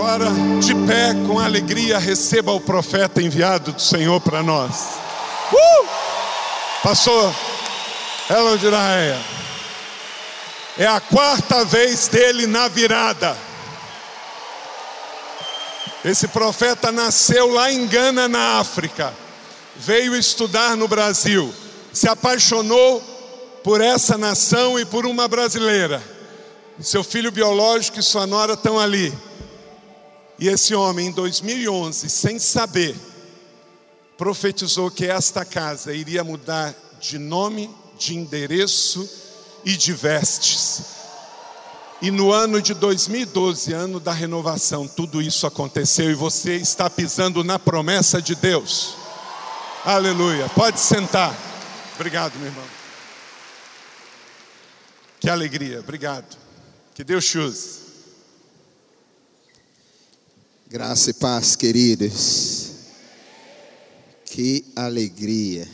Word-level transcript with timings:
Agora, 0.00 0.30
de 0.62 0.74
pé, 0.86 1.12
com 1.26 1.38
alegria, 1.38 1.98
receba 1.98 2.52
o 2.52 2.60
profeta 2.60 3.20
enviado 3.20 3.72
do 3.72 3.82
Senhor 3.82 4.18
para 4.18 4.42
nós. 4.42 4.94
Uh! 5.52 5.86
Pastor 6.82 7.34
Ela 8.26 8.56
Raia. 8.56 9.20
É 10.78 10.86
a 10.86 11.00
quarta 11.00 11.66
vez 11.66 12.08
dele 12.08 12.46
na 12.46 12.66
virada. 12.66 13.36
Esse 16.02 16.28
profeta 16.28 16.90
nasceu 16.90 17.52
lá 17.52 17.70
em 17.70 17.86
Gana, 17.86 18.26
na 18.26 18.58
África. 18.58 19.12
Veio 19.76 20.16
estudar 20.16 20.78
no 20.78 20.88
Brasil. 20.88 21.54
Se 21.92 22.08
apaixonou 22.08 23.02
por 23.62 23.82
essa 23.82 24.16
nação 24.16 24.80
e 24.80 24.86
por 24.86 25.04
uma 25.04 25.28
brasileira. 25.28 26.02
Seu 26.80 27.04
filho 27.04 27.30
biológico 27.30 28.00
e 28.00 28.02
sua 28.02 28.26
nora 28.26 28.54
estão 28.54 28.80
ali. 28.80 29.12
E 30.40 30.48
esse 30.48 30.74
homem, 30.74 31.08
em 31.08 31.12
2011, 31.12 32.08
sem 32.08 32.38
saber, 32.38 32.96
profetizou 34.16 34.90
que 34.90 35.04
esta 35.04 35.44
casa 35.44 35.92
iria 35.92 36.24
mudar 36.24 36.74
de 36.98 37.18
nome, 37.18 37.68
de 37.98 38.16
endereço 38.16 39.06
e 39.66 39.76
de 39.76 39.92
vestes. 39.92 40.82
E 42.00 42.10
no 42.10 42.32
ano 42.32 42.62
de 42.62 42.72
2012, 42.72 43.74
ano 43.74 44.00
da 44.00 44.12
renovação, 44.12 44.88
tudo 44.88 45.20
isso 45.20 45.46
aconteceu 45.46 46.10
e 46.10 46.14
você 46.14 46.56
está 46.56 46.88
pisando 46.88 47.44
na 47.44 47.58
promessa 47.58 48.22
de 48.22 48.34
Deus. 48.34 48.94
Aleluia. 49.84 50.48
Pode 50.54 50.80
sentar. 50.80 51.36
Obrigado, 51.96 52.34
meu 52.36 52.46
irmão. 52.46 52.64
Que 55.20 55.28
alegria. 55.28 55.80
Obrigado. 55.80 56.34
Que 56.94 57.04
Deus 57.04 57.26
te 57.26 57.38
use. 57.38 57.89
Graça 60.72 61.10
e 61.10 61.14
paz, 61.14 61.56
queridos. 61.56 62.70
Que 64.24 64.64
alegria. 64.76 65.68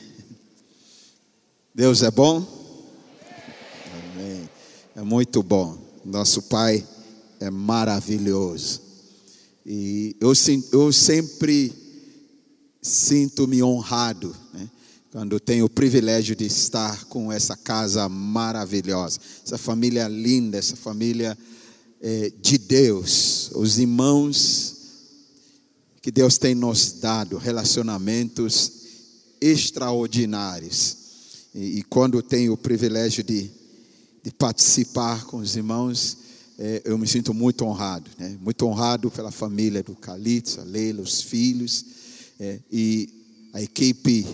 Deus 1.74 2.02
é 2.02 2.10
bom? 2.10 2.42
Amém. 3.92 4.48
É 4.94 5.02
muito 5.02 5.42
bom. 5.42 5.76
Nosso 6.02 6.40
Pai 6.40 6.82
é 7.40 7.50
maravilhoso. 7.50 8.80
E 9.66 10.16
eu, 10.18 10.32
eu 10.72 10.90
sempre 10.90 11.74
sinto-me 12.80 13.62
honrado 13.62 14.34
né, 14.54 14.66
quando 15.12 15.38
tenho 15.38 15.66
o 15.66 15.70
privilégio 15.70 16.34
de 16.34 16.46
estar 16.46 17.04
com 17.04 17.30
essa 17.30 17.54
casa 17.54 18.08
maravilhosa, 18.08 19.20
essa 19.44 19.58
família 19.58 20.08
linda, 20.08 20.56
essa 20.56 20.74
família 20.74 21.36
é, 22.00 22.32
de 22.40 22.56
Deus, 22.56 23.50
os 23.54 23.78
irmãos 23.78 24.75
que 26.06 26.12
Deus 26.12 26.38
tem 26.38 26.54
nos 26.54 27.00
dado 27.00 27.36
relacionamentos 27.36 28.70
extraordinários. 29.40 30.96
E, 31.52 31.80
e 31.80 31.82
quando 31.82 32.22
tenho 32.22 32.52
o 32.52 32.56
privilégio 32.56 33.24
de, 33.24 33.50
de 34.22 34.30
participar 34.30 35.24
com 35.26 35.38
os 35.38 35.56
irmãos, 35.56 36.16
é, 36.60 36.80
eu 36.84 36.96
me 36.96 37.08
sinto 37.08 37.34
muito 37.34 37.64
honrado, 37.64 38.08
né? 38.16 38.38
muito 38.40 38.64
honrado 38.66 39.10
pela 39.10 39.32
família 39.32 39.82
do 39.82 39.96
Calitza, 39.96 40.62
Leila, 40.62 41.02
os 41.02 41.22
filhos 41.22 41.84
é, 42.38 42.60
e 42.70 43.08
a 43.52 43.60
equipe 43.60 44.24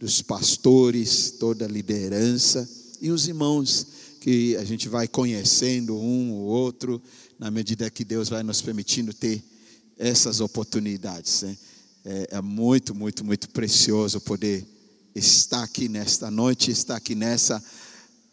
dos 0.00 0.22
pastores, 0.22 1.32
toda 1.38 1.66
a 1.66 1.68
liderança 1.68 2.66
e 3.02 3.10
os 3.10 3.28
irmãos 3.28 3.86
que 4.18 4.56
a 4.56 4.64
gente 4.64 4.88
vai 4.88 5.06
conhecendo 5.06 5.94
um 5.94 6.32
ou 6.32 6.46
outro 6.46 7.02
na 7.38 7.50
medida 7.50 7.90
que 7.90 8.02
Deus 8.02 8.30
vai 8.30 8.42
nos 8.42 8.62
permitindo 8.62 9.12
ter 9.12 9.51
essas 9.98 10.40
oportunidades. 10.40 11.42
Né? 11.42 11.56
É, 12.04 12.28
é 12.32 12.40
muito, 12.40 12.94
muito, 12.94 13.24
muito 13.24 13.48
precioso 13.50 14.20
poder 14.20 14.66
estar 15.14 15.62
aqui 15.62 15.88
nesta 15.88 16.30
noite, 16.30 16.70
estar 16.70 16.96
aqui 16.96 17.14
nessa, 17.14 17.62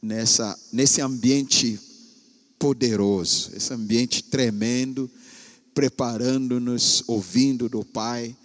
nessa, 0.02 0.58
nesse 0.72 1.02
ambiente 1.02 1.80
poderoso, 2.58 3.52
esse 3.56 3.74
ambiente 3.74 4.24
tremendo, 4.24 5.10
preparando-nos, 5.74 7.04
ouvindo 7.08 7.70
do 7.70 7.86
Pai 7.86 8.36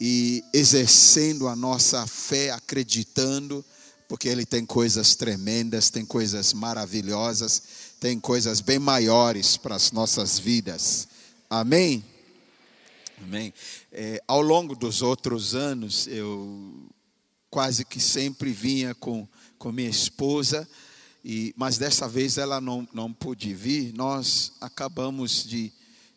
e 0.00 0.42
exercendo 0.52 1.48
a 1.48 1.56
nossa 1.56 2.06
fé, 2.06 2.50
acreditando, 2.50 3.64
porque 4.08 4.28
Ele 4.28 4.44
tem 4.44 4.66
coisas 4.66 5.14
tremendas, 5.14 5.88
tem 5.88 6.04
coisas 6.04 6.52
maravilhosas, 6.52 7.62
tem 8.00 8.18
coisas 8.18 8.60
bem 8.60 8.78
maiores 8.78 9.56
para 9.56 9.76
as 9.76 9.92
nossas 9.92 10.38
vidas. 10.38 11.08
Amém? 11.48 12.04
Amém. 13.22 13.54
É, 13.92 14.20
ao 14.26 14.42
longo 14.42 14.74
dos 14.74 15.00
outros 15.00 15.54
anos, 15.54 16.08
eu 16.08 16.90
quase 17.48 17.84
que 17.84 18.00
sempre 18.00 18.50
vinha 18.50 18.96
com, 18.96 19.28
com 19.58 19.70
minha 19.70 19.88
esposa, 19.88 20.68
e, 21.24 21.54
mas 21.56 21.78
dessa 21.78 22.08
vez 22.08 22.36
ela 22.36 22.60
não, 22.60 22.86
não 22.92 23.12
pôde 23.12 23.54
vir. 23.54 23.92
Nós 23.94 24.54
acabamos 24.60 25.44
de, 25.44 25.72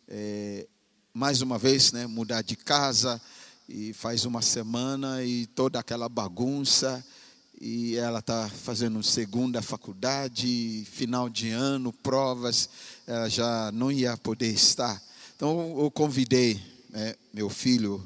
é, 0.08 0.66
mais 1.14 1.42
uma 1.42 1.58
vez, 1.58 1.92
né, 1.92 2.08
mudar 2.08 2.42
de 2.42 2.56
casa, 2.56 3.22
e 3.68 3.92
faz 3.92 4.24
uma 4.24 4.42
semana, 4.42 5.22
e 5.22 5.46
toda 5.46 5.78
aquela 5.78 6.08
bagunça, 6.08 7.04
e 7.60 7.96
ela 7.96 8.18
está 8.18 8.48
fazendo 8.48 9.00
segunda 9.02 9.62
faculdade, 9.62 10.84
final 10.90 11.28
de 11.28 11.50
ano, 11.50 11.92
provas, 11.92 12.68
ela 13.06 13.28
já 13.28 13.70
não 13.72 13.92
ia 13.92 14.16
poder 14.16 14.52
estar. 14.52 15.00
Então 15.36 15.76
eu 15.78 15.90
convidei 15.90 16.75
né, 16.96 17.14
meu 17.30 17.50
filho 17.50 18.02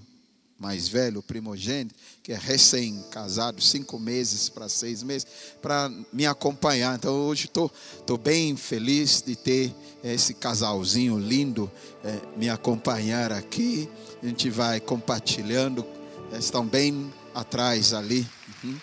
mais 0.58 0.88
velho, 0.88 1.22
primogênito, 1.22 1.94
que 2.22 2.32
é 2.32 2.36
recém-casado, 2.36 3.62
cinco 3.62 3.98
meses 3.98 4.48
para 4.48 4.68
seis 4.68 5.02
meses, 5.02 5.26
para 5.62 5.90
me 6.12 6.26
acompanhar. 6.26 6.96
Então 6.96 7.14
hoje 7.14 7.46
estou 7.46 7.68
tô, 7.68 8.04
tô 8.04 8.18
bem 8.18 8.56
feliz 8.56 9.22
de 9.24 9.36
ter 9.36 9.72
esse 10.02 10.34
casalzinho 10.34 11.18
lindo 11.18 11.70
é, 12.04 12.18
me 12.36 12.50
acompanhar 12.50 13.32
aqui. 13.32 13.88
A 14.22 14.26
gente 14.26 14.50
vai 14.50 14.80
compartilhando, 14.80 15.86
estão 16.32 16.66
bem 16.66 17.10
atrás 17.32 17.94
ali. 17.94 18.26
Uhum. 18.62 18.76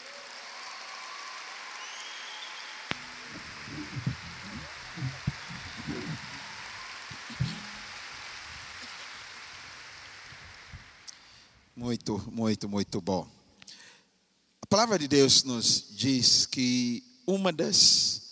Muito, 11.78 12.20
muito, 12.32 12.68
muito 12.68 13.00
bom. 13.00 13.28
A 14.60 14.66
palavra 14.66 14.98
de 14.98 15.08
Deus 15.08 15.44
nos 15.44 15.86
diz 15.92 16.48
que 16.48 17.04
uma 17.24 17.54
das 17.54 18.24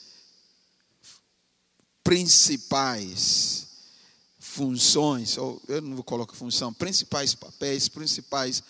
principais 2.04 3.68
funções, 4.40 5.38
ou 5.38 5.62
eu 5.68 5.80
não 5.80 5.94
vou 5.94 6.04
colocar 6.04 6.34
função, 6.34 6.74
principais 6.74 7.36
papéis, 7.36 7.88
principais 7.88 8.64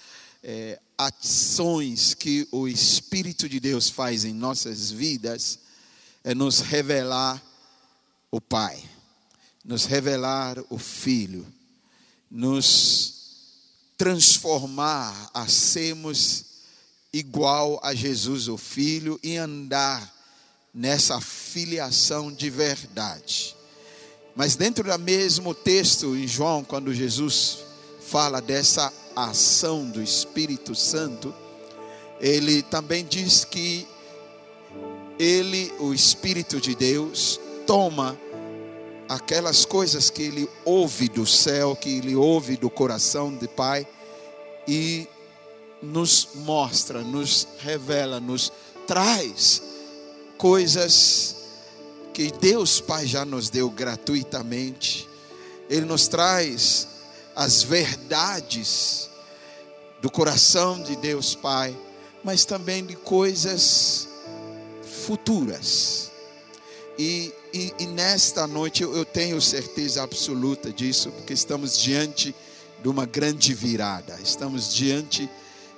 é, 0.43 0.77
ações 0.97 2.13
que 2.13 2.45
o 2.51 2.67
Espírito 2.67 3.47
de 3.47 3.61
Deus 3.61 3.89
faz 3.89 4.25
em 4.25 4.33
nossas 4.33 4.91
vidas 4.91 5.57
é 6.21 6.35
nos 6.35 6.59
revelar 6.59 7.41
o 8.29 8.41
Pai, 8.41 8.83
nos 9.63 9.85
revelar 9.85 10.57
o 10.69 10.77
Filho, 10.77 11.47
nos 12.29 13.14
transformar 13.97 15.29
a 15.33 15.47
sermos 15.47 16.45
igual 17.13 17.79
a 17.81 17.93
Jesus 17.93 18.47
o 18.47 18.57
Filho 18.57 19.19
e 19.23 19.37
andar 19.37 20.13
nessa 20.73 21.21
filiação 21.21 22.31
de 22.31 22.49
verdade. 22.49 23.55
Mas 24.35 24.57
dentro 24.57 24.83
do 24.83 24.99
mesmo 24.99 25.53
texto 25.53 26.15
em 26.15 26.27
João, 26.27 26.63
quando 26.63 26.93
Jesus 26.93 27.59
fala 28.01 28.41
dessa 28.41 28.91
ação 29.15 29.89
do 29.89 30.01
Espírito 30.01 30.75
Santo, 30.75 31.33
ele 32.19 32.61
também 32.63 33.05
diz 33.05 33.45
que 33.45 33.87
ele, 35.17 35.73
o 35.79 35.93
Espírito 35.93 36.59
de 36.59 36.75
Deus, 36.75 37.39
toma 37.65 38.19
aquelas 39.07 39.65
coisas 39.65 40.09
que 40.09 40.23
ele 40.23 40.49
ouve 40.63 41.07
do 41.07 41.25
céu, 41.25 41.75
que 41.75 41.97
ele 41.97 42.15
ouve 42.15 42.57
do 42.57 42.69
coração 42.69 43.33
do 43.33 43.47
Pai 43.47 43.87
e 44.67 45.07
nos 45.81 46.29
mostra, 46.35 47.01
nos 47.01 47.47
revela, 47.59 48.19
nos 48.19 48.51
traz 48.87 49.61
coisas 50.37 51.35
que 52.13 52.31
Deus 52.31 52.79
Pai 52.79 53.05
já 53.05 53.23
nos 53.23 53.49
deu 53.49 53.69
gratuitamente. 53.69 55.07
Ele 55.69 55.85
nos 55.85 56.07
traz 56.07 56.87
as 57.35 57.61
verdades 57.63 59.09
do 60.01 60.09
coração 60.09 60.81
de 60.81 60.95
Deus 60.95 61.35
Pai, 61.35 61.75
mas 62.23 62.45
também 62.45 62.85
de 62.85 62.95
coisas 62.95 64.07
futuras. 65.05 66.11
E 66.97 67.33
e, 67.55 67.73
e 67.79 67.87
nesta 67.87 68.45
noite 68.45 68.83
eu, 68.83 68.93
eu 68.93 69.05
tenho 69.05 69.41
certeza 69.41 70.03
absoluta 70.03 70.73
disso, 70.73 71.09
porque 71.11 71.31
estamos 71.31 71.79
diante 71.79 72.35
de 72.83 72.89
uma 72.89 73.05
grande 73.05 73.53
virada, 73.53 74.19
estamos 74.21 74.75
diante 74.75 75.29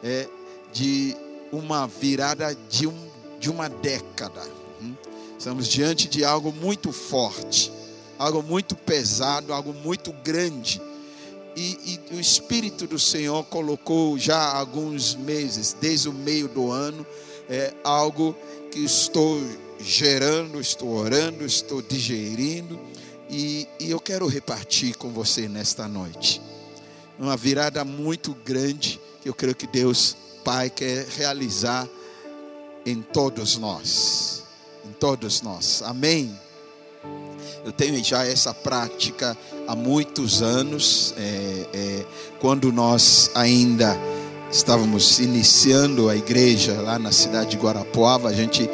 é, 0.04 0.28
de 0.74 1.16
uma 1.52 1.86
virada 1.86 2.58
de, 2.68 2.88
um, 2.88 3.10
de 3.40 3.52
uma 3.52 3.70
década, 3.70 4.42
hum? 4.82 4.96
estamos 5.38 5.68
diante 5.68 6.08
de 6.08 6.26
algo 6.26 6.52
muito 6.52 6.92
forte, 6.92 7.72
algo 8.18 8.42
muito 8.42 8.76
pesado, 8.76 9.54
algo 9.54 9.72
muito 9.72 10.12
grande. 10.24 10.82
E, 11.56 12.00
e, 12.12 12.16
o 12.16 12.20
Espírito 12.20 12.88
do 12.88 12.98
Senhor 12.98 13.44
colocou 13.46 14.18
já 14.18 14.38
há 14.38 14.58
alguns 14.58 15.14
meses, 15.14 15.76
desde 15.80 16.10
o 16.10 16.14
meio 16.14 16.48
do 16.48 16.72
ano, 16.72 17.06
é 17.48 17.72
algo 17.84 18.36
que 18.72 18.80
estou 18.80 19.40
gerando, 19.80 20.60
estou 20.60 20.90
orando, 20.90 21.46
estou 21.46 21.82
digerindo, 21.82 22.80
e, 23.30 23.68
e 23.80 23.92
eu 23.92 24.00
quero 24.00 24.28
repartir 24.28 24.98
com 24.98 25.12
você 25.12 25.48
nesta 25.48 25.88
noite. 25.88 26.42
Uma 27.20 27.36
virada 27.36 27.84
muito 27.84 28.36
grande 28.46 29.00
que 29.22 29.30
eu 29.30 29.34
creio 29.34 29.56
que 29.56 29.68
Deus 29.68 30.16
Pai 30.44 30.70
quer 30.70 31.06
realizar 31.18 31.88
em 32.86 33.02
todos 33.02 33.58
nós. 33.58 34.44
Em 34.86 34.94
todos 34.94 35.42
nós. 35.42 35.82
Amém. 35.82 36.34
Eu 37.66 37.72
tenho 37.74 38.02
já 38.02 38.26
essa 38.26 38.54
prática 38.54 39.38
há 39.68 39.76
muitos 39.76 40.42
anos, 40.42 41.14
é, 41.18 41.68
é, 41.74 42.06
quando 42.40 42.72
nós 42.72 43.30
ainda 43.36 43.98
estávamos 44.50 45.20
iniciando 45.20 46.10
a 46.10 46.16
igreja 46.16 46.80
lá 46.82 46.98
na 46.98 47.12
cidade 47.12 47.52
de 47.52 47.58
Guarapuava, 47.58 48.30
a 48.30 48.34
gente 48.34 48.70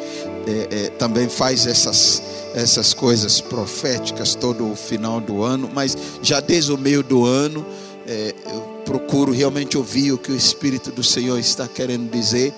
é, 0.46 0.68
é, 0.70 0.88
também 0.90 1.28
faz 1.28 1.66
essas, 1.66 2.22
essas 2.54 2.92
coisas 2.92 3.40
proféticas 3.40 4.34
todo 4.34 4.70
o 4.70 4.76
final 4.76 5.20
do 5.20 5.42
ano, 5.42 5.70
mas 5.72 5.96
já 6.22 6.40
desde 6.40 6.72
o 6.72 6.78
meio 6.78 7.02
do 7.02 7.24
ano 7.24 7.64
é, 8.06 8.34
eu 8.46 8.60
procuro 8.84 9.32
realmente 9.32 9.78
ouvir 9.78 10.12
o 10.12 10.18
que 10.18 10.30
o 10.30 10.36
Espírito 10.36 10.90
do 10.90 11.02
Senhor 11.02 11.38
está 11.38 11.66
querendo 11.66 12.10
dizer, 12.10 12.52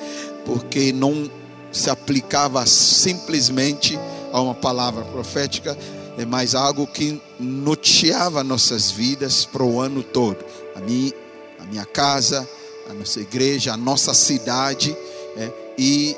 porque 0.45 0.93
não 0.93 1.31
se 1.71 1.89
aplicava 1.89 2.65
simplesmente 2.67 3.99
a 4.33 4.41
uma 4.41 4.55
palavra 4.55 5.05
profética, 5.05 5.77
é 6.19 6.25
mais 6.25 6.55
algo 6.55 6.87
que 6.87 7.21
noteava 7.39 8.43
nossas 8.43 8.91
vidas 8.91 9.45
para 9.45 9.63
o 9.63 9.81
ano 9.81 10.03
todo. 10.03 10.39
A 10.75 10.81
minha, 10.81 11.13
a 11.61 11.65
minha 11.65 11.85
casa, 11.85 12.49
a 12.89 12.95
nossa 12.95 13.21
igreja, 13.21 13.73
a 13.73 13.77
nossa 13.77 14.15
cidade 14.15 14.97
é, 15.37 15.51
e 15.79 16.17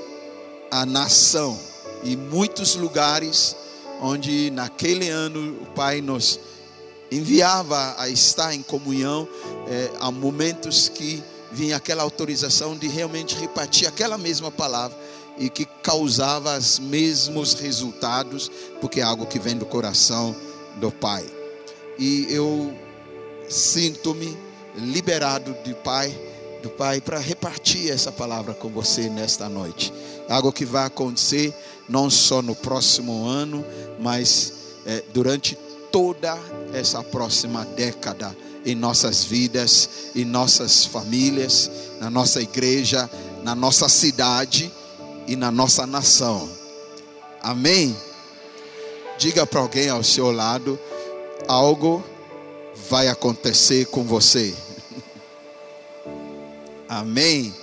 a 0.71 0.87
nação. 0.87 1.59
E 2.03 2.17
muitos 2.17 2.75
lugares 2.75 3.57
onde 4.01 4.51
naquele 4.51 5.09
ano 5.09 5.63
o 5.63 5.67
Pai 5.67 6.01
nos 6.01 6.39
enviava 7.11 7.95
a 7.99 8.09
estar 8.09 8.55
em 8.55 8.63
comunhão, 8.63 9.27
é, 9.67 9.91
há 10.01 10.11
momentos 10.11 10.89
que 10.89 11.23
vinha 11.51 11.77
aquela 11.77 12.03
autorização 12.03 12.77
de 12.77 12.87
realmente 12.87 13.35
repartir 13.35 13.89
aquela 13.89 14.19
mesma 14.19 14.51
palavra 14.51 14.97
e 15.39 15.49
que 15.49 15.65
causava 15.83 16.57
os 16.59 16.79
mesmos 16.79 17.55
resultados, 17.55 18.51
porque 18.81 19.01
é 19.01 19.03
algo 19.03 19.27
que 19.27 19.39
vem 19.39 19.57
do 19.57 19.65
coração 19.65 20.35
do 20.77 20.91
Pai. 20.91 21.25
E 21.99 22.27
eu 22.29 22.77
sinto-me 23.49 24.37
liberado 24.77 25.57
de 25.65 25.75
Pai, 25.75 26.15
do 26.63 26.71
Pai 26.71 27.01
para 27.01 27.19
repartir 27.19 27.91
essa 27.91 28.11
palavra 28.11 28.55
com 28.55 28.69
você 28.69 29.09
nesta 29.09 29.49
noite. 29.49 29.93
Algo 30.29 30.53
que 30.53 30.65
vai 30.65 30.87
acontecer 30.87 31.55
não 31.89 32.11
só 32.11 32.43
no 32.43 32.55
próximo 32.55 33.27
ano, 33.27 33.65
mas 33.99 34.53
é, 34.87 35.03
durante 35.13 35.57
toda 35.91 36.39
essa 36.73 37.03
próxima 37.03 37.65
década 37.65 38.37
em 38.65 38.75
nossas 38.75 39.25
vidas, 39.25 39.89
em 40.15 40.25
nossas 40.25 40.85
famílias, 40.85 41.71
na 42.01 42.11
nossa 42.11 42.41
igreja, 42.41 43.09
na 43.43 43.55
nossa 43.55 43.89
cidade 43.89 44.71
e 45.27 45.37
na 45.37 45.51
nossa 45.51 45.87
nação. 45.87 46.49
Amém? 47.43 47.97
Diga 49.17 49.47
para 49.47 49.61
alguém 49.61 49.89
ao 49.89 50.03
seu 50.03 50.31
lado: 50.31 50.79
algo 51.47 52.05
vai 52.89 53.09
acontecer 53.09 53.87
com 53.87 54.05
você. 54.05 54.55
Amém? 56.89 57.55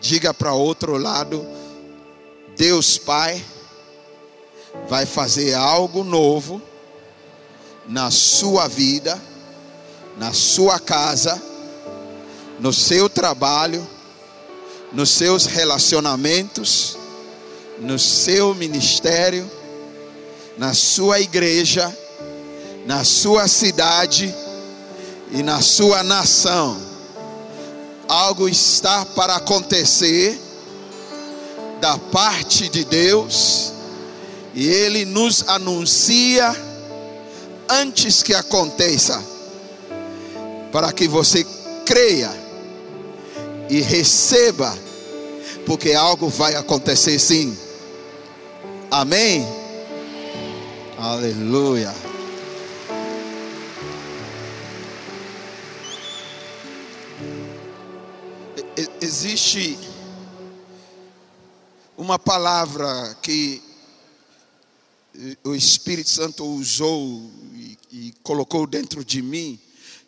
Diga 0.00 0.34
para 0.34 0.52
outro 0.52 0.98
lado: 0.98 1.46
Deus 2.56 2.98
Pai 2.98 3.42
vai 4.88 5.06
fazer 5.06 5.54
algo 5.54 6.04
novo 6.04 6.60
na 7.88 8.10
sua 8.10 8.68
vida, 8.68 9.20
na 10.18 10.32
sua 10.32 10.78
casa, 10.78 11.40
no 12.60 12.72
seu 12.72 13.08
trabalho, 13.08 13.86
nos 14.92 15.10
seus 15.10 15.46
relacionamentos, 15.46 16.98
no 17.78 17.98
seu 17.98 18.54
ministério, 18.54 19.50
na 20.58 20.74
sua 20.74 21.20
igreja, 21.20 21.96
na 22.86 23.02
sua 23.04 23.48
cidade 23.48 24.34
e 25.32 25.42
na 25.42 25.60
sua 25.60 26.02
nação. 26.02 26.85
Algo 28.08 28.48
está 28.48 29.04
para 29.04 29.36
acontecer 29.36 30.40
da 31.80 31.98
parte 31.98 32.68
de 32.68 32.84
Deus 32.84 33.72
e 34.54 34.66
Ele 34.66 35.04
nos 35.04 35.44
anuncia 35.48 36.54
antes 37.68 38.22
que 38.22 38.34
aconteça, 38.34 39.22
para 40.72 40.92
que 40.92 41.08
você 41.08 41.44
creia 41.84 42.30
e 43.68 43.80
receba, 43.80 44.76
porque 45.64 45.92
algo 45.92 46.28
vai 46.28 46.54
acontecer 46.54 47.18
sim. 47.18 47.56
Amém? 48.90 49.46
Aleluia. 50.98 52.05
Existe 59.18 59.78
uma 61.96 62.18
palavra 62.18 63.16
que 63.22 63.62
o 65.42 65.54
Espírito 65.54 66.10
Santo 66.10 66.44
usou 66.44 67.30
e, 67.54 67.78
e 67.90 68.14
colocou 68.22 68.66
dentro 68.66 69.02
de 69.02 69.22
mim. 69.22 69.58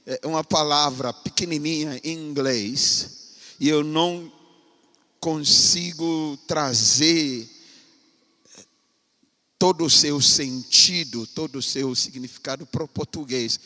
É 0.05 0.27
uma 0.27 0.45
palavra 0.45 1.11
pequenininha 1.11 1.99
em 2.05 2.19
inglês 2.19 3.31
e 3.59 3.67
eu 3.67 3.83
não 3.83 4.31
consigo 5.19 6.39
trazer 6.47 7.49
todo 9.59 9.87
o 9.87 9.91
seu 9.91 10.21
sentido, 10.21 11.27
todo 11.29 11.61
o 11.61 11.63
seu 11.63 11.95
significado 11.95 12.67
para 12.67 12.85
o 12.85 12.89
português, 12.89 13.59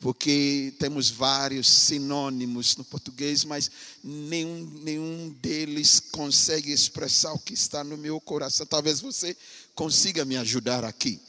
porque 0.00 0.72
temos 0.78 1.10
vários 1.10 1.68
sinônimos 1.68 2.76
no 2.76 2.84
português, 2.84 3.44
mas 3.44 3.70
nenhum, 4.02 4.64
nenhum 4.82 5.30
deles 5.40 5.98
consegue 5.98 6.70
expressar 6.70 7.32
o 7.32 7.38
que 7.38 7.52
está 7.52 7.82
no 7.82 7.96
meu 7.96 8.20
coração. 8.20 8.64
Talvez 8.64 9.00
você 9.00 9.36
consiga 9.74 10.24
me 10.24 10.36
ajudar 10.36 10.84
aqui. 10.84 11.20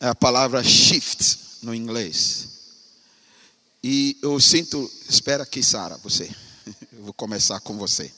É 0.00 0.08
a 0.08 0.14
palavra 0.14 0.62
shift 0.64 1.38
no 1.62 1.74
inglês. 1.74 2.48
E 3.82 4.18
eu 4.20 4.40
sinto, 4.40 4.90
espera 5.08 5.44
aqui, 5.44 5.62
Sara, 5.62 5.96
você. 5.98 6.28
Eu 6.92 7.04
vou 7.04 7.14
começar 7.14 7.60
com 7.60 7.78
você. 7.78 8.12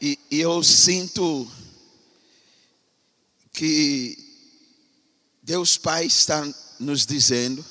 E, 0.00 0.18
e 0.30 0.38
eu 0.40 0.62
sinto 0.62 1.50
que 3.52 4.16
Deus 5.42 5.76
Pai 5.76 6.06
está 6.06 6.46
nos 6.78 7.04
dizendo 7.04 7.64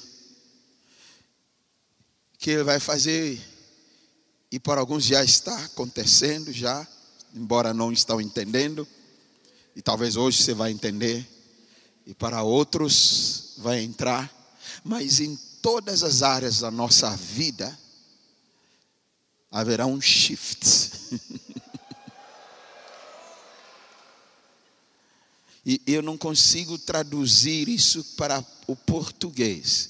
que 2.38 2.52
Ele 2.52 2.64
vai 2.64 2.80
fazer, 2.80 3.42
e 4.52 4.60
para 4.60 4.82
alguns 4.82 5.06
já 5.06 5.24
está 5.24 5.58
acontecendo, 5.66 6.52
já, 6.52 6.86
embora 7.34 7.74
não 7.74 7.92
estão 7.92 8.20
entendendo, 8.20 8.88
e 9.76 9.82
talvez 9.82 10.16
hoje 10.16 10.44
você 10.44 10.54
vai 10.54 10.72
entender, 10.72 11.26
e 12.06 12.14
para 12.14 12.44
outros 12.44 13.54
vai 13.58 13.82
entrar, 13.82 14.32
mas 14.84 15.20
em 15.20 15.36
todas 15.62 16.04
as 16.04 16.22
áreas 16.22 16.60
da 16.60 16.70
nossa 16.72 17.16
vida 17.16 17.78
haverá 19.50 19.86
um 19.86 20.02
shift. 20.02 20.66
e 25.70 25.82
eu 25.86 26.02
não 26.02 26.18
consigo 26.18 26.78
traduzir 26.78 27.68
isso 27.68 28.02
para 28.16 28.42
o 28.68 28.74
português. 28.74 29.90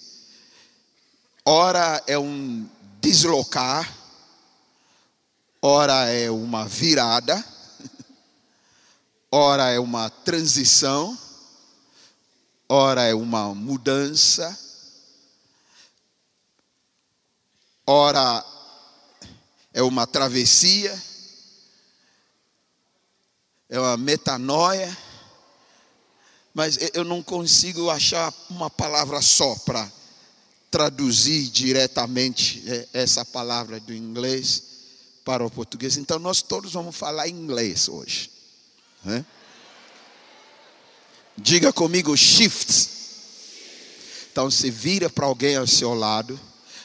Ora 1.46 2.04
é 2.08 2.18
um 2.18 2.68
deslocar, 3.00 3.96
ora 5.62 6.10
é 6.10 6.32
uma 6.32 6.68
virada, 6.68 7.46
ora 9.32 9.70
é 9.70 9.80
uma 9.80 10.10
transição, 10.10 11.16
ora 12.68 13.04
é 13.04 13.14
uma 13.14 13.54
mudança, 13.54 14.58
ora 17.86 18.44
é 19.72 19.84
uma 19.84 20.08
travessia, 20.08 21.00
é 23.70 23.80
uma 23.80 23.96
metanoia, 23.96 25.07
mas 26.58 26.80
eu 26.96 27.04
não 27.04 27.22
consigo 27.22 27.88
achar 27.88 28.34
uma 28.50 28.68
palavra 28.68 29.22
só 29.22 29.54
para 29.58 29.88
traduzir 30.72 31.50
diretamente 31.50 32.64
é, 32.66 32.88
essa 32.94 33.24
palavra 33.24 33.80
do 33.80 33.94
inglês 33.94 34.64
para 35.24 35.46
o 35.46 35.52
português. 35.52 35.98
Então, 35.98 36.18
nós 36.18 36.42
todos 36.42 36.74
vamos 36.74 36.96
falar 36.96 37.28
inglês 37.28 37.88
hoje. 37.88 38.32
Né? 39.06 39.24
Diga 41.38 41.72
comigo, 41.72 42.18
shift. 42.18 42.90
Então, 44.32 44.50
se 44.50 44.72
vira 44.72 45.12
para 45.12 45.28
alguém 45.28 45.58
ao 45.58 45.68
seu 45.68 45.94
lado 45.94 46.40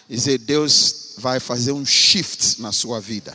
e 0.07 0.15
dizer: 0.15 0.37
Deus 0.37 1.15
vai 1.17 1.41
fazer 1.41 1.73
um 1.73 1.87
shift 1.87 2.61
na 2.61 2.73
sua 2.73 3.01
vida. 3.01 3.35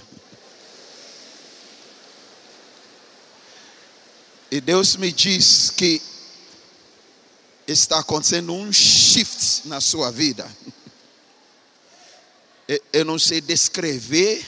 E 4.52 4.62
Deus 4.62 4.96
me 4.98 5.12
diz 5.12 5.72
que 5.72 6.00
está 7.68 8.00
acontecendo 8.00 8.54
um 8.54 8.72
shift 8.72 9.68
na 9.68 9.82
sua 9.82 10.12
vida. 10.12 10.50
Eu 12.92 13.06
não 13.06 13.20
sei 13.20 13.40
descrever, 13.40 14.46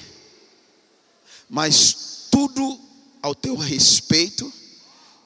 mas 1.49 2.27
tudo 2.31 2.79
ao 3.21 3.35
teu 3.35 3.55
respeito, 3.55 4.51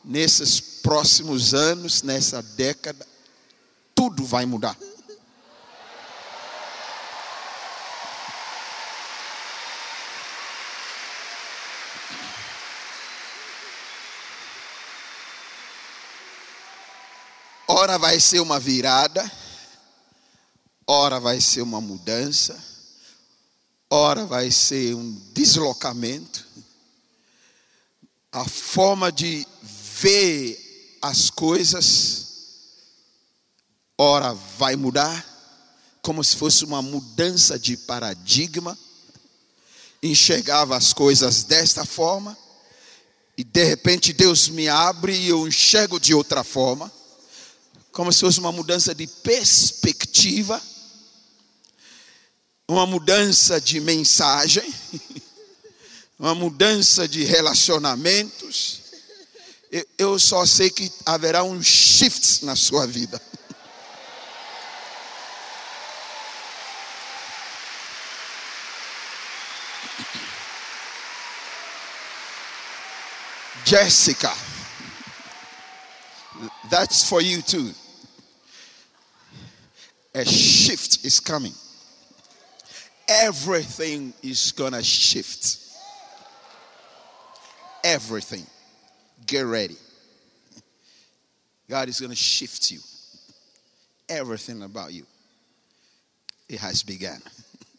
nesses 0.04 0.60
próximos 0.60 1.54
anos, 1.54 2.04
nessa 2.04 2.42
década, 2.42 3.08
tudo 3.96 4.26
vai 4.26 4.46
mudar. 4.46 4.78
Ora 17.76 17.93
vai 18.04 18.20
ser 18.20 18.42
uma 18.42 18.60
virada, 18.60 19.32
ora 20.86 21.22
vai 21.22 21.40
ser 21.40 21.62
uma 21.62 21.80
mudança, 21.80 22.62
ora 23.90 24.26
vai 24.26 24.52
ser 24.52 24.94
um 24.94 25.10
deslocamento. 25.32 26.46
A 28.30 28.44
forma 28.44 29.10
de 29.10 29.48
ver 30.02 31.00
as 31.02 31.30
coisas, 31.30 32.28
ora 33.98 34.34
vai 34.58 34.76
mudar, 34.76 35.26
como 36.02 36.22
se 36.22 36.36
fosse 36.36 36.66
uma 36.66 36.82
mudança 36.82 37.58
de 37.58 37.78
paradigma. 37.78 38.78
Enxergava 40.04 40.76
as 40.76 40.92
coisas 40.92 41.46
desta 41.46 41.86
forma, 41.86 42.38
e 43.38 43.46
de 43.46 43.64
repente 43.64 44.12
Deus 44.12 44.50
me 44.50 44.68
abre 44.68 45.16
e 45.16 45.30
eu 45.30 45.48
enxergo 45.48 46.02
de 46.02 46.14
outra 46.14 46.44
forma 46.44 46.92
como 47.94 48.12
se 48.12 48.20
fosse 48.22 48.40
uma 48.40 48.52
mudança 48.52 48.94
de 48.96 49.06
perspectiva, 49.06 50.60
uma 52.68 52.88
mudança 52.88 53.62
de 53.62 53.80
mensagem, 53.80 54.68
uma 56.18 56.34
mudança 56.34 57.08
de 57.08 57.24
relacionamentos. 57.24 58.82
Eu 59.98 60.20
só 60.20 60.44
sei 60.46 60.70
que 60.72 60.92
haverá 61.06 61.44
um 61.44 61.62
shift 61.62 62.44
na 62.46 62.56
sua 62.56 62.88
vida. 62.88 63.22
Jessica, 73.66 74.36
that's 76.70 77.04
for 77.04 77.22
you 77.22 77.44
too 77.44 77.83
a 80.16 80.26
shift 80.26 81.06
is 81.06 81.20
coming. 81.20 81.54
Everything 83.08 84.14
is 84.22 84.52
going 84.52 84.74
to 84.74 84.84
shift. 84.84 85.58
Everything. 87.84 88.46
Get 89.26 89.42
ready. 89.42 89.76
God 91.70 91.90
is 91.90 92.00
going 92.00 92.12
to 92.12 92.16
shift 92.16 92.72
you. 92.72 92.80
Everything 94.08 94.64
about 94.64 94.94
you. 94.94 95.06
It 96.48 96.60
has 96.60 96.84
begun. 96.84 97.22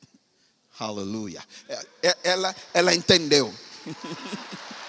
Hallelujah. 0.74 1.42
Eh, 1.68 1.76
eh, 2.02 2.12
ela, 2.24 2.54
ela 2.74 2.92
entendeu. 2.92 3.50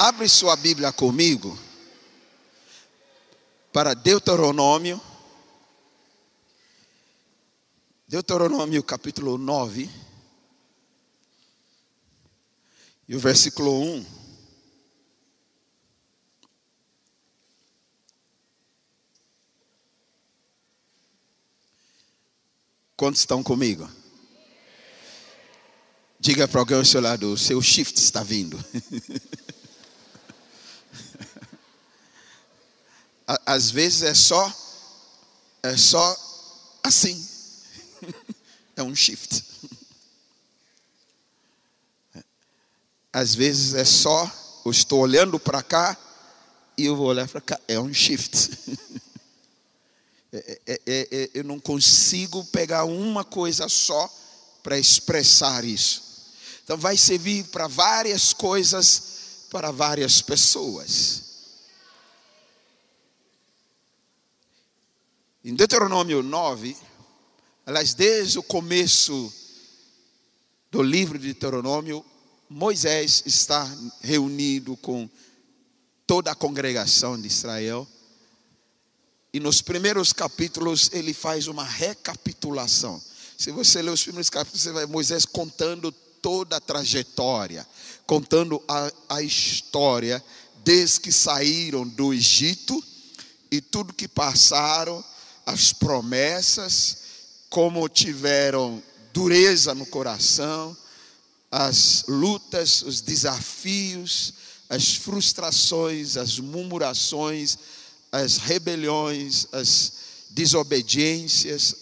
Abre 0.00 0.28
sua 0.28 0.54
Bíblia 0.54 0.92
comigo 0.92 1.58
para 3.72 3.94
Deuteronômio. 3.94 5.02
Deuteronômio 8.06 8.80
capítulo 8.84 9.36
9. 9.36 9.90
E 13.08 13.16
o 13.16 13.18
versículo 13.18 13.82
1. 13.82 14.06
Quantos 22.96 23.18
estão 23.18 23.42
comigo? 23.42 23.90
Diga 26.20 26.46
para 26.46 26.60
alguém 26.60 26.76
ao 26.76 26.84
seu 26.84 27.00
lado: 27.00 27.32
o 27.32 27.36
seu 27.36 27.60
shift 27.60 27.98
está 27.98 28.22
vindo. 28.22 28.56
às 33.44 33.70
vezes 33.70 34.02
é 34.02 34.14
só 34.14 34.52
é 35.62 35.76
só 35.76 36.16
assim. 36.82 37.26
É 38.76 38.82
um 38.82 38.94
shift. 38.94 39.42
Às 43.12 43.34
vezes 43.34 43.74
é 43.74 43.84
só 43.84 44.30
eu 44.64 44.70
estou 44.70 45.00
olhando 45.00 45.36
para 45.40 45.64
cá 45.64 45.96
e 46.76 46.84
eu 46.84 46.94
vou 46.94 47.08
olhar 47.08 47.26
para 47.26 47.40
cá. 47.40 47.60
É 47.66 47.80
um 47.80 47.92
shift. 47.92 48.50
É, 50.30 50.60
é, 50.66 50.80
é, 50.86 51.08
é, 51.10 51.30
eu 51.32 51.42
não 51.42 51.58
consigo 51.58 52.44
pegar 52.44 52.84
uma 52.84 53.24
coisa 53.24 53.66
só 53.66 54.14
para 54.62 54.78
expressar 54.78 55.64
isso. 55.64 56.02
Então 56.62 56.76
vai 56.76 56.98
servir 56.98 57.44
para 57.44 57.66
várias 57.66 58.34
coisas, 58.34 59.02
para 59.50 59.70
várias 59.70 60.20
pessoas. 60.20 61.27
Em 65.48 65.54
Deuteronômio 65.54 66.22
9, 66.22 66.76
aliás, 67.64 67.94
desde 67.94 68.38
o 68.38 68.42
começo 68.42 69.32
do 70.70 70.82
livro 70.82 71.18
de 71.18 71.24
Deuteronômio, 71.28 72.04
Moisés 72.50 73.22
está 73.24 73.66
reunido 74.02 74.76
com 74.76 75.08
toda 76.06 76.30
a 76.30 76.34
congregação 76.34 77.18
de 77.18 77.28
Israel. 77.28 77.88
E 79.32 79.40
nos 79.40 79.62
primeiros 79.62 80.12
capítulos 80.12 80.90
ele 80.92 81.14
faz 81.14 81.46
uma 81.46 81.64
recapitulação. 81.64 83.02
Se 83.38 83.50
você 83.50 83.80
ler 83.80 83.92
os 83.92 84.02
primeiros 84.02 84.28
capítulos, 84.28 84.60
você 84.60 84.72
vai 84.72 84.84
Moisés 84.84 85.24
contando 85.24 85.90
toda 86.20 86.58
a 86.58 86.60
trajetória, 86.60 87.66
contando 88.06 88.62
a, 88.68 88.92
a 89.08 89.22
história 89.22 90.22
desde 90.62 91.00
que 91.00 91.10
saíram 91.10 91.88
do 91.88 92.12
Egito 92.12 92.84
e 93.50 93.62
tudo 93.62 93.94
que 93.94 94.06
passaram 94.06 95.02
as 95.48 95.72
promessas, 95.72 96.98
como 97.48 97.88
tiveram 97.88 98.82
dureza 99.14 99.74
no 99.74 99.86
coração, 99.86 100.76
as 101.50 102.04
lutas, 102.06 102.82
os 102.82 103.00
desafios, 103.00 104.34
as 104.68 104.96
frustrações, 104.96 106.18
as 106.18 106.38
murmurações, 106.38 107.56
as 108.12 108.36
rebeliões, 108.36 109.46
as 109.50 109.92
desobediências, 110.28 111.74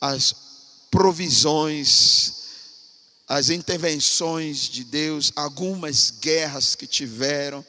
as 0.00 0.34
provisões, 0.90 2.32
as 3.28 3.50
intervenções 3.50 4.68
de 4.68 4.82
Deus, 4.82 5.32
algumas 5.36 6.10
guerras 6.20 6.74
que 6.74 6.88
tiveram 6.88 7.64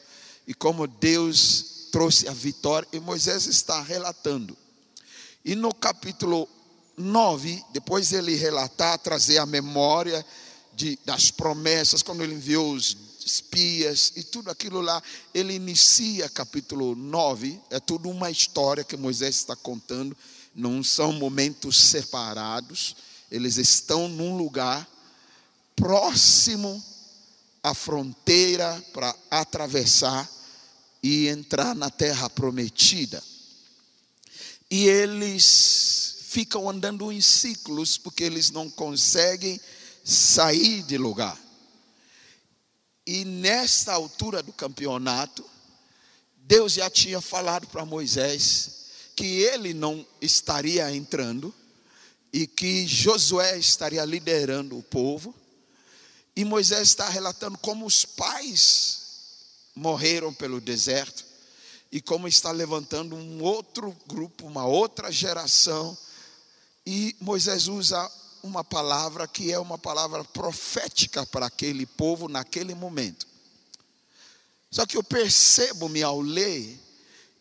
e 0.47 0.53
como 0.55 0.87
Deus 0.87 1.89
trouxe 1.91 2.27
a 2.27 2.33
vitória. 2.33 2.87
E 2.91 2.99
Moisés 2.99 3.45
está 3.45 3.79
relatando 3.83 4.57
E 5.45 5.55
no 5.55 5.73
capítulo 5.73 6.47
9, 6.95 7.63
depois 7.73 8.13
ele 8.13 8.35
relatar, 8.35 8.97
trazer 8.99 9.39
a 9.39 9.45
memória 9.45 10.25
de, 10.73 10.97
das 11.05 11.31
promessas, 11.31 12.01
quando 12.01 12.23
ele 12.23 12.35
enviou 12.35 12.73
os 12.73 12.95
espias 13.25 14.13
e 14.15 14.23
tudo 14.23 14.49
aquilo 14.49 14.81
lá, 14.81 15.01
ele 15.33 15.53
inicia 15.53 16.29
capítulo 16.29 16.95
9, 16.95 17.59
é 17.69 17.79
tudo 17.79 18.09
uma 18.09 18.29
história 18.29 18.83
que 18.83 18.97
Moisés 18.97 19.35
está 19.35 19.55
contando, 19.55 20.15
não 20.55 20.83
são 20.83 21.13
momentos 21.13 21.77
separados, 21.77 22.95
eles 23.31 23.57
estão 23.57 24.07
num 24.07 24.37
lugar 24.37 24.87
próximo 25.75 26.81
à 27.63 27.73
fronteira 27.73 28.83
para 28.93 29.15
atravessar 29.31 30.29
e 31.01 31.27
entrar 31.27 31.75
na 31.75 31.89
terra 31.89 32.29
prometida. 32.29 33.21
E 34.75 34.87
eles 34.87 36.15
ficam 36.29 36.67
andando 36.67 37.11
em 37.11 37.21
ciclos 37.21 37.95
porque 37.95 38.23
eles 38.23 38.49
não 38.49 38.71
conseguem 38.71 39.61
sair 40.03 40.81
de 40.81 40.97
lugar. 40.97 41.39
E 43.05 43.23
nesta 43.23 43.93
altura 43.93 44.41
do 44.41 44.51
campeonato, 44.51 45.45
Deus 46.37 46.73
já 46.73 46.89
tinha 46.89 47.21
falado 47.21 47.67
para 47.67 47.85
Moisés 47.85 48.87
que 49.15 49.43
ele 49.43 49.75
não 49.75 50.03
estaria 50.19 50.91
entrando 50.91 51.53
e 52.33 52.47
que 52.47 52.87
Josué 52.87 53.59
estaria 53.59 54.03
liderando 54.03 54.75
o 54.75 54.81
povo. 54.81 55.35
E 56.35 56.43
Moisés 56.43 56.89
está 56.89 57.07
relatando 57.07 57.59
como 57.59 57.85
os 57.85 58.05
pais 58.05 59.01
morreram 59.75 60.33
pelo 60.33 60.59
deserto 60.59 61.31
e 61.93 62.01
como 62.01 62.27
está 62.27 62.49
levantando 62.49 63.15
um 63.15 63.43
outro 63.43 63.95
grupo, 64.07 64.47
uma 64.47 64.65
outra 64.65 65.11
geração. 65.11 65.95
E 66.83 67.15
Moisés 67.19 67.67
usa 67.67 68.11
uma 68.41 68.63
palavra 68.63 69.27
que 69.27 69.51
é 69.51 69.59
uma 69.59 69.77
palavra 69.77 70.23
profética 70.23 71.23
para 71.23 71.45
aquele 71.45 71.85
povo 71.85 72.27
naquele 72.27 72.73
momento. 72.73 73.27
Só 74.71 74.87
que 74.87 74.97
eu 74.97 75.03
percebo-me 75.03 76.01
ao 76.01 76.19
ler 76.19 76.79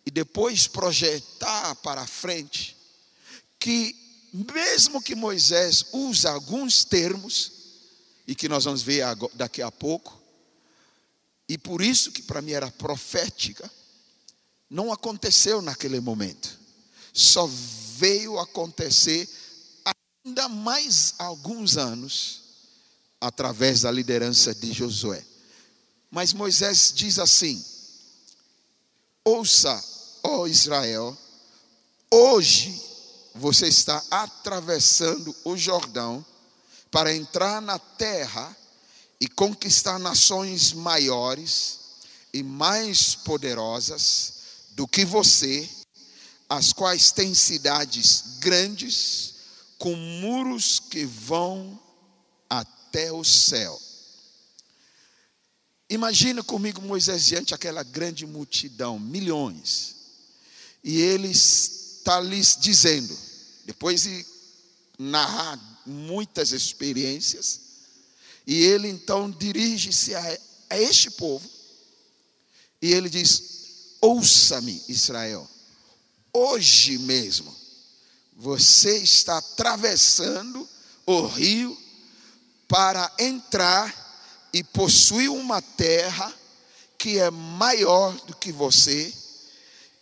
e 0.05 0.11
depois 0.11 0.67
projetar 0.67 1.75
para 1.77 2.07
frente 2.07 2.77
que 3.59 3.97
mesmo 4.35 5.01
que 5.01 5.15
Moisés 5.15 5.87
use 5.95 6.27
alguns 6.27 6.85
termos 6.85 7.53
e 8.27 8.35
que 8.35 8.51
nós 8.51 8.65
vamos 8.65 8.83
ver 8.83 9.03
daqui 9.33 9.63
a 9.63 9.71
pouco, 9.71 10.21
e 11.49 11.57
por 11.57 11.81
isso 11.81 12.13
que 12.13 12.23
para 12.23 12.43
mim 12.43 12.53
era 12.53 12.71
profética, 12.71 13.71
não 14.73 14.91
aconteceu 14.91 15.61
naquele 15.61 16.01
momento. 16.01 16.59
Só 17.13 17.47
veio 17.99 18.39
acontecer 18.39 19.29
ainda 20.25 20.49
mais 20.49 21.13
alguns 21.19 21.77
anos 21.77 22.41
através 23.21 23.83
da 23.83 23.91
liderança 23.91 24.55
de 24.55 24.73
Josué. 24.73 25.23
Mas 26.11 26.33
Moisés 26.33 26.91
diz 26.95 27.19
assim: 27.19 27.63
Ouça, 29.23 29.85
ó 30.23 30.47
Israel, 30.47 31.17
hoje 32.11 32.83
você 33.35 33.69
está 33.69 34.03
atravessando 34.11 35.37
o 35.45 35.55
Jordão 35.55 36.25
para 36.91 37.15
entrar 37.15 37.61
na 37.61 37.79
terra 37.79 38.57
e 39.21 39.29
conquistar 39.29 39.99
nações 39.99 40.73
maiores 40.73 41.79
e 42.33 42.43
mais 42.43 43.15
poderosas 43.15 44.41
do 44.75 44.87
que 44.87 45.05
você, 45.05 45.69
as 46.49 46.73
quais 46.73 47.11
têm 47.13 47.35
cidades 47.35 48.39
grandes 48.39 49.35
com 49.79 49.95
muros 49.95 50.79
que 50.79 51.05
vão 51.05 51.81
até 52.49 53.11
o 53.13 53.25
céu. 53.25 53.81
Imagina 55.89 56.43
comigo 56.43 56.81
Moisés 56.81 57.27
diante 57.27 57.55
aquela 57.55 57.83
grande 57.83 58.27
multidão, 58.27 58.99
milhões. 58.99 59.97
E 60.83 61.01
ele 61.01 61.29
está 61.29 62.21
lhes 62.21 62.57
dizendo, 62.59 63.17
depois 63.65 64.03
de 64.03 64.27
narrar 64.99 65.59
muitas 65.85 66.53
experiências, 66.53 67.61
e 68.47 68.63
ele 68.63 68.89
então 68.89 69.31
dirige-se 69.31 70.15
a, 70.15 70.39
a 70.71 70.81
este 70.81 71.11
povo, 71.11 71.49
e 72.81 72.93
ele 72.93 73.09
diz: 73.09 73.62
Ouça-me, 74.05 74.83
Israel, 74.89 75.49
hoje 76.33 76.99
mesmo 76.99 77.55
você 78.37 78.99
está 78.99 79.39
atravessando 79.39 80.69
o 81.07 81.25
rio 81.27 81.79
para 82.67 83.09
entrar 83.21 83.95
e 84.53 84.65
possuir 84.65 85.31
uma 85.31 85.63
terra 85.63 86.35
que 86.99 87.21
é 87.21 87.31
maior 87.31 88.13
do 88.23 88.35
que 88.35 88.51
você, 88.51 89.15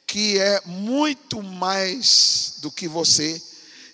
que 0.07 0.39
é 0.39 0.63
muito 0.65 1.43
mais 1.43 2.55
do 2.59 2.71
que 2.71 2.89
você, 2.89 3.41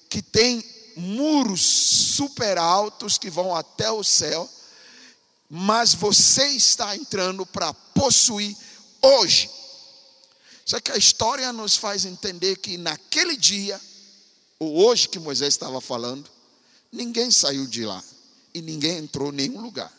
que 0.09 0.23
tem 0.23 0.64
muros 0.97 1.62
super 1.62 2.59
altos 2.59 3.19
que 3.19 3.29
vão 3.29 3.57
até 3.57 3.90
o 3.90 4.05
céu, 4.05 4.49
mas 5.51 5.95
você 5.95 6.47
está 6.51 6.95
entrando 6.95 7.45
para 7.45 7.75
possuir 7.75 8.57
hoje. 9.03 9.56
Só 10.67 10.81
que 10.81 10.91
a 10.91 10.97
história 10.97 11.53
nos 11.53 11.77
faz 11.77 12.05
entender 12.05 12.57
que 12.57 12.77
naquele 12.77 13.37
dia, 13.37 13.81
o 14.59 14.83
hoje 14.83 15.09
que 15.09 15.21
Moisés 15.21 15.55
estava 15.55 15.81
falando, 15.81 16.29
ninguém 16.91 17.31
saiu 17.31 17.69
de 17.69 17.85
lá 17.85 18.03
e 18.53 18.61
ninguém 18.61 18.99
entrou 18.99 19.33
em 19.33 19.37
nenhum 19.37 19.61
lugar. 19.61 19.97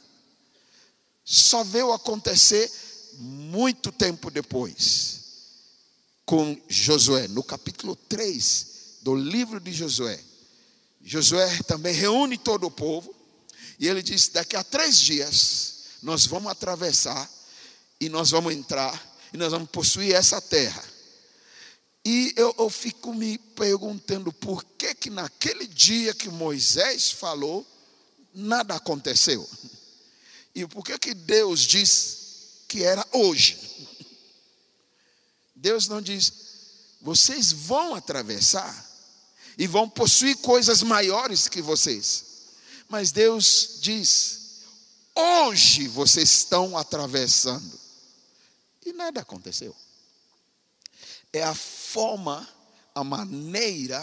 Só 1.23 1.63
veio 1.63 1.93
acontecer 1.93 2.69
muito 3.13 3.93
tempo 3.93 4.29
depois, 4.29 5.21
com 6.25 6.59
Josué, 6.67 7.29
no 7.29 7.43
capítulo 7.43 7.95
3 7.95 8.67
do 9.03 9.15
livro 9.15 9.61
de 9.61 9.71
Josué. 9.71 10.19
Josué 11.01 11.63
também 11.63 11.93
reúne 11.93 12.37
todo 12.37 12.67
o 12.67 12.71
povo 12.71 13.15
e 13.79 13.87
ele 13.87 14.03
diz: 14.03 14.27
daqui 14.27 14.57
a 14.57 14.63
três 14.65 14.99
dias 14.99 15.75
nós 16.03 16.25
vamos 16.25 16.51
atravessar 16.51 17.29
e 18.01 18.09
nós 18.09 18.31
vamos 18.31 18.53
entrar 18.53 19.06
e 19.33 19.37
nós 19.37 19.51
vamos 19.51 19.69
possuir 19.69 20.13
essa 20.13 20.41
terra. 20.41 20.83
E 22.05 22.33
eu, 22.37 22.55
eu 22.57 22.69
fico 22.69 23.13
me 23.13 23.37
perguntando 23.37 24.31
por 24.31 24.63
que 24.63 24.95
que 24.95 25.09
naquele 25.09 25.67
dia 25.67 26.13
que 26.13 26.29
Moisés 26.29 27.11
falou, 27.11 27.65
nada 28.33 28.75
aconteceu. 28.75 29.47
E 30.55 30.65
por 30.65 30.85
que 30.85 30.97
que 30.97 31.13
Deus 31.13 31.61
diz 31.61 32.17
que 32.67 32.83
era 32.83 33.05
hoje? 33.11 33.57
Deus 35.55 35.87
não 35.87 36.01
diz, 36.01 36.31
vocês 37.01 37.51
vão 37.51 37.95
atravessar 37.95 38.85
e 39.57 39.67
vão 39.67 39.89
possuir 39.89 40.37
coisas 40.37 40.81
maiores 40.83 41.47
que 41.47 41.61
vocês. 41.61 42.23
Mas 42.87 43.11
Deus 43.11 43.79
diz, 43.81 44.61
hoje 45.15 45.87
vocês 45.87 46.31
estão 46.31 46.77
atravessando. 46.77 47.86
E 48.87 48.93
nada 48.93 49.19
aconteceu. 49.19 49.75
É 51.33 51.43
a 51.43 51.53
forma, 51.53 52.47
a 52.95 53.03
maneira 53.03 54.01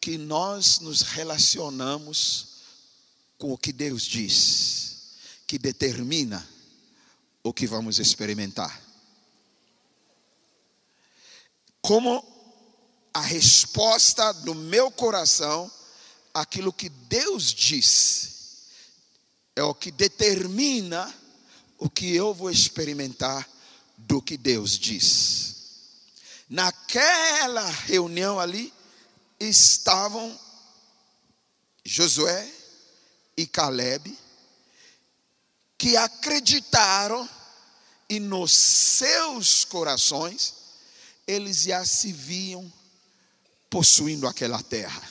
que 0.00 0.16
nós 0.16 0.78
nos 0.78 1.02
relacionamos 1.02 2.62
com 3.36 3.52
o 3.52 3.58
que 3.58 3.74
Deus 3.74 4.04
diz, 4.04 5.18
que 5.46 5.58
determina 5.58 6.48
o 7.42 7.52
que 7.52 7.66
vamos 7.66 7.98
experimentar. 7.98 8.82
Como 11.82 12.24
a 13.12 13.20
resposta 13.20 14.32
do 14.32 14.54
meu 14.54 14.90
coração 14.90 15.70
aquilo 16.32 16.72
que 16.72 16.88
Deus 16.88 17.52
diz 17.52 18.70
é 19.54 19.62
o 19.62 19.74
que 19.74 19.90
determina 19.90 21.14
o 21.76 21.90
que 21.90 22.16
eu 22.16 22.32
vou 22.32 22.50
experimentar 22.50 23.46
do 24.06 24.22
que 24.22 24.36
Deus 24.36 24.78
diz. 24.78 25.56
Naquela 26.48 27.68
reunião 27.68 28.38
ali 28.38 28.72
estavam 29.38 30.38
Josué 31.84 32.48
e 33.36 33.46
Caleb, 33.46 34.16
que 35.76 35.96
acreditaram 35.96 37.28
e 38.08 38.20
nos 38.20 38.52
seus 38.52 39.64
corações 39.64 40.54
eles 41.26 41.62
já 41.62 41.84
se 41.84 42.12
viam 42.12 42.72
possuindo 43.68 44.28
aquela 44.28 44.62
terra. 44.62 45.02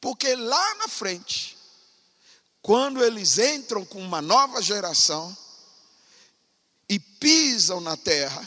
Porque 0.00 0.34
lá 0.34 0.74
na 0.76 0.88
frente, 0.88 1.58
quando 2.62 3.04
eles 3.04 3.36
entram 3.38 3.84
com 3.84 4.00
uma 4.00 4.22
nova 4.22 4.62
geração 4.62 5.36
e 6.92 6.98
pisam 6.98 7.80
na 7.80 7.96
terra, 7.96 8.46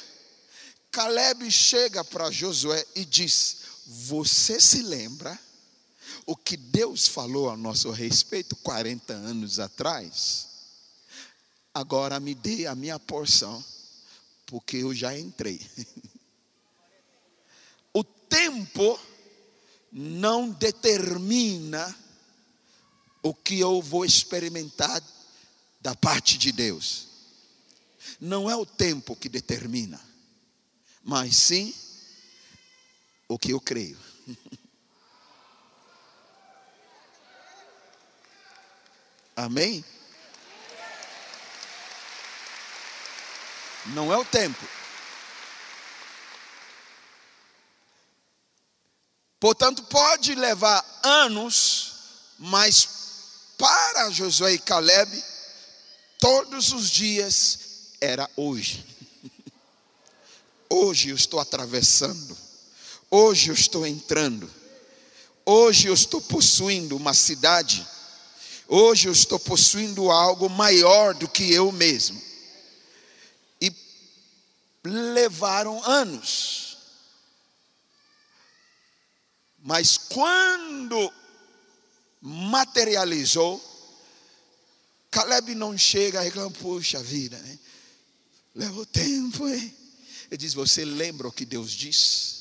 Caleb 0.92 1.50
chega 1.50 2.04
para 2.04 2.30
Josué 2.30 2.86
e 2.94 3.04
diz: 3.04 3.58
Você 3.88 4.62
se 4.62 4.84
lembra 4.84 5.38
o 6.28 6.36
que 6.36 6.56
Deus 6.56 7.08
falou 7.08 7.50
a 7.50 7.58
nosso 7.58 7.90
respeito 7.90 8.56
40 8.58 9.14
anos 9.14 9.60
atrás? 9.60 10.48
Agora 11.74 12.20
me 12.20 12.36
dê 12.36 12.68
a 12.68 12.76
minha 12.76 13.00
porção, 13.00 13.66
porque 14.46 14.78
eu 14.78 14.94
já 14.94 15.18
entrei. 15.18 15.60
O 17.98 18.04
tempo 18.04 19.00
não 19.90 20.50
determina 20.50 21.96
o 23.24 23.34
que 23.34 23.58
eu 23.58 23.82
vou 23.82 24.04
experimentar 24.04 25.02
da 25.80 25.96
parte 25.96 26.38
de 26.38 26.52
Deus. 26.52 27.15
Não 28.20 28.50
é 28.50 28.56
o 28.56 28.66
tempo 28.66 29.16
que 29.16 29.30
determina, 29.30 30.00
mas 31.04 31.38
sim 31.38 31.74
o 33.28 33.38
que 33.38 33.52
eu 33.52 33.60
creio. 33.60 33.98
Amém? 39.36 39.84
Não 43.88 44.12
é 44.12 44.18
o 44.18 44.26
tempo. 44.26 44.66
Portanto, 49.40 49.84
pode 49.84 50.34
levar 50.34 50.84
anos, 51.04 51.94
mas 52.40 52.88
para 53.58 54.10
Josué 54.10 54.54
e 54.54 54.60
Caleb, 54.60 55.24
todos 56.20 56.72
os 56.72 56.90
dias 56.90 57.60
era 58.00 58.30
hoje. 58.36 58.86
Hoje 60.70 61.10
eu 61.10 61.16
estou 61.16 61.40
atravessando, 61.40 62.36
hoje 63.10 63.50
eu 63.50 63.54
estou 63.54 63.86
entrando, 63.86 64.52
hoje 65.46 65.88
eu 65.88 65.94
estou 65.94 66.20
possuindo 66.20 66.98
uma 66.98 67.14
cidade, 67.14 67.86
hoje 68.68 69.08
eu 69.08 69.12
estou 69.12 69.40
possuindo 69.40 70.10
algo 70.10 70.50
maior 70.50 71.14
do 71.14 71.28
que 71.30 71.54
eu 71.54 71.72
mesmo. 71.72 72.22
E 73.62 73.72
levaram 74.84 75.84
anos, 75.84 76.78
mas 79.60 79.98
quando 79.98 81.14
materializou, 82.20 83.64
Caleb 85.12 85.54
não 85.54 85.78
chega 85.78 86.22
e 86.22 86.26
reclama, 86.26 86.52
puxa 86.52 87.02
vida, 87.02 87.38
né? 87.38 87.60
Levou 88.56 88.86
tempo, 88.86 89.48
hein? 89.48 89.76
Ele 90.32 90.38
diz: 90.38 90.54
Você 90.54 90.86
lembra 90.86 91.28
o 91.28 91.32
que 91.32 91.46
Deus 91.46 91.72
disse? 91.72 92.36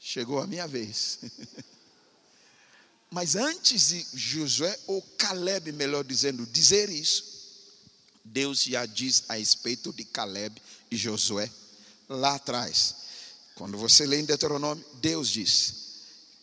Chegou 0.00 0.40
a 0.40 0.46
minha 0.46 0.66
vez. 0.66 1.18
Mas 3.10 3.36
antes 3.36 3.88
de 3.88 4.06
Josué, 4.14 4.76
ou 4.86 5.02
Caleb, 5.18 5.70
melhor 5.72 6.02
dizendo, 6.02 6.46
dizer 6.46 6.88
isso, 6.88 7.24
Deus 8.24 8.62
já 8.62 8.86
diz 8.86 9.24
a 9.28 9.34
respeito 9.34 9.92
de 9.92 10.04
Caleb 10.04 10.60
e 10.90 10.96
Josué 10.96 11.50
lá 12.08 12.34
atrás. 12.36 12.96
Quando 13.54 13.76
você 13.76 14.06
lê 14.06 14.18
em 14.18 14.24
Deuteronômio, 14.24 14.84
Deus 14.94 15.28
diz 15.28 15.74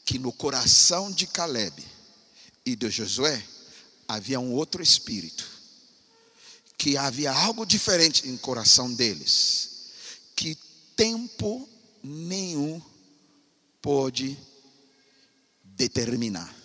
que 0.05 0.19
no 0.19 0.31
coração 0.31 1.11
de 1.11 1.25
Caleb 1.25 1.83
e 2.63 2.75
de 2.75 2.89
Josué 2.91 3.43
havia 4.07 4.39
um 4.39 4.53
outro 4.53 4.81
espírito 4.81 5.58
que 6.79 6.95
havia 6.95 7.29
algo 7.33 7.65
diferente 7.65 8.29
em 8.29 8.37
coração 8.37 8.91
deles, 8.93 9.91
que 10.33 10.57
tempo 10.95 11.67
nenhum 12.01 12.81
pode 13.81 14.39
determinar. 15.61 16.55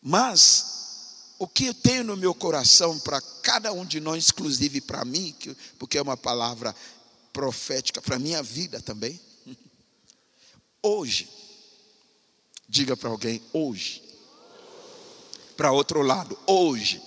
Mas 0.00 1.32
o 1.40 1.48
que 1.48 1.66
eu 1.66 1.74
tenho 1.74 2.04
no 2.04 2.16
meu 2.16 2.32
coração 2.32 3.00
para 3.00 3.20
cada 3.20 3.72
um 3.72 3.84
de 3.84 3.98
nós, 3.98 4.28
inclusive 4.28 4.80
para 4.80 5.04
mim, 5.04 5.34
porque 5.76 5.98
é 5.98 6.02
uma 6.02 6.16
palavra 6.16 6.74
profética 7.32 8.00
para 8.00 8.16
minha 8.16 8.44
vida 8.44 8.80
também. 8.80 9.20
Hoje, 10.80 11.28
diga 12.68 12.96
para 12.96 13.10
alguém, 13.10 13.42
hoje. 13.52 14.04
Para 15.56 15.72
outro 15.72 16.00
lado, 16.02 16.38
hoje 16.46 17.02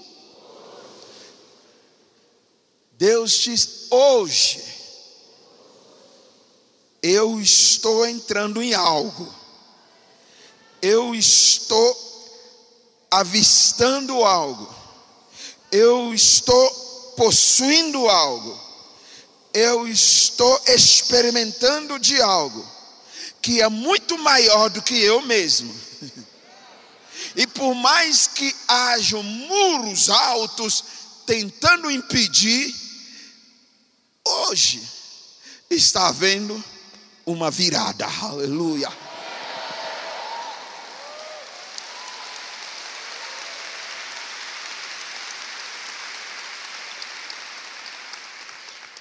Deus 2.99 3.31
diz: 3.31 3.87
hoje, 3.89 4.61
eu 7.01 7.39
estou 7.39 8.05
entrando 8.05 8.61
em 8.61 8.73
algo, 8.73 9.33
eu 10.81 11.15
estou 11.15 11.97
avistando 13.09 14.25
algo, 14.25 14.75
eu 15.71 16.13
estou 16.13 16.69
possuindo 17.15 18.09
algo, 18.09 18.59
eu 19.53 19.87
estou 19.87 20.61
experimentando 20.67 21.97
de 21.99 22.21
algo 22.21 22.67
que 23.41 23.61
é 23.61 23.69
muito 23.69 24.17
maior 24.17 24.69
do 24.69 24.81
que 24.81 25.01
eu 25.01 25.21
mesmo. 25.21 25.73
E 27.33 27.47
por 27.47 27.73
mais 27.75 28.27
que 28.27 28.53
hajam 28.67 29.23
muros 29.23 30.09
altos 30.09 30.83
tentando 31.25 31.89
impedir, 31.89 32.88
hoje 34.29 34.81
está 35.69 36.07
havendo 36.07 36.63
uma 37.25 37.51
virada. 37.51 38.05
Aleluia. 38.21 38.91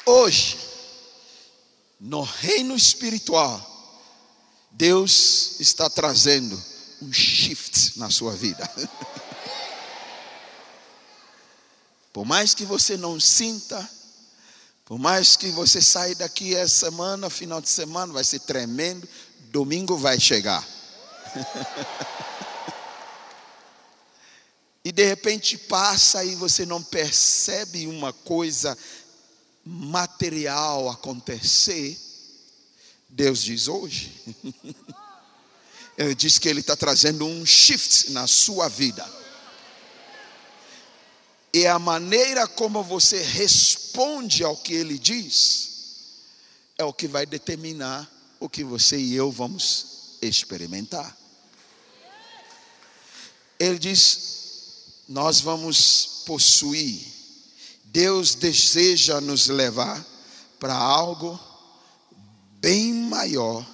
Hoje, 0.05 0.59
no 2.01 2.23
reino 2.23 2.75
espiritual, 2.75 3.61
Deus 4.71 5.61
está 5.61 5.91
trazendo 5.91 6.61
um 7.03 7.13
shift 7.13 7.99
na 7.99 8.11
sua 8.11 8.33
vida. 8.33 8.69
Por 12.13 12.25
mais 12.25 12.55
que 12.55 12.65
você 12.65 12.97
não 12.97 13.21
sinta, 13.21 13.87
por 14.89 14.99
mais 14.99 15.37
que 15.37 15.51
você 15.51 15.83
saia 15.83 16.15
daqui 16.15 16.57
essa 16.57 16.87
semana, 16.87 17.29
final 17.29 17.61
de 17.61 17.69
semana, 17.69 18.11
vai 18.11 18.25
ser 18.25 18.41
tremendo, 18.41 19.07
domingo 19.51 19.99
vai 19.99 20.19
chegar. 20.19 20.67
e 24.83 24.91
de 24.91 25.05
repente 25.05 25.59
passa 25.59 26.25
e 26.25 26.35
você 26.37 26.65
não 26.65 26.83
percebe 26.83 27.87
uma 27.87 28.15
coisa 28.15 28.79
material 29.63 30.89
acontecer. 30.89 32.01
Deus 33.11 33.43
diz 33.43 33.69
hoje. 33.69 34.11
Ele 35.99 36.15
diz 36.15 36.39
que 36.39 36.49
Ele 36.49 36.61
está 36.61 36.75
trazendo 36.75 37.27
um 37.27 37.45
shift 37.45 38.11
na 38.13 38.27
sua 38.27 38.69
vida. 38.69 39.07
E 41.53 41.67
a 41.67 41.79
maneira 41.79 42.47
como 42.47 42.83
você 42.83 43.23
responde 43.23 44.45
ao 44.45 44.57
que 44.57 44.75
ele 44.75 44.99
diz 44.99 45.69
é 46.77 46.85
o 46.85 46.93
que 46.93 47.09
vai 47.09 47.25
determinar 47.25 48.09
o 48.39 48.49
que 48.49 48.63
você 48.63 48.99
e 48.99 49.15
eu 49.15 49.33
vamos 49.33 50.17
experimentar. 50.21 51.17
Ele 53.59 53.79
diz: 53.79 55.05
Nós 55.09 55.41
vamos 55.41 56.23
possuir. 56.27 57.19
Deus 57.85 58.35
deseja 58.35 59.21
nos 59.21 59.47
levar 59.47 60.07
para 60.61 60.75
algo 60.75 61.41
bem 62.61 62.93
maior 62.93 63.67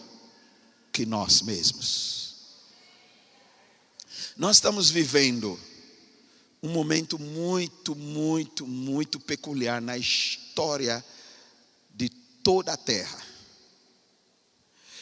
que 0.93 1.05
nós 1.05 1.43
mesmos. 1.43 2.35
Nós 4.37 4.57
estamos 4.57 4.91
vivendo 4.91 5.59
um 6.65 6.71
momento 6.71 7.19
muito, 7.19 7.95
muito, 7.95 8.67
muito 8.67 9.21
peculiar 9.21 9.83
na 9.83 9.99
história 9.99 11.05
de 11.95 12.09
toda 12.43 12.73
a 12.73 12.77
terra. 12.77 13.23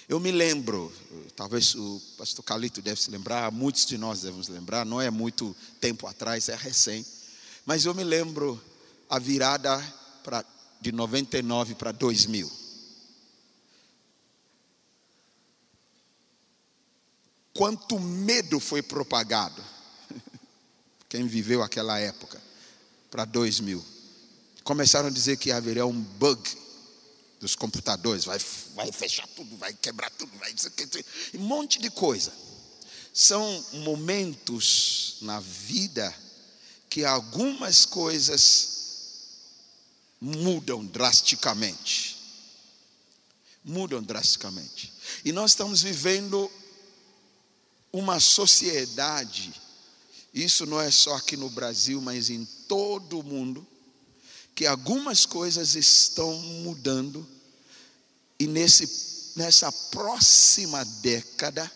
Eu 0.09 0.19
me 0.19 0.33
lembro, 0.33 0.93
talvez 1.37 1.77
o 1.77 2.03
pastor 2.19 2.45
Calito 2.45 2.83
deve 2.83 3.01
se 3.01 3.13
lembrar, 3.13 3.53
muitos 3.53 3.87
de 3.87 3.97
nós 3.97 4.23
devemos 4.23 4.49
lembrar, 4.49 4.85
não 4.85 5.01
é 5.01 5.09
muito 5.09 5.55
tempo 5.81 6.09
atrás, 6.09 6.49
é 6.49 6.57
recém, 6.57 7.07
mas 7.65 7.85
eu 7.85 7.95
me 7.95 8.03
lembro 8.03 8.61
a 9.09 9.21
virada 9.21 9.79
pra, 10.25 10.45
de 10.81 10.91
99 10.91 11.77
para 11.77 11.93
2000. 11.93 12.51
Quanto 17.55 18.01
medo 18.01 18.59
foi 18.59 18.83
propagado 18.83 19.63
quem 21.13 21.27
viveu 21.27 21.63
aquela 21.63 21.99
época, 21.99 22.41
para 23.11 23.27
2000. 23.27 23.85
Começaram 24.65 25.09
a 25.09 25.11
dizer 25.11 25.37
que 25.37 25.53
haveria 25.53 25.85
um 25.85 26.01
bug 26.01 26.41
dos 27.39 27.55
computadores, 27.55 28.25
vai, 28.25 28.39
vai 28.75 28.91
fechar 28.91 29.29
tudo, 29.37 29.55
vai 29.59 29.75
quebrar 29.75 30.09
tudo, 30.09 30.33
vai 30.39 30.55
um 31.35 31.41
monte 31.41 31.79
de 31.79 31.91
coisa. 31.91 32.33
São 33.13 33.63
momentos 33.75 35.19
na 35.21 35.39
vida 35.39 36.15
que 36.89 37.05
algumas 37.05 37.85
coisas 37.85 38.69
mudam 40.19 40.83
drasticamente. 40.83 42.17
Mudam 43.63 44.03
drasticamente. 44.03 44.91
E 45.27 45.31
nós 45.31 45.51
estamos 45.51 45.83
vivendo 45.83 46.51
uma 47.93 48.19
sociedade, 48.19 49.53
isso 50.33 50.65
não 50.65 50.81
é 50.81 50.91
só 50.91 51.17
aqui 51.17 51.37
no 51.37 51.51
Brasil, 51.51 52.01
mas 52.01 52.31
em 52.31 52.45
todo 52.67 53.21
o 53.21 53.23
mundo, 53.23 53.67
que 54.55 54.67
algumas 54.67 55.27
coisas 55.27 55.75
estão 55.75 56.33
mudando. 56.39 57.27
E 58.39 58.47
nesse, 58.47 59.35
nessa 59.37 59.71
próxima 59.71 60.85
década, 60.85 61.71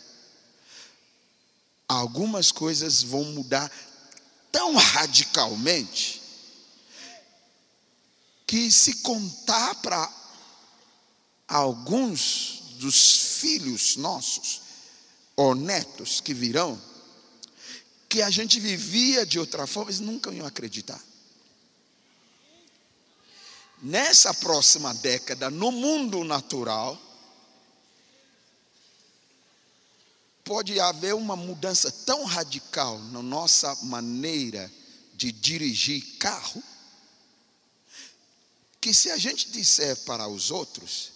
algumas 1.86 2.50
coisas 2.50 3.02
vão 3.02 3.24
mudar 3.24 3.70
tão 4.50 4.74
radicalmente 4.74 6.22
que 8.46 8.70
se 8.72 8.94
contar 8.96 9.74
para 9.76 10.10
alguns 11.46 12.62
dos 12.78 13.38
filhos 13.40 13.96
nossos 13.96 14.62
ou 15.34 15.54
netos 15.54 16.20
que 16.20 16.32
virão, 16.32 16.80
que 18.08 18.22
a 18.22 18.30
gente 18.30 18.60
vivia 18.60 19.26
de 19.26 19.38
outra 19.38 19.66
forma, 19.66 19.90
eles 19.90 20.00
nunca 20.00 20.32
iam 20.32 20.46
acreditar 20.46 21.02
nessa 23.82 24.32
próxima 24.34 24.92
década, 24.94 25.50
no 25.50 25.70
mundo 25.70 26.24
natural, 26.24 27.00
pode 30.44 30.78
haver 30.78 31.14
uma 31.14 31.36
mudança 31.36 31.90
tão 31.90 32.24
radical 32.24 32.98
na 32.98 33.22
nossa 33.22 33.74
maneira 33.84 34.70
de 35.14 35.32
dirigir 35.32 36.02
carro, 36.18 36.62
que 38.80 38.94
se 38.94 39.10
a 39.10 39.16
gente 39.16 39.50
disser 39.50 39.96
para 40.04 40.28
os 40.28 40.50
outros 40.50 41.12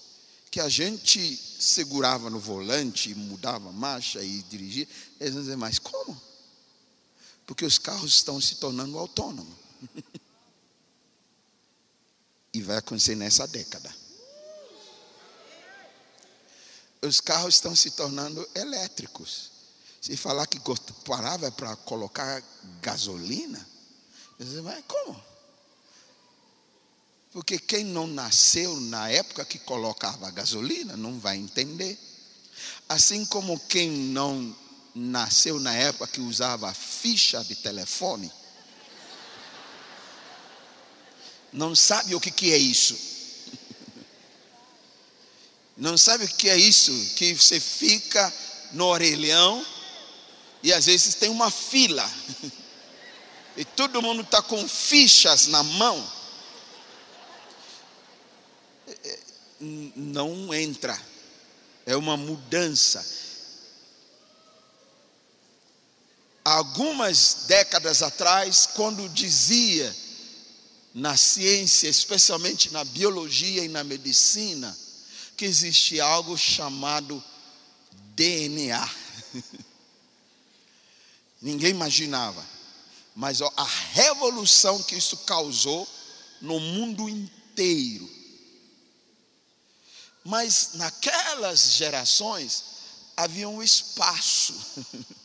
que 0.50 0.58
a 0.60 0.68
gente 0.68 1.36
segurava 1.60 2.28
no 2.28 2.40
volante, 2.40 3.14
mudava 3.14 3.70
marcha 3.70 4.20
e 4.20 4.42
dirigia, 4.42 4.88
eles 5.20 5.34
vão 5.34 5.42
dizer, 5.42 5.56
mas 5.56 5.78
como? 5.78 6.20
Porque 7.50 7.64
os 7.64 7.78
carros 7.78 8.14
estão 8.14 8.40
se 8.40 8.54
tornando 8.54 8.96
autônomos. 8.96 9.56
E 12.52 12.60
vai 12.60 12.78
acontecer 12.78 13.14
nessa 13.14 13.46
década. 13.46 13.94
Os 17.00 17.20
carros 17.20 17.54
estão 17.54 17.76
se 17.76 17.92
tornando 17.92 18.48
elétricos. 18.56 19.52
Se 20.00 20.16
falar 20.16 20.48
que 20.48 20.60
parava 21.04 21.48
para 21.52 21.76
colocar 21.76 22.42
gasolina, 22.82 23.64
você 24.36 24.60
vai, 24.62 24.82
como? 24.82 25.22
Porque 27.32 27.56
quem 27.56 27.84
não 27.84 28.08
nasceu 28.08 28.80
na 28.80 29.08
época 29.10 29.44
que 29.44 29.60
colocava 29.60 30.28
gasolina 30.32 30.96
não 30.96 31.20
vai 31.20 31.36
entender. 31.36 31.96
Assim 32.88 33.24
como 33.24 33.60
quem 33.60 33.88
não 33.88 34.56
nasceu 34.94 35.60
na 35.60 35.74
época 35.74 36.06
que 36.06 36.20
usava 36.20 36.72
ficha 36.74 37.44
de 37.44 37.54
telefone, 37.54 38.30
não 41.52 41.74
sabe 41.74 42.14
o 42.14 42.20
que, 42.20 42.30
que 42.30 42.52
é 42.52 42.56
isso. 42.56 42.96
Não 45.76 45.96
sabe 45.96 46.24
o 46.24 46.28
que 46.28 46.48
é 46.48 46.56
isso? 46.56 46.92
Que 47.16 47.32
você 47.32 47.58
fica 47.58 48.32
no 48.72 48.86
orelhão 48.86 49.64
e 50.62 50.72
às 50.72 50.86
vezes 50.86 51.14
tem 51.14 51.30
uma 51.30 51.50
fila. 51.50 52.08
E 53.56 53.64
todo 53.64 54.00
mundo 54.00 54.22
está 54.22 54.40
com 54.40 54.66
fichas 54.68 55.46
na 55.48 55.62
mão. 55.62 56.12
É, 58.86 58.92
é, 59.04 59.18
não 59.60 60.54
entra. 60.54 60.98
É 61.84 61.96
uma 61.96 62.16
mudança. 62.16 63.04
Algumas 66.50 67.44
décadas 67.46 68.02
atrás, 68.02 68.66
quando 68.74 69.08
dizia 69.10 69.96
na 70.92 71.16
ciência, 71.16 71.88
especialmente 71.88 72.72
na 72.72 72.82
biologia 72.82 73.64
e 73.64 73.68
na 73.68 73.84
medicina, 73.84 74.76
que 75.36 75.44
existe 75.44 76.00
algo 76.00 76.36
chamado 76.36 77.22
DNA. 78.16 78.90
Ninguém 81.40 81.70
imaginava, 81.70 82.44
mas 83.14 83.40
ó, 83.40 83.52
a 83.56 83.64
revolução 83.92 84.82
que 84.82 84.96
isso 84.96 85.18
causou 85.18 85.86
no 86.40 86.58
mundo 86.58 87.08
inteiro. 87.08 88.10
Mas 90.24 90.70
naquelas 90.74 91.74
gerações 91.74 92.64
havia 93.16 93.48
um 93.48 93.62
espaço 93.62 94.52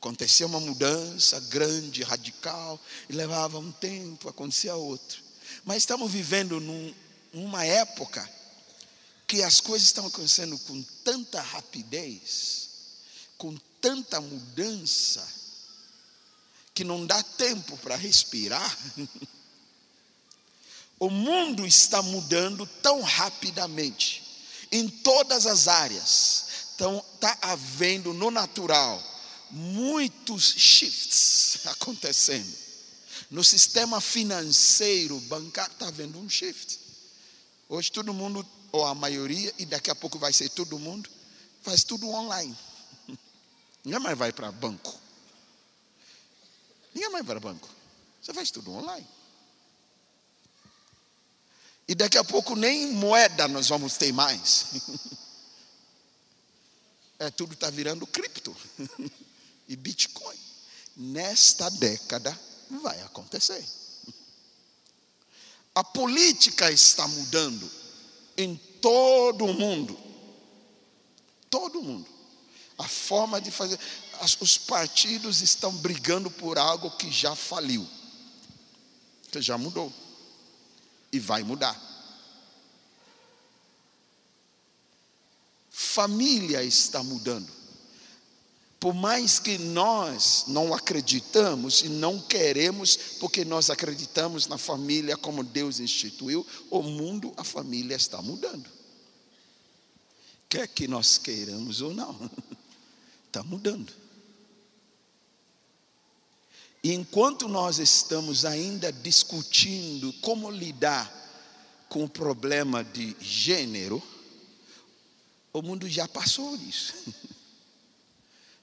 Acontecia 0.00 0.46
uma 0.46 0.58
mudança 0.58 1.38
grande, 1.40 2.02
radical, 2.02 2.80
e 3.06 3.12
levava 3.12 3.58
um 3.58 3.70
tempo, 3.70 4.30
acontecia 4.30 4.74
outro. 4.74 5.22
Mas 5.62 5.76
estamos 5.76 6.10
vivendo 6.10 6.58
num, 6.58 6.94
numa 7.34 7.66
época 7.66 8.26
que 9.26 9.42
as 9.42 9.60
coisas 9.60 9.88
estão 9.88 10.06
acontecendo 10.06 10.58
com 10.60 10.82
tanta 11.04 11.42
rapidez, 11.42 12.70
com 13.36 13.54
tanta 13.78 14.22
mudança, 14.22 15.22
que 16.72 16.82
não 16.82 17.04
dá 17.04 17.22
tempo 17.22 17.76
para 17.76 17.94
respirar. 17.94 18.78
o 20.98 21.10
mundo 21.10 21.66
está 21.66 22.00
mudando 22.00 22.64
tão 22.80 23.02
rapidamente, 23.02 24.22
em 24.72 24.88
todas 24.88 25.44
as 25.44 25.68
áreas. 25.68 26.46
Então, 26.74 27.04
está 27.16 27.36
havendo 27.42 28.14
no 28.14 28.30
natural 28.30 29.09
muitos 29.50 30.44
shifts 30.44 31.66
acontecendo. 31.68 32.52
No 33.30 33.44
sistema 33.44 34.00
financeiro, 34.00 35.18
bancário, 35.20 35.72
está 35.72 35.88
havendo 35.88 36.18
um 36.18 36.28
shift. 36.28 36.78
Hoje 37.68 37.92
todo 37.92 38.12
mundo, 38.12 38.46
ou 38.72 38.84
a 38.84 38.94
maioria, 38.94 39.54
e 39.58 39.64
daqui 39.64 39.90
a 39.90 39.94
pouco 39.94 40.18
vai 40.18 40.32
ser 40.32 40.48
todo 40.48 40.78
mundo, 40.78 41.08
faz 41.62 41.84
tudo 41.84 42.08
online. 42.08 42.56
Ninguém 43.84 44.00
mais 44.00 44.18
vai 44.18 44.32
para 44.32 44.50
banco. 44.50 44.98
Ninguém 46.94 47.10
mais 47.10 47.24
vai 47.24 47.36
para 47.36 47.52
banco. 47.52 47.68
Você 48.20 48.34
faz 48.34 48.50
tudo 48.50 48.72
online. 48.72 49.06
E 51.86 51.94
daqui 51.94 52.18
a 52.18 52.24
pouco 52.24 52.54
nem 52.54 52.92
moeda 52.92 53.48
nós 53.48 53.68
vamos 53.68 53.96
ter 53.96 54.12
mais. 54.12 54.66
É, 57.22 57.30
tudo 57.30 57.52
está 57.52 57.68
virando 57.68 58.06
cripto. 58.06 58.56
E 59.70 59.76
Bitcoin. 59.76 60.36
Nesta 60.96 61.70
década 61.70 62.38
vai 62.82 63.00
acontecer. 63.02 63.64
A 65.72 65.84
política 65.84 66.70
está 66.72 67.06
mudando 67.06 67.70
em 68.36 68.56
todo 68.82 69.46
o 69.46 69.54
mundo. 69.54 69.96
Todo 71.48 71.80
mundo. 71.80 72.06
A 72.76 72.88
forma 72.88 73.40
de 73.40 73.52
fazer. 73.52 73.78
Os 74.40 74.58
partidos 74.58 75.40
estão 75.40 75.72
brigando 75.76 76.30
por 76.30 76.58
algo 76.58 76.90
que 76.90 77.10
já 77.10 77.36
faliu, 77.36 77.88
que 79.30 79.40
já 79.40 79.56
mudou 79.56 79.92
e 81.12 81.20
vai 81.20 81.44
mudar. 81.44 81.80
Família 85.70 86.62
está 86.64 87.02
mudando. 87.04 87.59
Por 88.80 88.94
mais 88.94 89.38
que 89.38 89.58
nós 89.58 90.46
não 90.48 90.72
acreditamos 90.72 91.82
e 91.82 91.88
não 91.90 92.18
queremos, 92.18 92.96
porque 93.20 93.44
nós 93.44 93.68
acreditamos 93.68 94.46
na 94.46 94.56
família 94.56 95.18
como 95.18 95.44
Deus 95.44 95.80
instituiu, 95.80 96.46
o 96.70 96.82
mundo, 96.82 97.30
a 97.36 97.44
família 97.44 97.94
está 97.94 98.22
mudando. 98.22 98.66
Quer 100.48 100.66
que 100.66 100.88
nós 100.88 101.18
queiramos 101.18 101.82
ou 101.82 101.92
não, 101.92 102.30
está 103.28 103.42
mudando. 103.42 103.92
E 106.82 106.94
enquanto 106.94 107.46
nós 107.48 107.78
estamos 107.78 108.46
ainda 108.46 108.90
discutindo 108.90 110.10
como 110.22 110.50
lidar 110.50 111.18
com 111.90 112.04
o 112.04 112.08
problema 112.08 112.82
de 112.82 113.14
gênero, 113.20 114.02
o 115.52 115.60
mundo 115.60 115.86
já 115.86 116.08
passou 116.08 116.56
disso. 116.56 116.94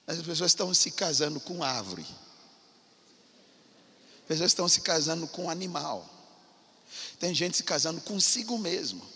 As 0.08 0.22
pessoas 0.22 0.52
estão 0.52 0.72
se 0.72 0.90
casando 0.90 1.38
com 1.38 1.62
árvore. 1.62 2.06
As 4.22 4.26
pessoas 4.26 4.50
estão 4.50 4.66
se 4.66 4.80
casando 4.80 5.28
com 5.28 5.50
animal. 5.50 6.08
Tem 7.20 7.34
gente 7.34 7.58
se 7.58 7.62
casando 7.62 8.00
consigo 8.00 8.56
mesmo. 8.56 9.06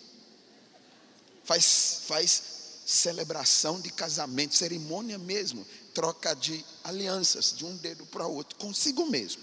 faz, 1.44 2.02
faz 2.06 2.42
celebração 2.84 3.80
de 3.80 3.90
casamento, 3.90 4.54
cerimônia 4.54 5.16
mesmo, 5.16 5.66
troca 5.94 6.34
de 6.34 6.62
alianças 6.84 7.54
de 7.56 7.64
um 7.64 7.74
dedo 7.76 8.04
para 8.04 8.26
o 8.26 8.34
outro, 8.34 8.58
consigo 8.58 9.06
mesmo. 9.06 9.40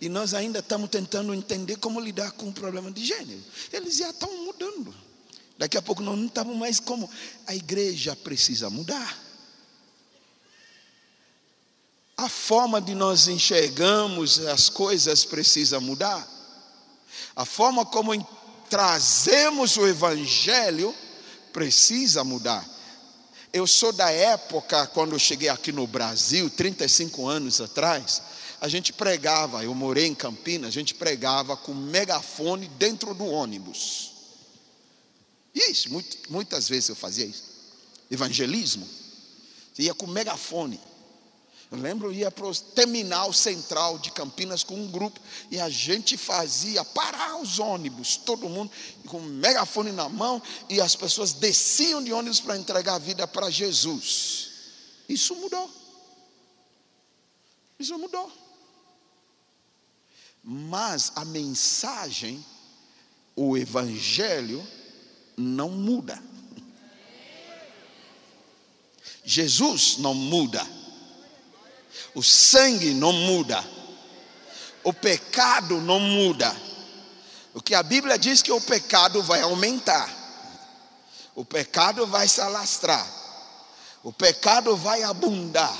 E 0.00 0.08
nós 0.08 0.32
ainda 0.32 0.60
estamos 0.60 0.88
tentando 0.88 1.34
entender 1.34 1.76
como 1.76 2.00
lidar 2.00 2.32
com 2.32 2.48
o 2.48 2.52
problema 2.52 2.90
de 2.90 3.04
gênero. 3.04 3.44
Eles 3.70 3.98
já 3.98 4.08
estão 4.08 4.46
mudando. 4.46 5.09
Daqui 5.60 5.76
a 5.76 5.82
pouco 5.82 6.02
nós 6.02 6.16
não 6.16 6.24
estamos 6.24 6.56
mais 6.56 6.80
como. 6.80 7.08
A 7.46 7.54
igreja 7.54 8.16
precisa 8.16 8.70
mudar. 8.70 9.18
A 12.16 12.30
forma 12.30 12.80
de 12.80 12.94
nós 12.94 13.28
enxergamos 13.28 14.38
as 14.46 14.70
coisas 14.70 15.22
precisa 15.26 15.78
mudar. 15.78 16.26
A 17.36 17.44
forma 17.44 17.84
como 17.84 18.26
trazemos 18.70 19.76
o 19.76 19.86
Evangelho 19.86 20.94
precisa 21.52 22.24
mudar. 22.24 22.66
Eu 23.52 23.66
sou 23.66 23.92
da 23.92 24.10
época, 24.10 24.86
quando 24.86 25.12
eu 25.12 25.18
cheguei 25.18 25.50
aqui 25.50 25.72
no 25.72 25.86
Brasil, 25.86 26.48
35 26.48 27.28
anos 27.28 27.60
atrás, 27.60 28.22
a 28.62 28.66
gente 28.66 28.94
pregava, 28.94 29.62
eu 29.62 29.74
morei 29.74 30.06
em 30.06 30.14
Campinas, 30.14 30.68
a 30.68 30.70
gente 30.70 30.94
pregava 30.94 31.54
com 31.54 31.74
megafone 31.74 32.66
dentro 32.78 33.12
do 33.12 33.26
ônibus. 33.26 34.09
Isso, 35.54 35.88
muitas 36.28 36.68
vezes 36.68 36.88
eu 36.88 36.96
fazia 36.96 37.24
isso. 37.24 37.44
Evangelismo. 38.10 38.86
Você 39.72 39.82
ia 39.82 39.94
com 39.94 40.06
megafone. 40.06 40.80
Eu 41.70 41.78
lembro, 41.78 42.08
eu 42.08 42.12
ia 42.12 42.30
para 42.32 42.46
o 42.46 42.54
terminal 42.54 43.32
central 43.32 43.96
de 43.96 44.10
Campinas 44.10 44.64
com 44.64 44.74
um 44.74 44.90
grupo 44.90 45.20
e 45.52 45.60
a 45.60 45.70
gente 45.70 46.16
fazia 46.16 46.84
parar 46.84 47.36
os 47.36 47.60
ônibus, 47.60 48.16
todo 48.16 48.48
mundo 48.48 48.72
com 49.06 49.20
megafone 49.20 49.92
na 49.92 50.08
mão 50.08 50.42
e 50.68 50.80
as 50.80 50.96
pessoas 50.96 51.32
desciam 51.32 52.02
de 52.02 52.12
ônibus 52.12 52.40
para 52.40 52.56
entregar 52.56 52.94
a 52.94 52.98
vida 52.98 53.26
para 53.26 53.48
Jesus. 53.50 54.50
Isso 55.08 55.36
mudou. 55.36 55.70
Isso 57.78 57.96
mudou. 57.96 58.30
Mas 60.42 61.12
a 61.14 61.24
mensagem, 61.24 62.44
o 63.36 63.56
evangelho, 63.56 64.66
não 65.40 65.70
muda. 65.70 66.22
Jesus 69.24 69.96
não 69.98 70.14
muda. 70.14 70.66
O 72.14 72.22
sangue 72.22 72.92
não 72.92 73.12
muda. 73.12 73.64
O 74.82 74.92
pecado 74.92 75.80
não 75.80 76.00
muda. 76.00 76.54
O 77.54 77.60
que 77.60 77.74
a 77.74 77.82
Bíblia 77.82 78.18
diz 78.18 78.42
que 78.42 78.52
o 78.52 78.60
pecado 78.60 79.22
vai 79.22 79.40
aumentar. 79.40 80.08
O 81.34 81.44
pecado 81.44 82.06
vai 82.06 82.28
se 82.28 82.40
alastrar. 82.40 83.06
O 84.02 84.12
pecado 84.12 84.76
vai 84.76 85.02
abundar. 85.02 85.76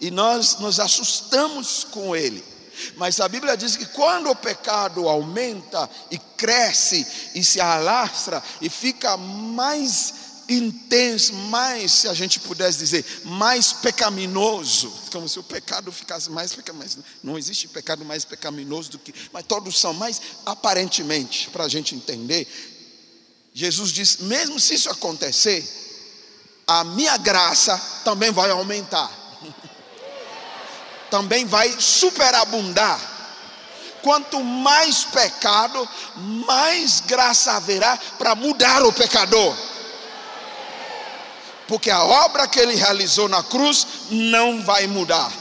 E 0.00 0.10
nós 0.10 0.58
nos 0.58 0.80
assustamos 0.80 1.84
com 1.84 2.14
ele. 2.14 2.53
Mas 2.96 3.20
a 3.20 3.28
Bíblia 3.28 3.56
diz 3.56 3.76
que 3.76 3.86
quando 3.86 4.30
o 4.30 4.36
pecado 4.36 5.08
aumenta 5.08 5.88
e 6.10 6.18
cresce 6.18 7.06
e 7.34 7.44
se 7.44 7.60
alastra 7.60 8.42
e 8.60 8.68
fica 8.68 9.16
mais 9.16 10.24
intenso, 10.48 11.32
mais, 11.34 11.92
se 11.92 12.08
a 12.08 12.14
gente 12.14 12.38
pudesse 12.40 12.78
dizer, 12.78 13.04
mais 13.24 13.72
pecaminoso, 13.72 14.92
como 15.10 15.28
se 15.28 15.38
o 15.38 15.42
pecado 15.42 15.90
ficasse 15.90 16.30
mais 16.30 16.52
pecaminoso. 16.52 17.04
Não 17.22 17.38
existe 17.38 17.68
pecado 17.68 18.04
mais 18.04 18.24
pecaminoso 18.24 18.92
do 18.92 18.98
que, 18.98 19.14
mas 19.32 19.44
todos 19.44 19.78
são 19.78 19.94
mais 19.94 20.20
aparentemente, 20.44 21.48
para 21.50 21.64
a 21.64 21.68
gente 21.68 21.94
entender. 21.94 22.46
Jesus 23.52 23.90
diz: 23.90 24.18
mesmo 24.18 24.58
se 24.58 24.74
isso 24.74 24.90
acontecer, 24.90 25.66
a 26.66 26.84
minha 26.84 27.16
graça 27.16 27.78
também 28.04 28.30
vai 28.30 28.50
aumentar 28.50 29.10
também 31.14 31.46
vai 31.46 31.80
superabundar. 31.80 33.00
Quanto 34.02 34.42
mais 34.42 35.04
pecado, 35.04 35.88
mais 36.16 36.98
graça 37.02 37.52
haverá 37.52 37.96
para 38.18 38.34
mudar 38.34 38.82
o 38.82 38.92
pecador. 38.92 39.56
Porque 41.68 41.88
a 41.88 42.02
obra 42.02 42.48
que 42.48 42.58
ele 42.58 42.74
realizou 42.74 43.28
na 43.28 43.44
cruz 43.44 43.86
não 44.10 44.60
vai 44.64 44.88
mudar. 44.88 45.32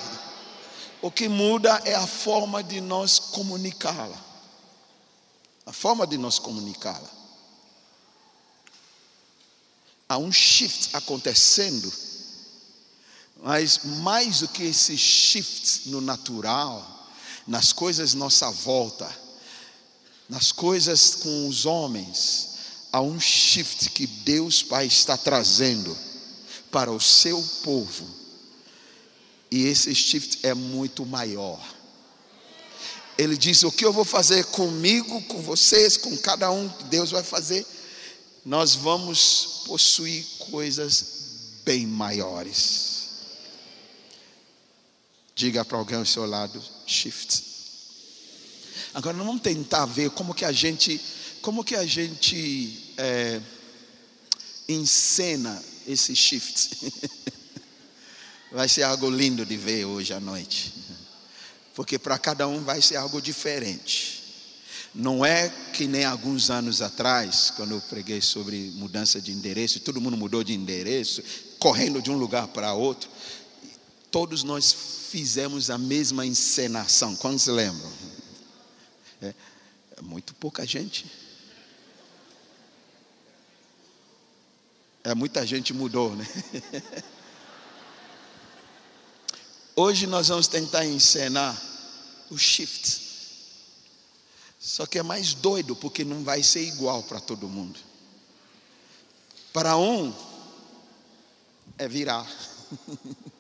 O 1.02 1.10
que 1.10 1.28
muda 1.28 1.82
é 1.86 1.96
a 1.96 2.06
forma 2.06 2.62
de 2.62 2.80
nós 2.80 3.18
comunicá-la. 3.18 4.22
A 5.66 5.74
forma 5.74 6.06
de 6.06 6.20
nós 6.20 6.38
comunicá-la. 6.38 7.10
Há 10.08 10.20
um 10.20 10.32
shift 10.32 10.96
acontecendo 10.96 11.92
mas 13.44 13.82
mais 13.84 14.40
do 14.40 14.48
que 14.48 14.64
esse 14.64 14.98
shift 14.98 15.90
no 15.90 16.00
natural, 16.00 17.12
nas 17.46 17.74
coisas 17.74 18.14
nossa 18.14 18.50
volta, 18.50 19.14
nas 20.30 20.54
coisas 20.54 21.16
com 21.16 21.50
os 21.50 21.66
homens, 21.66 22.52
há 22.90 23.02
um 23.02 23.20
shift 23.20 23.90
que 23.90 24.08
Deus 24.08 24.64
Pai 24.64 24.86
está 24.86 25.18
trazendo 25.18 25.96
para 26.72 26.90
o 26.90 27.02
seu 27.02 27.44
povo. 27.66 28.08
E 29.52 29.66
esse 29.66 29.94
shift 29.94 30.40
é 30.44 30.54
muito 30.54 31.06
maior. 31.06 31.60
Ele 33.18 33.36
diz: 33.36 33.62
O 33.64 33.74
que 33.74 33.84
eu 33.84 33.92
vou 33.92 34.06
fazer 34.06 34.46
comigo, 34.46 35.22
com 35.24 35.42
vocês, 35.42 35.98
com 35.98 36.16
cada 36.18 36.50
um 36.50 36.70
que 36.70 36.86
Deus 36.86 37.12
vai 37.12 37.22
fazer, 37.22 37.68
nós 38.46 38.74
vamos 38.74 39.64
possuir 39.66 40.26
coisas 40.50 41.06
bem 41.66 41.86
maiores. 41.86 42.93
Diga 45.36 45.65
para 45.65 45.78
alguém 45.78 45.98
ao 45.98 46.06
seu 46.06 46.26
lado, 46.26 46.62
shift. 46.86 47.43
Agora 48.93 49.17
vamos 49.17 49.41
tentar 49.41 49.86
ver 49.86 50.12
como 50.12 50.34
que 50.34 50.46
a 50.46 50.52
gente, 50.52 51.02
como 51.41 51.63
que 51.63 51.76
a 51.76 51.86
gente 51.86 52.93
é, 52.98 53.41
encena 54.69 55.63
esse 55.88 56.15
shift. 56.15 56.69
vai 58.54 58.69
ser 58.69 58.84
algo 58.84 59.10
lindo 59.10 59.43
de 59.43 59.58
ver 59.58 59.86
hoje 59.86 60.13
à 60.13 60.19
noite, 60.19 60.72
porque 61.74 61.98
para 61.98 62.19
cada 62.19 62.48
um 62.48 62.63
vai 62.63 62.82
ser 62.82 62.98
algo 62.98 63.19
diferente. 63.19 64.22
Não 64.93 65.26
é 65.26 65.50
que 65.74 65.88
nem 65.88 66.06
alguns 66.06 66.52
anos 66.52 66.80
atrás, 66.80 67.52
quando 67.56 67.72
eu 67.72 67.82
preguei 67.82 68.22
sobre 68.22 68.72
mudança 68.76 69.19
de 69.19 69.32
endereço, 69.32 69.80
todo 69.80 70.00
mundo 70.00 70.15
mudou 70.15 70.43
de 70.43 70.54
endereço, 70.54 71.24
correndo 71.58 72.00
de 72.00 72.12
um 72.12 72.15
lugar 72.15 72.48
para 72.50 72.74
outro. 72.74 73.10
Todos 74.12 74.43
nós 74.43 74.72
fizemos 75.13 75.69
a 75.69 75.78
mesma 75.78 76.26
encenação. 76.26 77.15
Quantos 77.15 77.45
lembram? 77.45 77.93
É, 79.21 79.36
é 79.97 80.02
muito 80.02 80.34
pouca 80.34 80.65
gente. 80.65 81.06
É, 85.04 85.13
muita 85.13 85.45
gente 85.45 85.71
mudou, 85.71 86.15
né? 86.15 86.28
Hoje 89.76 90.08
nós 90.08 90.30
vamos 90.30 90.47
tentar 90.47 90.84
encenar 90.84 91.62
o 92.32 92.38
shift. 92.39 92.99
Só 94.60 94.88
que 94.88 94.97
é 94.97 95.04
mais 95.04 95.36
doido, 95.36 95.76
porque 95.76 96.04
não 96.04 96.23
vai 96.23 96.41
ser 96.41 96.63
igual 96.63 97.04
para 97.04 97.19
todo 97.19 97.47
mundo. 97.47 97.80
Para 99.54 99.78
um, 99.78 100.12
é 101.78 101.88
virar. 101.88 102.28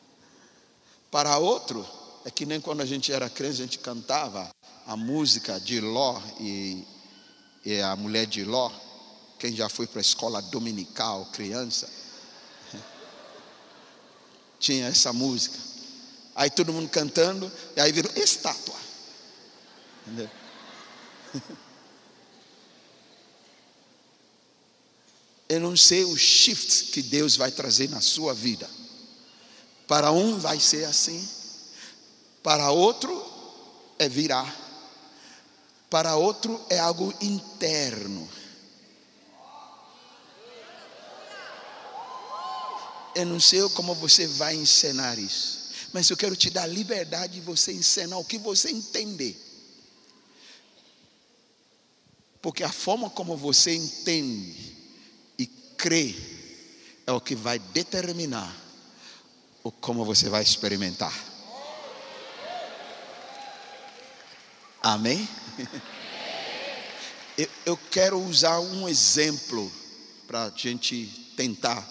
Para 1.13 1.37
outro, 1.37 1.87
é 2.25 2.31
que 2.31 2.43
nem 2.43 2.59
quando 2.59 2.81
a 2.81 2.87
gente 2.87 3.13
era 3.13 3.29
criança, 3.29 3.61
a 3.61 3.65
gente 3.65 3.77
cantava 3.77 4.49
a 4.87 4.97
música 4.97 5.59
de 5.59 5.79
Ló 5.79 6.19
e, 6.39 6.87
e 7.63 7.79
a 7.81 7.95
mulher 7.95 8.25
de 8.25 8.43
Ló. 8.43 8.71
Quem 9.37 9.55
já 9.55 9.69
foi 9.69 9.85
para 9.85 9.99
a 9.99 10.01
escola 10.01 10.41
dominical, 10.41 11.27
criança, 11.27 11.87
tinha 14.59 14.87
essa 14.87 15.13
música. 15.13 15.55
Aí 16.33 16.49
todo 16.49 16.73
mundo 16.73 16.89
cantando, 16.89 17.51
e 17.75 17.79
aí 17.79 17.91
virou 17.91 18.11
estátua. 18.15 18.73
Entendeu? 20.07 20.31
Eu 25.47 25.59
não 25.59 25.77
sei 25.77 26.05
o 26.05 26.17
shift 26.17 26.85
que 26.85 27.03
Deus 27.03 27.35
vai 27.35 27.51
trazer 27.51 27.87
na 27.87 28.01
sua 28.01 28.33
vida. 28.33 28.67
Para 29.87 30.11
um 30.11 30.39
vai 30.39 30.59
ser 30.59 30.85
assim, 30.85 31.27
para 32.41 32.71
outro 32.71 33.23
é 33.99 34.07
virar, 34.07 34.53
para 35.89 36.15
outro 36.15 36.59
é 36.69 36.79
algo 36.79 37.13
interno. 37.21 38.27
Eu 43.15 43.25
não 43.25 43.39
sei 43.39 43.67
como 43.69 43.93
você 43.93 44.25
vai 44.25 44.55
encenar 44.55 45.19
isso, 45.19 45.69
mas 45.91 46.09
eu 46.09 46.17
quero 46.17 46.35
te 46.35 46.49
dar 46.49 46.65
liberdade 46.65 47.33
de 47.33 47.41
você 47.41 47.71
encenar 47.71 48.17
o 48.17 48.25
que 48.25 48.37
você 48.37 48.71
entender. 48.71 49.39
Porque 52.41 52.63
a 52.63 52.71
forma 52.71 53.09
como 53.09 53.37
você 53.37 53.75
entende 53.75 54.75
e 55.37 55.45
crê 55.77 56.15
é 57.05 57.11
o 57.11 57.21
que 57.21 57.35
vai 57.35 57.59
determinar 57.59 58.62
o 59.63 59.71
como 59.71 60.03
você 60.03 60.29
vai 60.29 60.43
experimentar. 60.43 61.13
Amém? 64.81 65.27
Eu, 67.35 67.49
eu 67.65 67.77
quero 67.89 68.21
usar 68.21 68.59
um 68.59 68.87
exemplo 68.87 69.71
para 70.27 70.43
a 70.43 70.49
gente 70.51 71.07
tentar 71.35 71.83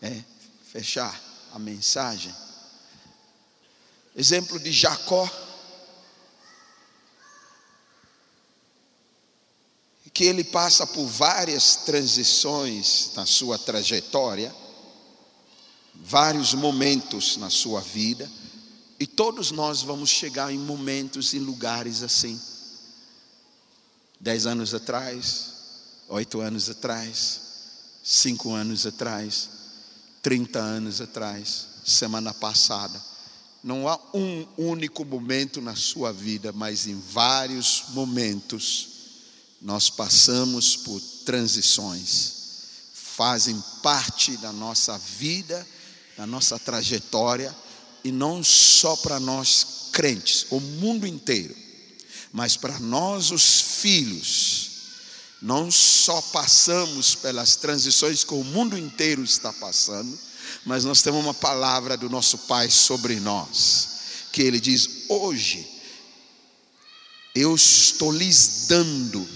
né, 0.00 0.24
fechar 0.72 1.20
a 1.52 1.58
mensagem. 1.58 2.32
Exemplo 4.14 4.60
de 4.60 4.70
Jacó. 4.70 5.28
Que 10.12 10.24
ele 10.24 10.44
passa 10.44 10.86
por 10.86 11.06
várias 11.06 11.76
transições 11.76 13.10
na 13.16 13.26
sua 13.26 13.58
trajetória, 13.58 14.54
vários 16.04 16.54
momentos 16.54 17.36
na 17.36 17.50
sua 17.50 17.80
vida, 17.80 18.30
e 18.98 19.06
todos 19.06 19.50
nós 19.50 19.82
vamos 19.82 20.10
chegar 20.10 20.52
em 20.52 20.58
momentos 20.58 21.32
e 21.32 21.38
lugares 21.38 22.02
assim. 22.02 22.38
Dez 24.18 24.44
anos 24.44 24.74
atrás, 24.74 25.52
oito 26.08 26.40
anos 26.40 26.68
atrás, 26.68 27.40
cinco 28.02 28.52
anos 28.52 28.84
atrás, 28.84 29.48
trinta 30.22 30.58
anos 30.58 31.00
atrás, 31.00 31.66
semana 31.84 32.34
passada. 32.34 33.00
Não 33.62 33.88
há 33.88 33.98
um 34.14 34.46
único 34.56 35.04
momento 35.04 35.60
na 35.60 35.76
sua 35.76 36.12
vida, 36.12 36.52
mas 36.52 36.86
em 36.86 36.98
vários 36.98 37.84
momentos 37.90 38.88
nós 39.60 39.90
passamos 39.90 40.76
por 40.76 41.00
transições, 41.24 42.32
fazem 42.92 43.62
parte 43.82 44.36
da 44.38 44.52
nossa 44.52 44.96
vida, 44.98 45.66
da 46.20 46.26
nossa 46.26 46.58
trajetória 46.58 47.56
e 48.04 48.12
não 48.12 48.44
só 48.44 48.94
para 48.96 49.18
nós 49.18 49.88
crentes, 49.90 50.44
o 50.50 50.60
mundo 50.60 51.06
inteiro, 51.06 51.56
mas 52.30 52.58
para 52.58 52.78
nós 52.78 53.30
os 53.30 53.78
filhos. 53.80 54.68
Não 55.40 55.70
só 55.70 56.20
passamos 56.20 57.14
pelas 57.14 57.56
transições 57.56 58.22
que 58.22 58.34
o 58.34 58.44
mundo 58.44 58.76
inteiro 58.76 59.24
está 59.24 59.50
passando, 59.50 60.18
mas 60.66 60.84
nós 60.84 61.00
temos 61.00 61.24
uma 61.24 61.32
palavra 61.32 61.96
do 61.96 62.10
nosso 62.10 62.36
Pai 62.40 62.68
sobre 62.68 63.18
nós, 63.18 63.88
que 64.30 64.42
ele 64.42 64.60
diz: 64.60 65.06
Hoje 65.08 65.66
eu 67.34 67.54
estou 67.54 68.12
lhes 68.12 68.66
dando, 68.68 69.26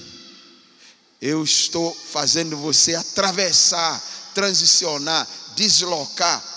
eu 1.18 1.42
estou 1.42 1.94
fazendo 1.94 2.58
você 2.58 2.94
atravessar, 2.94 3.98
transicionar, 4.34 5.26
deslocar 5.56 6.53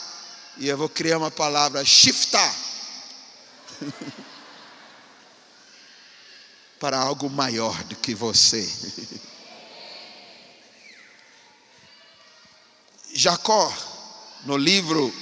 e 0.60 0.68
eu 0.68 0.78
vou 0.78 0.89
criar 0.89 1.18
uma 1.18 1.32
palavra, 1.32 1.84
shiftar. 1.86 2.55
para 6.80 6.97
algo 6.97 7.30
maior 7.30 7.84
do 7.86 7.95
que 7.95 8.14
você. 8.14 8.68
Jacó, 13.14 13.74
no 14.45 14.55
livro 14.55 15.14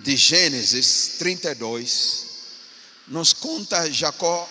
de 0.00 0.16
Gênesis 0.16 1.16
32, 1.18 2.26
nos 3.06 3.32
conta 3.32 3.90
Jacó 3.90 4.48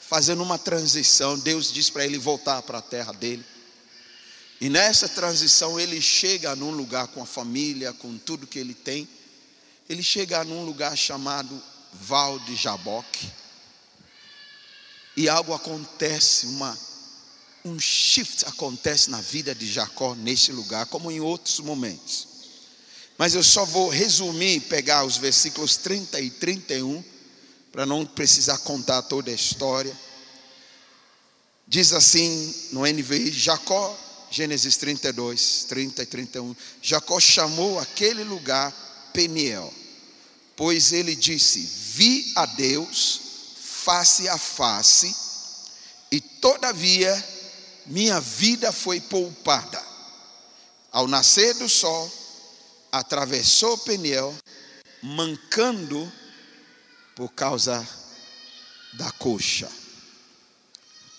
fazendo 0.00 0.42
uma 0.42 0.58
transição. 0.58 1.38
Deus 1.38 1.72
diz 1.72 1.88
para 1.88 2.04
ele 2.04 2.18
voltar 2.18 2.60
para 2.62 2.78
a 2.78 2.82
terra 2.82 3.12
dele. 3.12 3.44
E 4.60 4.70
nessa 4.70 5.08
transição 5.08 5.78
ele 5.78 6.00
chega 6.00 6.56
num 6.56 6.70
lugar 6.70 7.08
com 7.08 7.22
a 7.22 7.26
família, 7.26 7.92
com 7.92 8.16
tudo 8.16 8.46
que 8.46 8.58
ele 8.58 8.74
tem. 8.74 9.06
Ele 9.88 10.02
chega 10.02 10.42
num 10.44 10.64
lugar 10.64 10.96
chamado 10.96 11.62
Val 11.92 12.38
de 12.40 12.56
Jaboque. 12.56 13.30
E 15.16 15.28
algo 15.28 15.52
acontece, 15.52 16.46
uma, 16.46 16.76
um 17.64 17.78
shift 17.78 18.46
acontece 18.46 19.10
na 19.10 19.20
vida 19.20 19.54
de 19.54 19.70
Jacó 19.70 20.14
nesse 20.14 20.52
lugar, 20.52 20.86
como 20.86 21.10
em 21.10 21.20
outros 21.20 21.60
momentos. 21.60 22.28
Mas 23.18 23.34
eu 23.34 23.42
só 23.42 23.64
vou 23.64 23.88
resumir, 23.88 24.60
pegar 24.62 25.04
os 25.04 25.16
versículos 25.16 25.76
30 25.76 26.20
e 26.20 26.30
31, 26.30 27.02
para 27.72 27.86
não 27.86 28.04
precisar 28.04 28.58
contar 28.58 29.02
toda 29.02 29.30
a 29.30 29.34
história. 29.34 29.94
Diz 31.66 31.92
assim 31.92 32.54
no 32.72 32.82
NVI: 32.86 33.32
Jacó 33.32 34.05
Gênesis 34.30 34.76
32, 34.76 35.64
30 35.68 36.02
e 36.02 36.06
31. 36.06 36.56
Jacó 36.82 37.20
chamou 37.20 37.78
aquele 37.78 38.24
lugar 38.24 38.72
Peniel, 39.12 39.72
pois 40.56 40.92
ele 40.92 41.14
disse: 41.14 41.60
Vi 41.60 42.32
a 42.36 42.46
Deus 42.46 43.20
face 43.84 44.28
a 44.28 44.36
face, 44.36 45.14
e 46.10 46.20
todavia 46.20 47.24
minha 47.86 48.20
vida 48.20 48.72
foi 48.72 49.00
poupada. 49.00 49.82
Ao 50.90 51.06
nascer 51.06 51.54
do 51.54 51.68
sol, 51.68 52.10
atravessou 52.90 53.78
Peniel, 53.78 54.34
mancando 55.02 56.10
por 57.14 57.30
causa 57.32 57.86
da 58.94 59.10
coxa. 59.12 59.70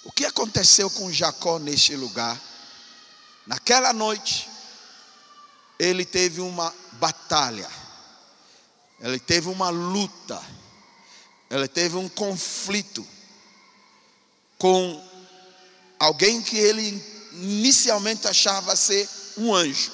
O 0.03 0.11
que 0.11 0.25
aconteceu 0.25 0.89
com 0.89 1.11
Jacó 1.11 1.59
neste 1.59 1.95
lugar? 1.95 2.41
Naquela 3.47 3.93
noite, 3.93 4.49
ele 5.79 6.03
teve 6.03 6.41
uma 6.41 6.73
batalha, 6.93 7.69
ele 8.99 9.19
teve 9.19 9.47
uma 9.47 9.69
luta, 9.69 10.41
ele 11.49 11.67
teve 11.69 11.95
um 11.95 12.09
conflito 12.09 13.07
com 14.57 15.01
alguém 15.97 16.41
que 16.41 16.57
ele 16.57 17.01
inicialmente 17.31 18.27
achava 18.27 18.75
ser 18.75 19.07
um 19.37 19.55
anjo, 19.55 19.93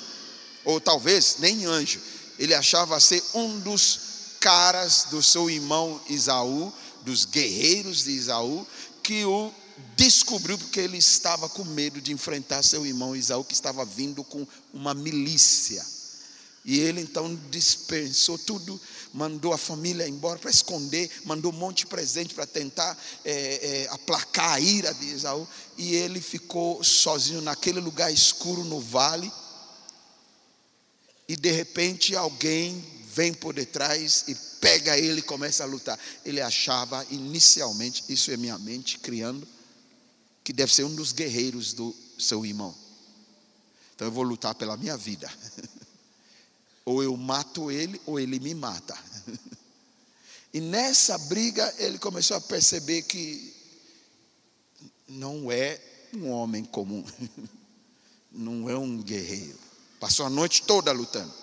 ou 0.66 0.82
talvez 0.82 1.36
nem 1.38 1.64
anjo, 1.66 2.02
ele 2.40 2.56
achava 2.56 3.00
ser 3.00 3.24
um 3.36 3.60
dos 3.60 4.00
caras 4.40 5.06
do 5.12 5.22
seu 5.22 5.48
irmão 5.48 6.02
Isaú, 6.10 6.74
dos 7.04 7.24
guerreiros 7.26 8.04
de 8.04 8.12
Isaú, 8.12 8.66
que 9.04 9.24
o 9.26 9.54
descobriu 9.96 10.58
porque 10.58 10.80
ele 10.80 10.98
estava 10.98 11.48
com 11.50 11.64
medo 11.64 12.02
de 12.02 12.12
enfrentar 12.12 12.64
seu 12.64 12.86
irmão 12.86 13.16
Isaú, 13.16 13.44
que 13.44 13.54
estava 13.54 13.86
vindo 13.86 14.24
com 14.24 14.48
uma 14.74 14.94
milícia. 14.94 15.86
E 16.66 16.80
ele 16.80 17.02
então 17.02 17.38
dispensou 17.52 18.38
tudo, 18.38 18.80
mandou 19.14 19.52
a 19.54 19.58
família 19.58 20.08
embora 20.08 20.40
para 20.40 20.50
esconder, 20.50 21.12
mandou 21.26 21.52
um 21.52 21.56
monte 21.56 21.80
de 21.80 21.88
presente 21.88 22.34
para 22.34 22.48
tentar 22.48 22.98
é, 23.26 23.84
é, 23.84 23.88
aplacar 23.90 24.54
a 24.54 24.60
ira 24.60 24.94
de 24.94 25.08
Isaú. 25.08 25.48
E 25.78 25.94
ele 25.96 26.22
ficou 26.22 26.82
sozinho 26.84 27.42
naquele 27.42 27.82
lugar 27.82 28.12
escuro 28.14 28.64
no 28.64 28.80
vale. 28.80 29.32
E 31.28 31.36
de 31.36 31.52
repente 31.52 32.16
alguém 32.16 32.82
vem 33.14 33.34
por 33.34 33.54
detrás 33.54 34.24
e 34.28 34.36
pega 34.60 34.98
ele 34.98 35.20
e 35.20 35.24
começa 35.24 35.64
a 35.64 35.68
lutar. 35.68 36.00
Ele 36.26 36.40
achava 36.40 37.06
inicialmente, 37.10 38.06
isso 38.08 38.32
é 38.32 38.38
minha 38.38 38.58
mente 38.58 38.98
criando, 39.00 39.48
que 40.44 40.52
deve 40.52 40.74
ser 40.74 40.84
um 40.84 40.94
dos 40.94 41.12
guerreiros 41.12 41.74
do 41.74 41.96
seu 42.20 42.46
irmão. 42.46 42.76
Então 43.96 44.08
eu 44.08 44.12
vou 44.12 44.24
lutar 44.24 44.54
pela 44.56 44.76
minha 44.78 44.98
vida. 44.98 45.32
Ou 46.86 47.02
eu 47.02 47.16
mato 47.16 47.72
ele, 47.72 48.02
ou 48.06 48.20
ele 48.20 48.40
me 48.40 48.54
mata. 48.54 48.98
E 50.56 50.62
nessa 50.62 51.18
briga 51.18 51.74
ele 51.80 51.98
começou 51.98 52.38
a 52.38 52.42
perceber 52.42 53.02
que 53.02 53.56
não 55.08 55.52
é 55.52 55.82
um 56.14 56.30
homem 56.30 56.64
comum, 56.64 57.04
não 58.32 58.70
é 58.70 58.78
um 58.78 59.02
guerreiro. 59.02 59.58
Passou 60.00 60.28
a 60.28 60.30
noite 60.30 60.62
toda 60.62 60.92
lutando. 60.92 61.34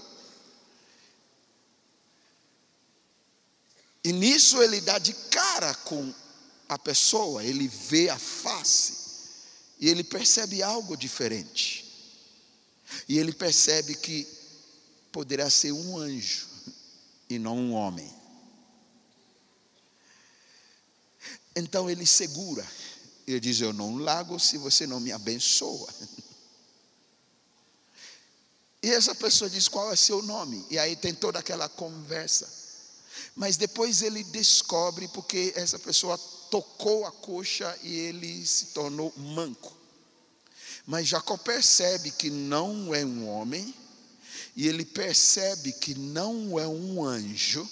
E 4.05 4.13
nisso 4.13 4.63
ele 4.63 4.81
dá 4.81 4.99
de 4.99 5.13
cara 5.13 5.75
com 5.75 6.15
a 6.71 6.79
pessoa, 6.79 7.43
ele 7.45 7.67
vê 7.67 8.09
a 8.09 8.17
face 8.19 8.95
e 9.81 9.89
ele 9.89 10.05
percebe 10.05 10.63
algo 10.63 10.97
diferente. 10.97 11.85
E 13.09 13.19
ele 13.19 13.33
percebe 13.33 13.97
que 13.97 14.25
poderá 15.11 15.51
ser 15.51 15.73
um 15.73 15.99
anjo 15.99 16.47
e 17.29 17.41
não 17.41 17.59
um 17.59 17.73
homem. 17.73 18.09
Então 21.57 21.91
ele 21.91 22.07
segura. 22.07 22.65
Ele 23.27 23.41
diz: 23.41 23.61
Eu 23.61 23.73
não 23.73 23.97
largo 23.97 24.39
se 24.39 24.57
você 24.57 24.87
não 24.87 25.01
me 25.01 25.11
abençoa. 25.11 25.93
E 28.81 28.91
essa 28.91 29.13
pessoa 29.13 29.51
diz: 29.51 29.67
Qual 29.67 29.93
é 29.93 29.97
seu 29.97 30.23
nome? 30.23 30.65
E 30.71 30.79
aí 30.79 30.95
tem 30.95 31.13
toda 31.13 31.41
aquela 31.41 31.69
conversa. 31.69 32.49
Mas 33.35 33.57
depois 33.57 34.03
ele 34.03 34.23
descobre, 34.23 35.09
porque 35.09 35.53
essa 35.57 35.79
pessoa 35.79 36.19
tocou 36.51 37.07
a 37.07 37.13
coxa 37.13 37.79
e 37.83 37.95
ele 37.95 38.45
se 38.45 38.67
tornou 38.67 39.13
manco. 39.17 39.77
Mas 40.87 41.07
Jacó 41.07 41.37
percebe 41.37 42.11
que 42.11 42.31
não 42.31 42.95
é 42.95 43.05
um 43.05 43.29
homem, 43.29 43.75
e 44.57 44.67
ele 44.67 44.85
percebe 44.85 45.73
que 45.73 45.95
não 45.95 46.59
é 46.59 46.67
um 46.67 47.05
anjo, 47.05 47.69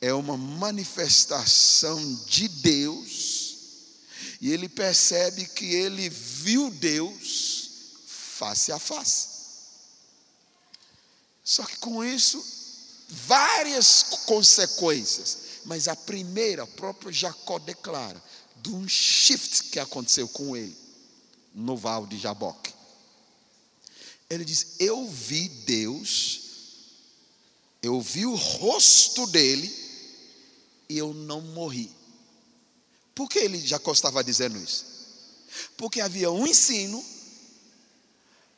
é 0.00 0.12
uma 0.12 0.36
manifestação 0.36 1.98
de 2.26 2.48
Deus, 2.48 3.56
e 4.40 4.52
ele 4.52 4.68
percebe 4.68 5.46
que 5.46 5.74
ele 5.74 6.08
viu 6.08 6.70
Deus 6.70 7.68
face 8.06 8.70
a 8.70 8.78
face. 8.78 9.28
Só 11.42 11.64
que 11.64 11.78
com 11.78 12.04
isso, 12.04 12.44
várias 13.08 14.02
consequências, 14.26 15.47
mas 15.68 15.86
a 15.86 15.94
primeira, 15.94 16.64
o 16.64 16.66
próprio 16.66 17.12
Jacó 17.12 17.58
declara, 17.58 18.20
de 18.56 18.70
um 18.70 18.88
shift 18.88 19.64
que 19.64 19.78
aconteceu 19.78 20.26
com 20.26 20.56
ele 20.56 20.74
no 21.54 21.76
val 21.76 22.06
de 22.06 22.18
Jaboque. 22.18 22.72
Ele 24.30 24.46
diz: 24.46 24.76
Eu 24.78 25.06
vi 25.06 25.46
Deus, 25.46 26.40
eu 27.82 28.00
vi 28.00 28.24
o 28.24 28.34
rosto 28.34 29.26
dele 29.26 29.70
e 30.88 30.96
eu 30.96 31.12
não 31.12 31.42
morri. 31.42 31.94
Por 33.14 33.28
que 33.28 33.38
ele 33.38 33.58
Jacó 33.58 33.92
estava 33.92 34.24
dizendo 34.24 34.56
isso? 34.56 34.86
Porque 35.76 36.00
havia 36.00 36.30
um 36.30 36.46
ensino, 36.46 37.04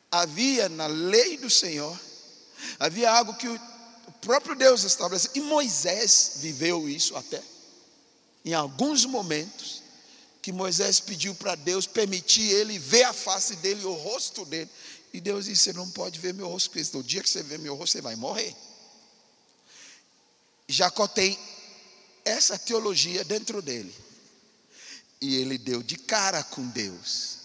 havia 0.09 0.69
na 0.69 0.87
lei 0.87 1.37
do 1.37 1.49
Senhor, 1.49 1.99
havia 2.79 3.11
algo 3.11 3.33
que 3.33 3.47
próprio 4.21 4.55
Deus 4.55 4.83
estabeleceu, 4.83 5.31
e 5.35 5.41
Moisés 5.41 6.33
viveu 6.37 6.87
isso 6.87 7.15
até, 7.15 7.41
em 8.45 8.53
alguns 8.53 9.05
momentos, 9.05 9.81
que 10.41 10.51
Moisés 10.51 10.99
pediu 10.99 11.35
para 11.35 11.55
Deus 11.55 11.85
permitir 11.85 12.49
ele 12.51 12.79
ver 12.79 13.03
a 13.03 13.13
face 13.13 13.55
dele, 13.57 13.85
o 13.85 13.93
rosto 13.93 14.43
dele. 14.45 14.69
E 15.13 15.21
Deus 15.21 15.45
disse: 15.45 15.63
Você 15.63 15.73
não 15.73 15.89
pode 15.91 16.19
ver 16.19 16.33
meu 16.33 16.47
rosto, 16.47 16.71
porque 16.71 16.97
no 16.97 17.03
dia 17.03 17.21
que 17.21 17.29
você 17.29 17.43
ver 17.43 17.59
meu 17.59 17.75
rosto, 17.75 17.93
você 17.93 18.01
vai 18.01 18.15
morrer. 18.15 18.55
Jacó 20.67 21.07
tem 21.07 21.37
essa 22.23 22.57
teologia 22.57 23.23
dentro 23.23 23.61
dele. 23.61 23.93
E 25.19 25.35
ele 25.35 25.57
deu 25.57 25.83
de 25.83 25.97
cara 25.97 26.43
com 26.43 26.67
Deus. 26.69 27.37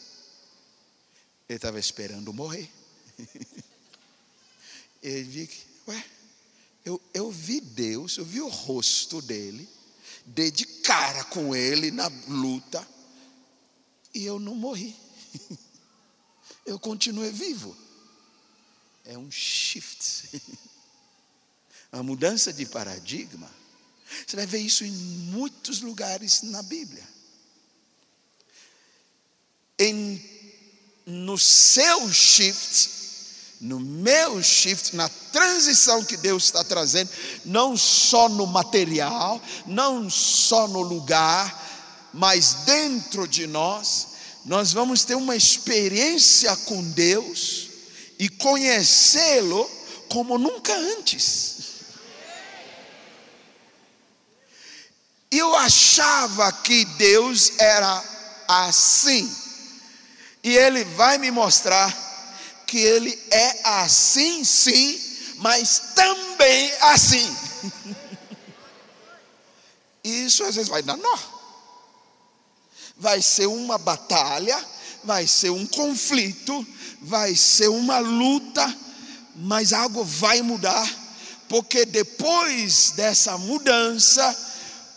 Ele 1.48 1.56
estava 1.56 1.78
esperando 1.78 2.32
morrer. 2.32 2.70
ele 5.02 5.22
viu 5.24 5.46
que, 5.46 5.62
ué, 5.88 6.04
eu, 6.86 6.98
eu 7.12 7.30
vi 7.30 7.60
Deus, 7.60 8.16
eu 8.16 8.24
vi 8.24 8.40
o 8.40 8.48
rosto 8.48 9.20
dele 9.20 9.68
dei 10.26 10.50
de 10.50 10.66
cara 10.66 11.22
com 11.24 11.54
ele 11.54 11.90
na 11.90 12.08
luta 12.26 12.86
e 14.12 14.24
eu 14.24 14.38
não 14.40 14.54
morri. 14.54 14.96
Eu 16.64 16.80
continuei 16.80 17.30
vivo. 17.30 17.76
É 19.04 19.16
um 19.16 19.30
shift. 19.30 20.42
A 21.92 22.02
mudança 22.02 22.52
de 22.52 22.66
paradigma. 22.66 23.48
Você 24.26 24.34
vai 24.34 24.46
ver 24.46 24.58
isso 24.58 24.84
em 24.84 24.90
muitos 24.90 25.80
lugares 25.80 26.42
na 26.42 26.62
Bíblia. 26.64 27.06
Em, 29.78 30.20
no 31.06 31.38
seu 31.38 32.12
shift, 32.12 32.90
no 33.60 33.80
meu 33.80 34.42
shift, 34.42 34.94
na 34.94 35.08
transição 35.08 36.04
que 36.04 36.16
Deus 36.16 36.44
está 36.44 36.62
trazendo, 36.62 37.10
não 37.44 37.76
só 37.76 38.28
no 38.28 38.46
material, 38.46 39.40
não 39.66 40.10
só 40.10 40.68
no 40.68 40.82
lugar, 40.82 41.64
mas 42.12 42.54
dentro 42.64 43.26
de 43.26 43.46
nós, 43.46 44.08
nós 44.44 44.72
vamos 44.72 45.04
ter 45.04 45.14
uma 45.14 45.34
experiência 45.34 46.54
com 46.56 46.82
Deus 46.90 47.68
e 48.18 48.28
conhecê-lo 48.28 49.68
como 50.08 50.38
nunca 50.38 50.74
antes. 50.74 51.56
Eu 55.30 55.54
achava 55.56 56.52
que 56.52 56.84
Deus 56.84 57.52
era 57.58 58.04
assim, 58.46 59.30
e 60.42 60.56
Ele 60.56 60.84
vai 60.84 61.18
me 61.18 61.30
mostrar 61.30 62.05
que 62.66 62.78
ele 62.78 63.18
é 63.30 63.60
assim, 63.64 64.44
sim, 64.44 65.00
mas 65.36 65.92
também 65.94 66.72
assim. 66.80 67.36
Isso 70.02 70.42
às 70.44 70.54
vezes 70.54 70.68
vai 70.68 70.82
dar 70.82 70.96
nó. 70.96 71.18
Vai 72.96 73.20
ser 73.22 73.46
uma 73.46 73.78
batalha, 73.78 74.58
vai 75.04 75.26
ser 75.26 75.50
um 75.50 75.66
conflito, 75.66 76.66
vai 77.02 77.36
ser 77.36 77.68
uma 77.68 77.98
luta, 77.98 78.74
mas 79.36 79.72
algo 79.72 80.04
vai 80.04 80.42
mudar, 80.42 80.88
porque 81.48 81.84
depois 81.84 82.92
dessa 82.92 83.36
mudança, 83.36 84.34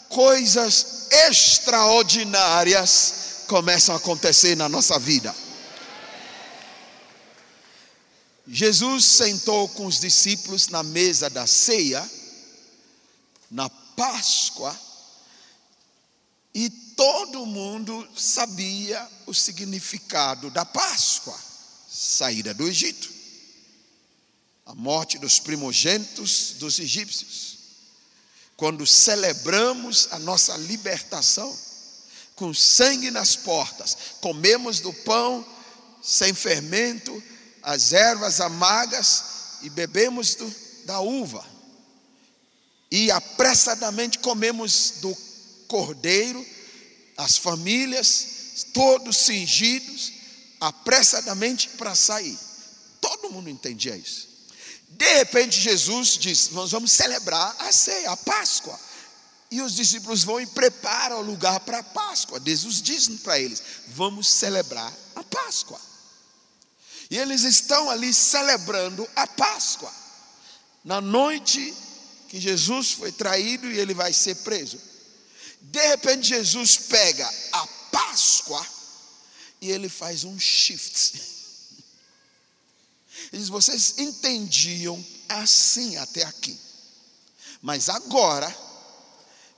coisas 0.08 1.08
extraordinárias 1.12 3.14
começam 3.48 3.96
a 3.96 3.98
acontecer 3.98 4.56
na 4.56 4.70
nossa 4.70 4.98
vida. 4.98 5.36
Jesus 8.52 9.06
sentou 9.06 9.70
com 9.70 9.86
os 9.86 10.00
discípulos 10.00 10.70
na 10.70 10.82
mesa 10.82 11.30
da 11.30 11.46
ceia, 11.46 12.10
na 13.52 13.70
Páscoa, 13.70 14.76
e 16.54 16.68
todo 16.68 17.46
mundo 17.46 18.08
sabia 18.18 19.08
o 19.28 19.34
significado 19.36 20.50
da 20.50 20.66
Páscoa 20.66 21.40
saída 21.88 22.52
do 22.52 22.68
Egito, 22.68 23.08
a 24.66 24.74
morte 24.74 25.20
dos 25.20 25.40
primogênitos 25.40 26.56
dos 26.58 26.80
egípcios. 26.80 27.60
Quando 28.58 28.86
celebramos 28.86 30.08
a 30.10 30.18
nossa 30.18 30.58
libertação, 30.58 31.56
com 32.36 32.52
sangue 32.52 33.12
nas 33.12 33.36
portas, 33.36 33.96
comemos 34.22 34.80
do 34.80 34.92
pão 34.92 35.46
sem 36.02 36.34
fermento, 36.34 37.24
as 37.70 37.94
ervas 37.94 38.42
amargas 38.42 39.24
e 39.62 39.70
bebemos 39.70 40.34
do, 40.34 40.56
da 40.86 41.00
uva. 41.02 41.46
E 42.90 43.12
apressadamente 43.12 44.18
comemos 44.18 44.94
do 45.02 45.16
cordeiro, 45.68 46.44
as 47.16 47.38
famílias, 47.38 48.66
todos 48.74 49.18
cingidos, 49.18 50.14
apressadamente 50.60 51.70
para 51.78 51.94
sair. 51.94 52.36
Todo 53.00 53.30
mundo 53.30 53.52
entendia 53.52 53.96
isso. 53.96 54.28
De 54.90 55.14
repente, 55.18 55.62
Jesus 55.62 56.18
diz: 56.18 56.50
Nós 56.50 56.72
vamos 56.72 56.92
celebrar 56.92 57.56
a 57.60 57.72
ceia, 57.72 58.10
a 58.10 58.18
Páscoa. 58.18 58.80
E 59.52 59.62
os 59.62 59.76
discípulos 59.76 60.24
vão 60.24 60.42
e 60.42 60.48
preparam 60.48 61.20
o 61.20 61.24
lugar 61.24 61.60
para 61.60 61.80
a 61.80 61.84
Páscoa. 61.84 62.42
Jesus 62.44 62.82
diz 62.82 63.08
para 63.20 63.40
eles: 63.40 63.62
Vamos 63.90 64.28
celebrar 64.28 64.92
a 65.16 65.24
Páscoa. 65.24 65.89
E 67.10 67.18
eles 67.18 67.44
estão 67.44 67.90
ali 67.90 68.14
celebrando 68.14 69.08
a 69.16 69.26
Páscoa. 69.26 69.92
Na 70.84 71.02
noite 71.02 71.74
que 72.28 72.40
Jesus 72.40 72.92
foi 72.92 73.12
traído 73.12 73.70
e 73.70 73.80
ele 73.80 73.94
vai 73.94 74.14
ser 74.14 74.36
preso. 74.36 74.80
De 75.62 75.88
repente, 75.88 76.28
Jesus 76.28 76.78
pega 76.78 77.28
a 77.52 77.68
Páscoa 77.92 78.66
e 79.60 79.72
ele 79.72 79.90
faz 79.90 80.24
um 80.24 80.40
shift. 80.40 81.20
Ele 83.32 83.42
diz: 83.42 83.50
Vocês 83.50 83.96
entendiam 83.98 85.04
assim 85.28 85.98
até 85.98 86.24
aqui, 86.24 86.58
mas 87.62 87.90
agora 87.90 88.56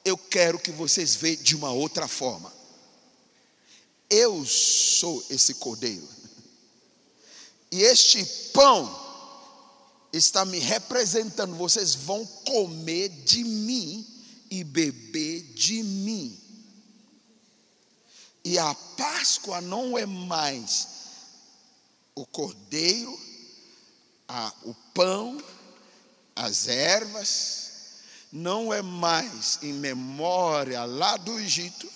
eu 0.03 0.17
quero 0.17 0.57
que 0.57 0.71
vocês 0.71 1.15
vejam 1.15 1.43
de 1.43 1.55
uma 1.55 1.71
outra 1.71 2.07
forma. 2.07 2.51
Eu 4.09 4.45
sou 4.45 5.23
esse 5.29 5.53
cordeiro. 5.55 6.20
E 7.71 7.81
este 7.83 8.25
pão 8.53 8.99
está 10.11 10.43
me 10.43 10.59
representando. 10.59 11.55
Vocês 11.55 11.95
vão 11.95 12.25
comer 12.25 13.09
de 13.09 13.43
mim 13.43 14.05
e 14.49 14.63
beber 14.63 15.41
de 15.53 15.81
mim. 15.81 16.37
E 18.43 18.57
a 18.59 18.73
Páscoa 18.97 19.61
não 19.61 19.97
é 19.97 20.05
mais 20.05 20.87
o 22.13 22.25
cordeiro, 22.25 23.17
a, 24.27 24.51
o 24.63 24.73
pão, 24.93 25.41
as 26.35 26.67
ervas, 26.67 27.71
não 28.31 28.73
é 28.73 28.81
mais 28.81 29.59
em 29.61 29.73
memória 29.73 30.83
lá 30.83 31.17
do 31.17 31.39
Egito. 31.39 31.89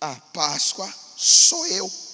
A 0.00 0.14
Páscoa 0.14 0.92
sou 1.16 1.66
eu. 1.66 2.07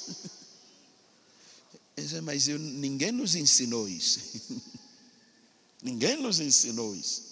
Mas 2.23 2.49
eu, 2.49 2.59
ninguém 2.59 3.13
nos 3.13 3.35
ensinou 3.35 3.89
isso. 3.89 4.21
ninguém 5.83 6.17
nos 6.17 6.41
ensinou 6.41 6.95
isso. 6.95 7.23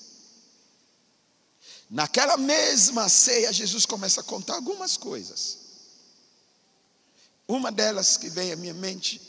Naquela 1.90 2.36
mesma 2.36 3.08
ceia, 3.08 3.52
Jesus 3.52 3.84
começa 3.84 4.20
a 4.20 4.24
contar 4.24 4.54
algumas 4.54 4.96
coisas. 4.96 5.58
Uma 7.46 7.70
delas 7.70 8.16
que 8.16 8.30
vem 8.30 8.52
à 8.52 8.56
minha 8.56 8.72
mente, 8.72 9.20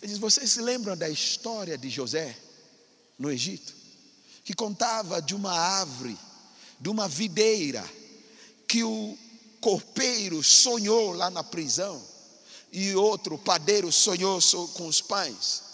ele 0.00 0.12
diz: 0.12 0.18
Vocês 0.18 0.52
se 0.52 0.60
lembram 0.60 0.96
da 0.96 1.08
história 1.08 1.76
de 1.76 1.90
José 1.90 2.38
no 3.18 3.30
Egito? 3.30 3.74
Que 4.44 4.54
contava 4.54 5.20
de 5.20 5.34
uma 5.34 5.52
árvore, 5.52 6.16
de 6.78 6.88
uma 6.88 7.08
videira, 7.08 7.84
que 8.68 8.84
o 8.84 9.18
copeiro 9.60 10.42
sonhou 10.42 11.12
lá 11.12 11.30
na 11.30 11.42
prisão, 11.42 12.00
e 12.72 12.94
outro 12.94 13.38
padeiro 13.38 13.90
sonhou 13.90 14.40
com 14.74 14.86
os 14.86 15.00
pães. 15.00 15.68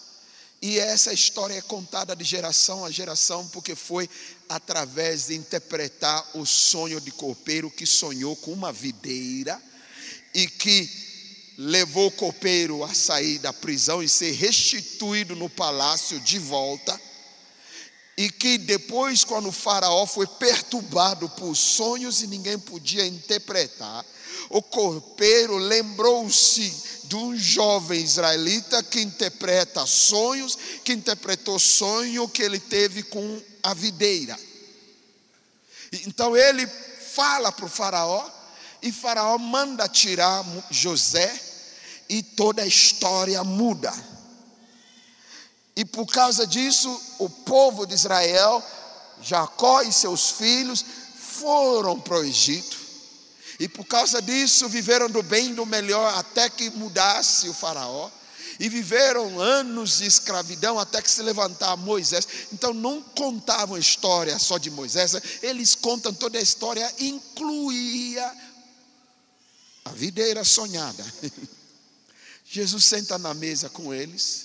E 0.63 0.79
essa 0.79 1.13
história 1.13 1.55
é 1.55 1.61
contada 1.61 2.17
de 2.17 2.25
geração 2.25 2.85
a 2.85 2.91
geração, 2.91 3.47
porque 3.49 3.75
foi 3.75 4.09
através 4.49 5.27
de 5.27 5.35
interpretar 5.35 6.27
o 6.35 6.47
sonho 6.47 7.01
de 7.01 7.11
copeiro 7.11 7.71
que 7.71 7.85
sonhou 7.85 8.35
com 8.37 8.53
uma 8.53 8.73
videira 8.73 9.61
e 10.35 10.47
que 10.47 10.89
levou 11.59 12.07
o 12.07 12.13
copeiro 12.13 12.83
a 12.83 12.95
sair 12.95 13.39
da 13.39 13.53
prisão 13.53 14.03
e 14.03 14.09
ser 14.09 14.33
restituído 14.33 15.37
no 15.37 15.51
palácio 15.51 16.19
de 16.21 16.39
volta. 16.39 16.99
E 18.17 18.31
que 18.31 18.59
depois, 18.59 19.25
quando 19.25 19.49
o 19.49 19.53
Faraó 19.53 20.07
foi 20.07 20.27
perturbado 20.27 21.29
por 21.31 21.55
sonhos 21.57 22.23
e 22.23 22.29
ninguém 22.29 22.59
podia 22.59 23.05
interpretar, 23.05 24.05
o 24.51 24.63
copeiro 24.63 25.57
lembrou-se 25.57 26.73
de 27.05 27.17
um 27.17 27.37
jovem 27.37 28.01
israelita 28.01 28.83
que 28.83 29.01
interpreta 29.01 29.85
sonhos, 29.85 30.57
que 30.85 30.93
interpretou 30.93 31.59
sonho 31.59 32.29
que 32.29 32.43
ele 32.43 32.61
teve 32.61 33.03
com 33.03 33.43
a 33.63 33.75
videira. 33.75 34.39
Então 36.07 36.37
ele 36.37 36.67
fala 36.67 37.51
para 37.51 37.65
o 37.65 37.69
Faraó, 37.69 38.29
e 38.83 38.93
Faraó 38.93 39.39
manda 39.39 39.89
tirar 39.89 40.45
José, 40.71 41.41
e 42.09 42.23
toda 42.23 42.63
a 42.63 42.67
história 42.67 43.43
muda. 43.43 43.93
E 45.77 45.85
por 45.85 46.07
causa 46.07 46.47
disso, 46.47 47.01
o 47.19 47.29
povo 47.29 47.85
de 47.87 47.95
Israel, 47.95 48.63
Jacó 49.21 49.83
e 49.83 49.93
seus 49.93 50.31
filhos, 50.31 50.85
foram 51.17 52.01
para 52.01 52.19
o 52.19 52.25
Egito. 52.25 52.77
E 53.59 53.69
por 53.69 53.85
causa 53.85 54.23
disso 54.23 54.69
viveram 54.69 55.11
do 55.11 55.23
bem 55.23 55.51
e 55.51 55.55
do 55.55 55.67
melhor 55.67 56.17
até 56.17 56.49
que 56.49 56.71
mudasse 56.71 57.49
o 57.49 57.55
Faraó. 57.55 58.11
E 58.61 58.69
viveram 58.69 59.41
anos 59.41 59.99
de 59.99 60.07
escravidão 60.07 60.79
até 60.79 61.03
que 61.03 61.11
se 61.11 61.23
levantar 61.23 61.77
Moisés. 61.77 62.27
Então 62.53 62.73
não 62.73 63.03
contavam 63.03 63.75
a 63.75 63.81
história 63.81 64.39
só 64.39 64.59
de 64.59 64.71
Moisés, 64.71 65.17
eles 65.43 65.75
contam 65.75 66.15
toda 66.15 66.39
a 66.39 66.43
história, 66.43 66.93
incluía 67.01 68.33
a 69.85 69.91
videira 69.91 70.45
sonhada. 70.45 71.05
Jesus 72.47 72.85
senta 72.85 73.19
na 73.19 73.35
mesa 73.35 73.69
com 73.69 73.93
eles 73.93 74.44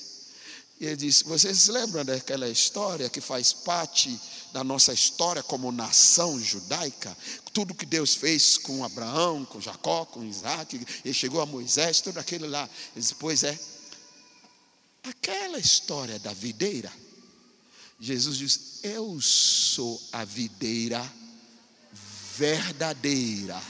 e 0.80 0.86
ele 0.86 0.96
diz: 0.96 1.22
Vocês 1.24 1.68
lembram 1.68 2.06
daquela 2.06 2.48
história 2.48 3.10
que 3.10 3.20
faz 3.20 3.52
parte 3.52 4.18
da 4.54 4.64
nossa 4.64 4.94
história 4.94 5.44
como 5.44 5.72
nação 5.72 6.40
judaica? 6.40 7.16
Tudo 7.52 7.76
que 7.76 7.86
Deus 7.86 8.16
fez 8.16 8.58
com 8.58 8.84
Abraão, 8.84 9.44
com 9.44 9.60
Jacó, 9.60 10.06
com 10.06 10.24
Isaac, 10.24 10.80
e 11.04 11.14
chegou 11.14 11.42
a 11.42 11.46
Moisés, 11.46 12.00
tudo 12.00 12.18
aquilo 12.18 12.48
lá. 12.48 12.64
Ele 12.96 13.02
diz: 13.02 13.12
Pois 13.12 13.44
é, 13.44 13.60
aquela 15.04 15.60
história 15.60 16.18
da 16.20 16.32
videira. 16.34 16.92
Jesus 18.00 18.38
diz: 18.38 18.80
Eu 18.82 19.20
sou 19.20 20.02
a 20.14 20.24
videira 20.24 21.06
verdadeira. 22.38 23.62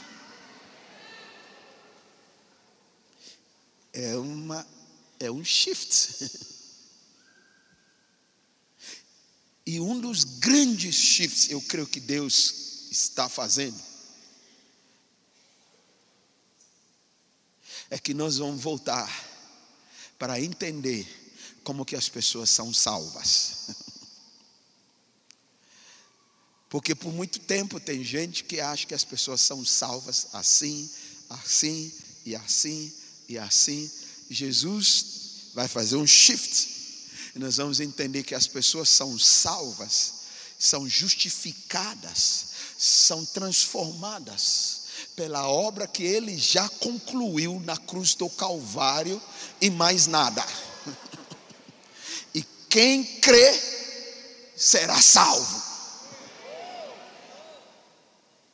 É 3.92 4.16
uma 4.16 4.68
é 5.20 5.32
um 5.32 5.44
shift. 5.44 6.48
E 9.70 9.80
um 9.80 10.00
dos 10.00 10.24
grandes 10.24 10.96
shifts, 10.96 11.52
eu 11.52 11.62
creio 11.62 11.86
que 11.86 12.00
Deus 12.00 12.88
está 12.90 13.30
fazendo, 13.30 13.80
é 17.88 18.00
que 18.00 18.16
nós 18.16 18.40
vamos 18.40 18.64
voltar 18.64 19.08
para 20.18 20.42
entender 20.42 21.08
como 21.64 21.86
que 21.86 21.96
as 21.96 22.10
pessoas 22.10 22.50
são 22.50 22.74
salvas. 22.74 23.68
Porque 26.68 26.96
por 26.96 27.14
muito 27.14 27.40
tempo 27.40 27.80
tem 27.80 28.04
gente 28.04 28.46
que 28.46 28.60
acha 28.60 28.88
que 28.88 28.96
as 28.96 29.04
pessoas 29.04 29.40
são 29.40 29.64
salvas 29.64 30.30
assim, 30.34 30.90
assim 31.30 31.94
e 32.26 32.36
assim 32.36 32.92
e 33.28 33.38
assim. 33.38 33.92
Jesus 34.32 35.52
vai 35.54 35.68
fazer 35.68 35.96
um 35.96 36.08
shift 36.08 36.79
e 37.36 37.40
nós 37.40 37.58
vamos 37.58 37.80
entender 37.80 38.24
que 38.24 38.36
as 38.36 38.48
pessoas 38.48 38.90
são 38.90 39.18
salvas, 39.20 40.14
são 40.58 40.88
justificadas, 40.88 42.46
são 42.78 43.26
transformadas 43.26 44.80
pela 45.16 45.48
obra 45.48 45.88
que 45.88 46.04
ele 46.04 46.38
já 46.38 46.68
concluiu 46.68 47.60
na 47.62 47.78
cruz 47.78 48.16
do 48.16 48.30
Calvário 48.30 49.22
e 49.62 49.70
mais 49.70 50.08
nada. 50.08 50.46
E 52.34 52.44
quem 52.70 53.04
crê 53.20 53.60
será 54.56 55.02
salvo. 55.02 55.64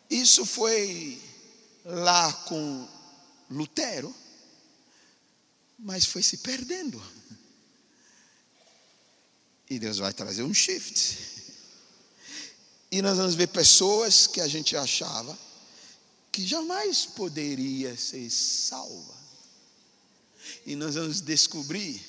Isso 0.09 0.45
foi 0.45 1.21
lá 1.83 2.31
com 2.31 2.87
Lutero, 3.49 4.15
mas 5.77 6.05
foi 6.05 6.23
se 6.23 6.37
perdendo. 6.37 7.01
E 9.69 9.79
Deus 9.79 9.97
vai 9.97 10.13
trazer 10.13 10.43
um 10.43 10.53
shift. 10.53 11.17
E 12.91 13.01
nós 13.01 13.17
vamos 13.17 13.35
ver 13.35 13.47
pessoas 13.47 14.27
que 14.27 14.39
a 14.39 14.47
gente 14.47 14.75
achava 14.75 15.37
que 16.31 16.45
jamais 16.45 17.05
poderia 17.05 17.95
ser 17.97 18.29
salva. 18.29 19.15
E 20.65 20.75
nós 20.75 20.95
vamos 20.95 21.21
descobrir 21.21 22.01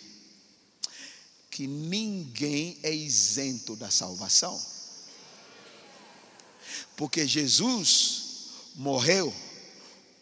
que 1.51 1.67
ninguém 1.67 2.79
é 2.83 2.95
isento 2.95 3.75
da 3.77 3.91
salvação. 3.91 4.61
Porque 6.97 7.27
Jesus 7.27 8.25
morreu 8.75 9.33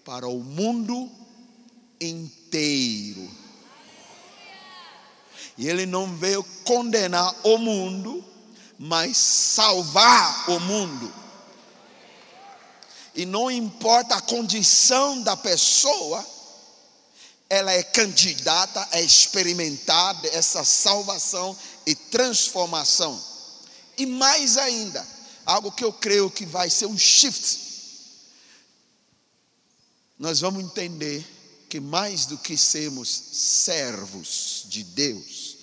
para 0.05 0.29
o 0.29 0.43
mundo 0.43 1.11
inteiro 2.01 3.44
e 5.57 5.69
ele 5.69 5.87
não 5.87 6.17
veio 6.17 6.43
condenar 6.65 7.35
o 7.45 7.59
mundo, 7.59 8.25
mas 8.79 9.17
salvar 9.17 10.51
o 10.51 10.61
mundo. 10.61 11.13
E 13.15 13.25
não 13.25 13.51
importa 13.51 14.17
a 14.17 14.21
condição 14.21 15.23
da 15.23 15.37
pessoa, 15.37 16.27
ela 17.49 17.73
é 17.73 17.83
candidata 17.83 18.89
a 18.91 19.01
experimentar 19.01 20.19
essa 20.27 20.65
salvação 20.65 21.57
e 21.87 21.95
transformação. 21.95 23.23
E 23.97 24.07
mais 24.07 24.57
ainda, 24.57 25.07
algo 25.47 25.71
que 25.71 25.85
eu 25.85 25.93
creio 25.93 26.29
que 26.29 26.45
vai 26.45 26.69
ser 26.69 26.87
um 26.87 26.99
shift. 26.99 27.63
Nós 30.19 30.41
vamos 30.41 30.65
entender 30.65 31.34
que 31.69 31.81
mais 31.81 32.27
do 32.27 32.39
que 32.39 32.57
sermos 32.57 33.09
servos 33.09 34.67
de 34.69 34.85
Deus, 34.85 35.57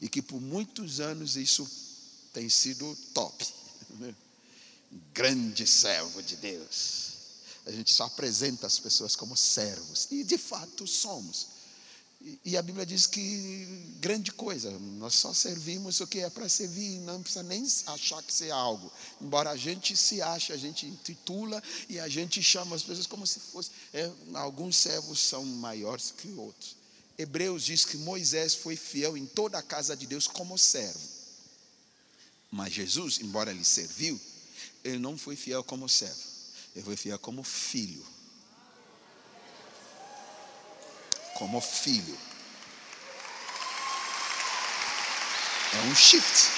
e 0.00 0.08
que 0.08 0.22
por 0.22 0.40
muitos 0.40 1.00
anos 1.00 1.36
isso 1.36 1.68
tem 2.32 2.48
sido 2.48 2.96
top, 3.12 3.46
né? 3.98 4.14
grande 5.12 5.66
servo 5.66 6.22
de 6.22 6.36
Deus. 6.36 7.08
A 7.66 7.72
gente 7.72 7.92
só 7.92 8.04
apresenta 8.04 8.66
as 8.66 8.78
pessoas 8.78 9.14
como 9.16 9.36
servos, 9.36 10.06
e 10.10 10.24
de 10.24 10.38
fato 10.38 10.86
somos. 10.86 11.57
E 12.44 12.56
a 12.56 12.62
Bíblia 12.62 12.84
diz 12.84 13.06
que 13.06 13.94
grande 14.00 14.32
coisa, 14.32 14.70
nós 14.98 15.14
só 15.14 15.32
servimos 15.32 16.00
o 16.00 16.06
que 16.06 16.18
é 16.18 16.28
para 16.28 16.48
servir, 16.48 16.98
não 17.00 17.22
precisa 17.22 17.44
nem 17.44 17.64
achar 17.86 18.20
que 18.24 18.32
ser 18.32 18.50
algo. 18.50 18.90
Embora 19.20 19.50
a 19.50 19.56
gente 19.56 19.96
se 19.96 20.20
ache, 20.20 20.52
a 20.52 20.56
gente 20.56 20.84
intitula 20.84 21.62
e 21.88 22.00
a 22.00 22.08
gente 22.08 22.42
chama 22.42 22.74
as 22.74 22.82
pessoas 22.82 23.06
como 23.06 23.24
se 23.24 23.38
fosse. 23.38 23.70
É, 23.92 24.10
alguns 24.34 24.76
servos 24.76 25.20
são 25.20 25.44
maiores 25.44 26.10
que 26.10 26.28
outros. 26.32 26.76
Hebreus 27.16 27.64
diz 27.64 27.84
que 27.84 27.96
Moisés 27.96 28.54
foi 28.54 28.74
fiel 28.74 29.16
em 29.16 29.26
toda 29.26 29.58
a 29.58 29.62
casa 29.62 29.96
de 29.96 30.06
Deus 30.06 30.26
como 30.26 30.58
servo. 30.58 31.00
Mas 32.50 32.72
Jesus, 32.72 33.20
embora 33.20 33.52
ele 33.52 33.64
serviu, 33.64 34.20
ele 34.82 34.98
não 34.98 35.16
foi 35.16 35.36
fiel 35.36 35.62
como 35.62 35.88
servo, 35.88 36.20
ele 36.74 36.84
foi 36.84 36.96
fiel 36.96 37.18
como 37.18 37.44
filho. 37.44 38.04
Como 41.38 41.60
filho. 41.60 42.18
É 45.72 45.80
um 45.88 45.94
shift. 45.94 46.50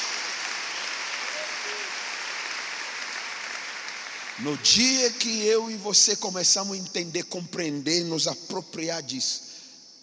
No 4.38 4.56
dia 4.56 5.10
que 5.12 5.44
eu 5.44 5.70
e 5.70 5.76
você 5.76 6.16
começamos 6.16 6.74
a 6.74 6.80
entender, 6.80 7.24
compreender, 7.24 8.04
nos 8.04 8.26
apropriar 8.26 9.02
disso, 9.02 9.42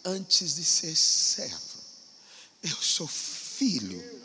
antes 0.05 0.55
de 0.55 0.63
ser 0.63 0.95
servo, 0.95 1.79
eu 2.61 2.75
sou 2.75 3.07
filho, 3.07 4.21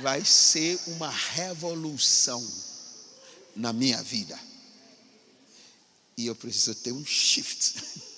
vai 0.00 0.24
ser 0.24 0.76
uma 0.88 1.08
revolução 1.08 2.44
na 3.54 3.72
minha 3.72 4.02
vida. 4.02 4.36
E 6.16 6.26
eu 6.26 6.34
preciso 6.34 6.74
ter 6.74 6.90
um 6.90 7.06
shift. 7.06 7.76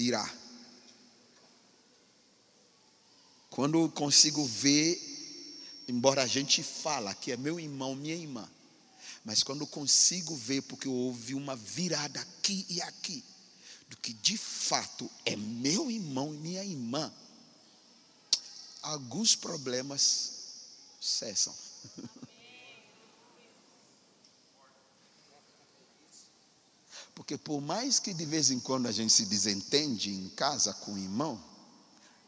Virar. 0.00 0.34
Quando 3.50 3.78
eu 3.78 3.90
consigo 3.90 4.42
ver, 4.46 4.98
embora 5.86 6.22
a 6.22 6.26
gente 6.26 6.62
fala 6.62 7.14
que 7.14 7.30
é 7.32 7.36
meu 7.36 7.60
irmão, 7.60 7.94
minha 7.94 8.14
irmã, 8.14 8.50
mas 9.22 9.42
quando 9.42 9.60
eu 9.60 9.66
consigo 9.66 10.34
ver, 10.34 10.62
porque 10.62 10.88
eu 10.88 10.92
ouvi 10.94 11.34
uma 11.34 11.54
virada 11.54 12.18
aqui 12.18 12.64
e 12.70 12.80
aqui, 12.80 13.22
do 13.90 13.96
que 13.98 14.14
de 14.14 14.38
fato 14.38 15.10
é 15.26 15.36
meu 15.36 15.90
irmão 15.90 16.34
e 16.34 16.38
minha 16.38 16.64
irmã, 16.64 17.12
alguns 18.80 19.36
problemas 19.36 20.30
cessam. 20.98 21.54
Porque 27.20 27.36
por 27.36 27.60
mais 27.60 27.98
que 27.98 28.14
de 28.14 28.24
vez 28.24 28.50
em 28.50 28.58
quando 28.58 28.86
a 28.86 28.92
gente 28.92 29.12
se 29.12 29.26
desentende 29.26 30.10
em 30.10 30.30
casa 30.30 30.72
com 30.72 30.94
o 30.94 30.98
irmão, 30.98 31.38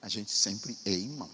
a 0.03 0.07
gente 0.07 0.30
sempre 0.30 0.76
é 0.84 0.90
irmão. 0.90 1.30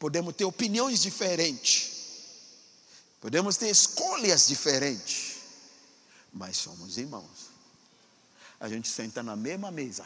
Podemos 0.00 0.34
ter 0.34 0.44
opiniões 0.44 1.00
diferentes. 1.00 1.92
Podemos 3.20 3.56
ter 3.56 3.70
escolhas 3.70 4.48
diferentes. 4.48 5.36
Mas 6.32 6.56
somos 6.56 6.98
irmãos. 6.98 7.50
A 8.58 8.68
gente 8.68 8.88
senta 8.88 9.22
na 9.22 9.36
mesma 9.36 9.70
mesa. 9.70 10.04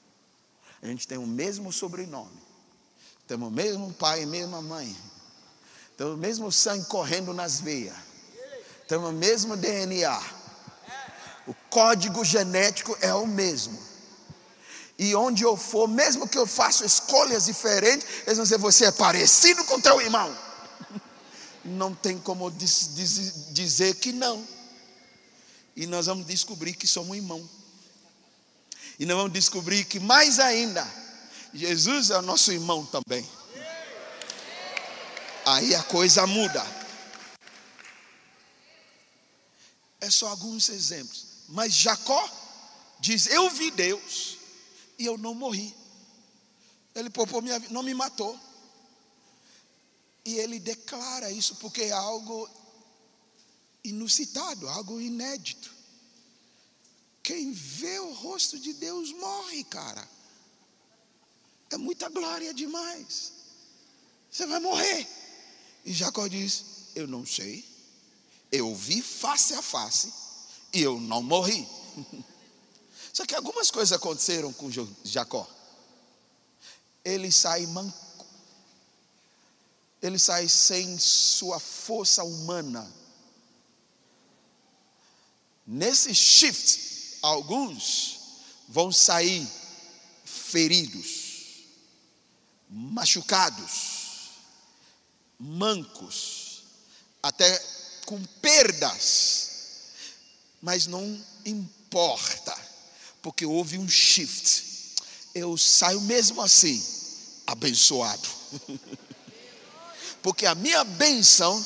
A 0.80 0.86
gente 0.86 1.06
tem 1.06 1.18
o 1.18 1.26
mesmo 1.26 1.70
sobrenome. 1.70 2.42
Temos 3.26 3.48
o 3.48 3.52
mesmo 3.52 3.92
pai 3.92 4.24
mesma 4.24 4.62
mãe. 4.62 4.96
Temos 5.94 6.14
o 6.14 6.16
mesmo 6.16 6.50
sangue 6.50 6.86
correndo 6.86 7.34
nas 7.34 7.60
veias. 7.60 8.13
Temos 8.86 9.10
o 9.10 9.12
mesmo 9.12 9.56
DNA. 9.56 10.22
O 11.46 11.54
código 11.70 12.24
genético 12.24 12.96
é 13.00 13.12
o 13.14 13.26
mesmo. 13.26 13.78
E 14.98 15.14
onde 15.14 15.42
eu 15.42 15.56
for, 15.56 15.88
mesmo 15.88 16.28
que 16.28 16.38
eu 16.38 16.46
faça 16.46 16.86
escolhas 16.86 17.46
diferentes, 17.46 18.06
eles 18.26 18.36
vão 18.36 18.44
dizer: 18.44 18.58
você 18.58 18.86
é 18.86 18.92
parecido 18.92 19.64
com 19.64 19.80
teu 19.80 20.00
irmão. 20.00 20.36
Não 21.64 21.94
tem 21.94 22.18
como 22.18 22.50
diz, 22.50 22.90
diz, 22.94 23.52
dizer 23.52 23.94
que 23.96 24.12
não. 24.12 24.46
E 25.74 25.86
nós 25.86 26.06
vamos 26.06 26.26
descobrir 26.26 26.74
que 26.74 26.86
somos 26.86 27.16
irmãos. 27.16 27.48
E 28.98 29.06
nós 29.06 29.16
vamos 29.16 29.32
descobrir 29.32 29.84
que 29.84 29.98
mais 29.98 30.38
ainda, 30.38 30.86
Jesus 31.54 32.10
é 32.10 32.20
nosso 32.20 32.52
irmão 32.52 32.84
também. 32.84 33.26
Aí 35.46 35.74
a 35.74 35.82
coisa 35.82 36.26
muda. 36.26 36.83
É 40.04 40.10
só 40.10 40.28
alguns 40.28 40.68
exemplos. 40.68 41.26
Mas 41.48 41.72
Jacó 41.72 42.30
diz: 43.00 43.26
Eu 43.26 43.48
vi 43.48 43.70
Deus 43.70 44.36
e 44.98 45.06
eu 45.06 45.16
não 45.16 45.34
morri. 45.34 45.74
Ele 46.94 47.08
poupou 47.08 47.40
minha 47.40 47.58
vida, 47.58 47.72
não 47.72 47.82
me 47.82 47.94
matou. 47.94 48.38
E 50.26 50.34
ele 50.36 50.58
declara 50.58 51.30
isso 51.30 51.56
porque 51.56 51.84
é 51.84 51.92
algo 51.92 52.48
inusitado, 53.82 54.68
algo 54.68 55.00
inédito. 55.00 55.72
Quem 57.22 57.50
vê 57.52 57.98
o 57.98 58.12
rosto 58.12 58.58
de 58.58 58.74
Deus 58.74 59.10
morre, 59.12 59.64
cara. 59.64 60.06
É 61.70 61.78
muita 61.78 62.10
glória 62.10 62.52
demais. 62.52 63.32
Você 64.30 64.44
vai 64.44 64.60
morrer. 64.60 65.08
E 65.82 65.94
Jacó 65.94 66.28
diz: 66.28 66.90
Eu 66.94 67.06
não 67.06 67.24
sei. 67.24 67.73
Eu 68.56 68.72
vi 68.72 69.02
face 69.02 69.52
a 69.54 69.60
face 69.60 70.12
e 70.72 70.80
eu 70.80 71.00
não 71.00 71.20
morri. 71.20 71.68
Só 73.12 73.26
que 73.26 73.34
algumas 73.34 73.68
coisas 73.68 73.90
aconteceram 73.90 74.52
com 74.52 74.70
Jacó. 75.02 75.44
Ele 77.04 77.32
sai 77.32 77.66
manco. 77.66 78.24
Ele 80.00 80.20
sai 80.20 80.48
sem 80.48 80.96
sua 81.00 81.58
força 81.58 82.22
humana. 82.22 82.88
Nesse 85.66 86.14
shift, 86.14 87.18
alguns 87.22 88.20
vão 88.68 88.92
sair 88.92 89.44
feridos, 90.24 91.64
machucados, 92.70 94.30
mancos, 95.40 96.62
até 97.20 97.73
com 98.04 98.22
perdas. 98.40 99.50
Mas 100.62 100.86
não 100.86 101.20
importa 101.44 102.56
porque 103.22 103.46
houve 103.46 103.78
um 103.78 103.88
shift. 103.88 104.64
Eu 105.34 105.56
saio 105.56 106.00
mesmo 106.02 106.40
assim, 106.42 106.84
abençoado. 107.46 108.28
porque 110.22 110.46
a 110.46 110.54
minha 110.54 110.84
benção 110.84 111.64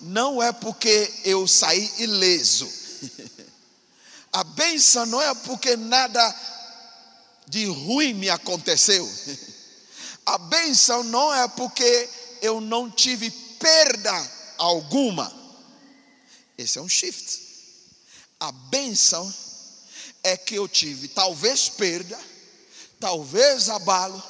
não 0.00 0.42
é 0.42 0.52
porque 0.52 1.12
eu 1.24 1.46
saí 1.46 1.90
ileso. 1.98 2.68
A 4.32 4.44
benção 4.44 5.04
não 5.04 5.20
é 5.20 5.34
porque 5.34 5.76
nada 5.76 6.34
de 7.46 7.66
ruim 7.66 8.14
me 8.14 8.30
aconteceu. 8.30 9.06
A 10.24 10.38
benção 10.38 11.04
não 11.04 11.34
é 11.34 11.46
porque 11.48 12.08
eu 12.40 12.60
não 12.60 12.90
tive 12.90 13.30
perda 13.30 14.30
alguma. 14.56 15.41
Esse 16.62 16.78
é 16.78 16.82
um 16.82 16.88
shift. 16.88 17.40
A 18.38 18.52
benção 18.52 19.32
é 20.22 20.36
que 20.36 20.54
eu 20.54 20.68
tive 20.68 21.08
talvez 21.08 21.68
perda, 21.68 22.18
talvez 23.00 23.68
abalo, 23.68 24.22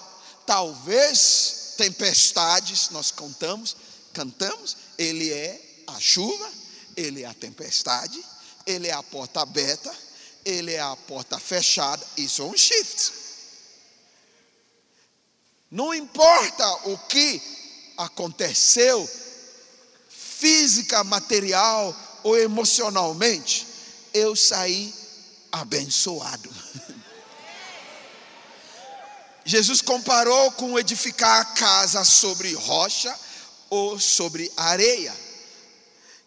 talvez 0.47 1.75
tempestades, 1.77 2.89
nós 2.91 3.11
cantamos, 3.11 3.77
cantamos, 4.15 4.77
ele 4.97 5.31
é 5.31 5.83
a 5.87 6.01
chuva, 6.01 6.51
ele 6.97 7.23
é 7.23 7.27
a 7.27 7.35
tempestade, 7.35 8.23
ele 8.67 8.89
é 8.89 8.93
a 8.93 9.03
porta 9.03 9.43
aberta, 9.43 9.95
ele 10.45 10.73
é 10.73 10.81
a 10.81 10.97
porta 10.97 11.39
fechada, 11.39 12.07
isso 12.17 12.41
é 12.41 12.45
um 12.47 12.57
shift. 12.57 13.13
Não 15.71 15.95
importa 15.95 16.67
o 16.89 16.99
que 17.09 17.43
aconteceu, 17.97 19.09
física, 20.09 21.05
material 21.05 21.95
ou 22.23 22.39
emocionalmente, 22.39 23.67
eu 24.15 24.37
saí 24.37 24.93
abençoado. 25.51 26.51
Jesus 29.45 29.83
comparou 29.83 30.53
com 30.53 30.79
edificar 30.79 31.41
a 31.41 31.45
casa 31.45 32.05
sobre 32.05 32.55
rocha 32.55 33.15
ou 33.69 33.99
sobre 33.99 34.51
areia. 34.57 35.15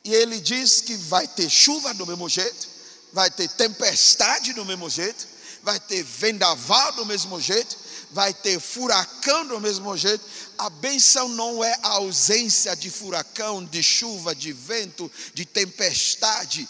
E 0.03 0.13
ele 0.13 0.39
diz 0.39 0.81
que 0.81 0.95
vai 0.95 1.27
ter 1.27 1.49
chuva 1.49 1.93
do 1.93 2.05
mesmo 2.05 2.27
jeito, 2.29 2.67
vai 3.13 3.31
ter 3.31 3.47
tempestade 3.49 4.53
do 4.53 4.65
mesmo 4.65 4.89
jeito, 4.89 5.27
vai 5.63 5.79
ter 5.79 6.03
vendaval 6.03 6.91
do 6.93 7.05
mesmo 7.05 7.39
jeito, 7.41 7.75
vai 8.11 8.33
ter 8.33 8.59
furacão 8.59 9.45
do 9.47 9.59
mesmo 9.59 9.95
jeito. 9.97 10.23
A 10.57 10.69
benção 10.69 11.27
não 11.29 11.63
é 11.63 11.77
a 11.83 11.89
ausência 11.89 12.75
de 12.75 12.89
furacão, 12.89 13.63
de 13.63 13.83
chuva, 13.83 14.33
de 14.33 14.53
vento, 14.53 15.11
de 15.33 15.45
tempestade. 15.45 16.67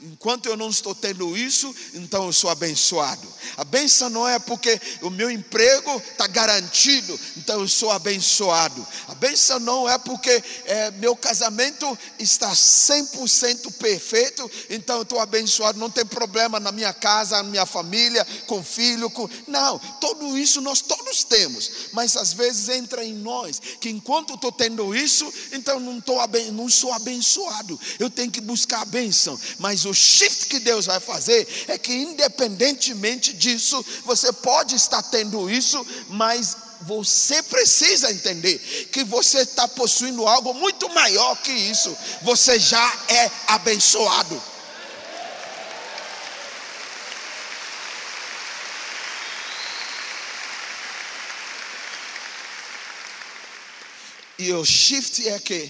Enquanto 0.00 0.46
eu 0.46 0.56
não 0.56 0.70
estou 0.70 0.94
tendo 0.94 1.36
isso, 1.36 1.74
então 1.94 2.26
eu 2.26 2.32
sou 2.32 2.48
abençoado. 2.50 3.26
A 3.56 3.64
benção 3.64 4.08
não 4.08 4.28
é 4.28 4.38
porque 4.38 4.80
o 5.02 5.10
meu 5.10 5.28
emprego 5.28 6.00
está 6.12 6.28
garantido, 6.28 7.18
então 7.36 7.60
eu 7.60 7.68
sou 7.68 7.90
abençoado. 7.90 8.86
A 9.08 9.14
benção 9.16 9.58
não 9.58 9.88
é 9.88 9.98
porque 9.98 10.42
é, 10.66 10.92
meu 10.92 11.16
casamento 11.16 11.98
está 12.16 12.52
100% 12.52 13.72
perfeito, 13.72 14.48
então 14.70 14.96
eu 14.98 15.02
estou 15.02 15.18
abençoado. 15.18 15.80
Não 15.80 15.90
tem 15.90 16.06
problema 16.06 16.60
na 16.60 16.70
minha 16.70 16.92
casa, 16.92 17.38
na 17.38 17.42
minha 17.42 17.66
família, 17.66 18.24
com 18.46 18.62
filho, 18.62 19.10
com. 19.10 19.28
Não, 19.48 19.80
tudo 20.00 20.38
isso 20.38 20.60
nós 20.60 20.80
todos 20.80 21.24
temos, 21.24 21.70
mas 21.92 22.16
às 22.16 22.32
vezes 22.32 22.68
entra 22.68 23.04
em 23.04 23.14
nós 23.14 23.60
que 23.80 23.90
enquanto 23.90 24.34
estou 24.34 24.52
tendo 24.52 24.94
isso, 24.94 25.32
então 25.52 25.80
não, 25.80 26.00
tô, 26.00 26.14
não 26.52 26.68
sou 26.68 26.92
abençoado. 26.92 27.78
Eu 27.98 28.08
tenho 28.08 28.30
que 28.30 28.40
buscar 28.40 28.82
a 28.82 28.84
benção, 28.84 29.38
mas 29.58 29.87
o 29.88 29.94
shift 29.94 30.46
que 30.46 30.60
Deus 30.60 30.86
vai 30.86 31.00
fazer 31.00 31.46
é 31.68 31.78
que, 31.78 31.92
independentemente 31.92 33.32
disso, 33.32 33.84
você 34.04 34.32
pode 34.32 34.74
estar 34.74 35.02
tendo 35.02 35.50
isso, 35.50 35.84
mas 36.08 36.56
você 36.82 37.42
precisa 37.42 38.10
entender 38.10 38.58
que 38.92 39.02
você 39.04 39.38
está 39.38 39.66
possuindo 39.66 40.26
algo 40.26 40.54
muito 40.54 40.88
maior 40.90 41.36
que 41.42 41.50
isso. 41.50 41.96
Você 42.22 42.58
já 42.58 42.96
é 43.08 43.30
abençoado. 43.48 44.40
E 54.38 54.52
o 54.52 54.64
shift 54.64 55.28
é 55.28 55.36
que, 55.40 55.68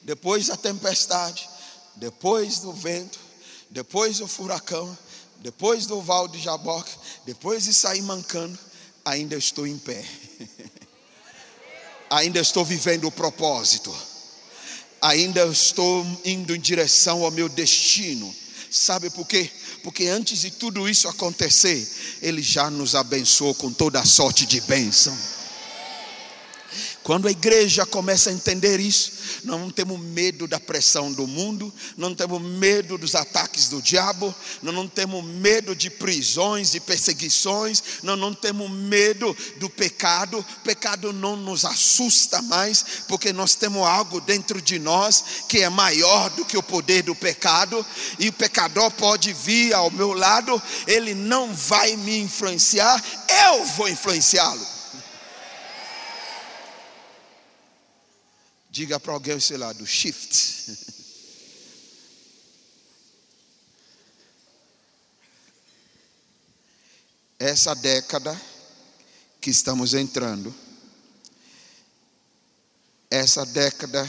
depois 0.00 0.46
da 0.46 0.56
tempestade, 0.56 1.46
depois 1.94 2.60
do 2.60 2.72
vento, 2.72 3.27
depois 3.70 4.18
do 4.18 4.26
furacão, 4.26 4.96
depois 5.40 5.86
do 5.86 6.00
val 6.00 6.26
de 6.26 6.40
Jaboque, 6.40 6.90
depois 7.24 7.64
de 7.64 7.74
sair 7.74 8.02
mancando, 8.02 8.58
ainda 9.04 9.36
estou 9.36 9.66
em 9.66 9.78
pé. 9.78 10.04
ainda 12.10 12.40
estou 12.40 12.64
vivendo 12.64 13.06
o 13.06 13.12
propósito. 13.12 13.94
Ainda 15.00 15.46
estou 15.46 16.04
indo 16.24 16.54
em 16.54 16.60
direção 16.60 17.24
ao 17.24 17.30
meu 17.30 17.48
destino. 17.48 18.34
Sabe 18.70 19.10
por 19.10 19.26
quê? 19.26 19.50
Porque 19.82 20.06
antes 20.06 20.40
de 20.40 20.50
tudo 20.50 20.88
isso 20.88 21.08
acontecer, 21.08 21.88
Ele 22.20 22.42
já 22.42 22.68
nos 22.68 22.94
abençoou 22.94 23.54
com 23.54 23.72
toda 23.72 24.00
a 24.00 24.04
sorte 24.04 24.44
de 24.44 24.60
bênção. 24.62 25.16
Quando 27.08 27.26
a 27.26 27.30
igreja 27.30 27.86
começa 27.86 28.28
a 28.28 28.34
entender 28.34 28.78
isso, 28.78 29.40
não 29.42 29.70
temos 29.70 29.98
medo 29.98 30.46
da 30.46 30.60
pressão 30.60 31.10
do 31.10 31.26
mundo, 31.26 31.72
não 31.96 32.14
temos 32.14 32.38
medo 32.42 32.98
dos 32.98 33.14
ataques 33.14 33.70
do 33.70 33.80
diabo, 33.80 34.34
nós 34.62 34.74
não 34.74 34.86
temos 34.86 35.24
medo 35.24 35.74
de 35.74 35.88
prisões 35.88 36.74
e 36.74 36.80
perseguições, 36.80 37.82
nós 38.02 38.18
não 38.18 38.34
temos 38.34 38.70
medo 38.70 39.34
do 39.56 39.70
pecado. 39.70 40.40
O 40.40 40.60
pecado 40.62 41.10
não 41.10 41.34
nos 41.34 41.64
assusta 41.64 42.42
mais, 42.42 42.84
porque 43.08 43.32
nós 43.32 43.54
temos 43.54 43.86
algo 43.86 44.20
dentro 44.20 44.60
de 44.60 44.78
nós 44.78 45.24
que 45.48 45.60
é 45.60 45.70
maior 45.70 46.28
do 46.28 46.44
que 46.44 46.58
o 46.58 46.62
poder 46.62 47.04
do 47.04 47.14
pecado, 47.14 47.86
e 48.18 48.28
o 48.28 48.34
pecador 48.34 48.90
pode 48.90 49.32
vir 49.32 49.72
ao 49.72 49.90
meu 49.90 50.12
lado, 50.12 50.62
ele 50.86 51.14
não 51.14 51.54
vai 51.54 51.96
me 51.96 52.18
influenciar, 52.18 53.02
eu 53.46 53.64
vou 53.64 53.88
influenciá-lo. 53.88 54.77
Diga 58.78 59.00
para 59.00 59.12
alguém 59.12 59.34
ao 59.34 59.40
seu 59.40 59.58
lado, 59.58 59.84
shift. 59.84 60.70
Essa 67.40 67.74
década 67.74 68.40
que 69.40 69.50
estamos 69.50 69.94
entrando, 69.94 70.54
essa 73.10 73.44
década, 73.46 74.08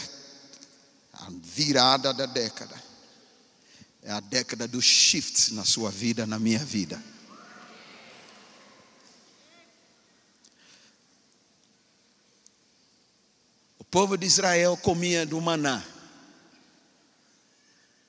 a 1.13 1.29
virada 1.41 2.13
da 2.13 2.27
década, 2.27 2.79
é 4.03 4.11
a 4.11 4.19
década 4.19 4.67
do 4.67 4.79
shift 4.79 5.51
na 5.55 5.65
sua 5.65 5.89
vida, 5.89 6.27
na 6.27 6.37
minha 6.37 6.63
vida. 6.63 7.03
Povo 13.91 14.17
de 14.17 14.25
Israel 14.27 14.77
comia 14.77 15.25
do 15.25 15.41
maná, 15.41 15.83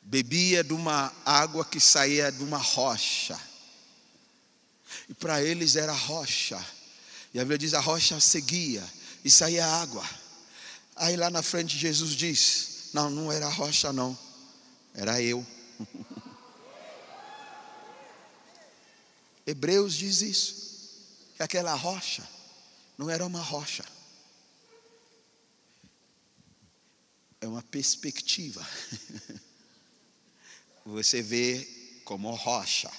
bebia 0.03 0.63
de 0.63 0.75
uma 0.75 1.13
água 1.25 1.65
que 1.65 1.81
saía 1.81 2.31
de 2.31 2.43
uma 2.43 2.59
rocha, 2.59 3.41
e 5.09 5.15
para 5.15 5.43
eles 5.43 5.77
era 5.77 5.93
rocha, 5.93 6.63
e 7.33 7.39
a 7.39 7.43
Bíblia 7.43 7.59
diz: 7.59 7.73
a 7.75 7.81
rocha 7.81 8.21
seguia 8.21 8.85
e 9.25 9.31
saía 9.31 9.67
água. 9.67 10.05
Aí 10.97 11.17
lá 11.17 11.31
na 11.31 11.43
frente 11.43 11.79
Jesus 11.79 12.11
diz: 12.11 12.91
Não, 12.93 13.09
não 13.09 13.33
era 13.33 13.49
rocha, 13.49 13.93
não, 13.93 14.19
era 14.95 15.23
eu. 15.23 15.47
Hebreus 19.47 19.95
diz 19.95 20.21
isso, 20.21 20.55
que 21.37 21.43
aquela 21.43 21.75
rocha 21.75 22.29
não 22.99 23.09
era 23.09 23.25
uma 23.25 23.41
rocha 23.41 23.83
é 27.41 27.47
uma 27.47 27.63
perspectiva. 27.63 28.67
Você 30.85 31.23
vê 31.23 31.67
como 32.05 32.35
rocha. 32.35 32.91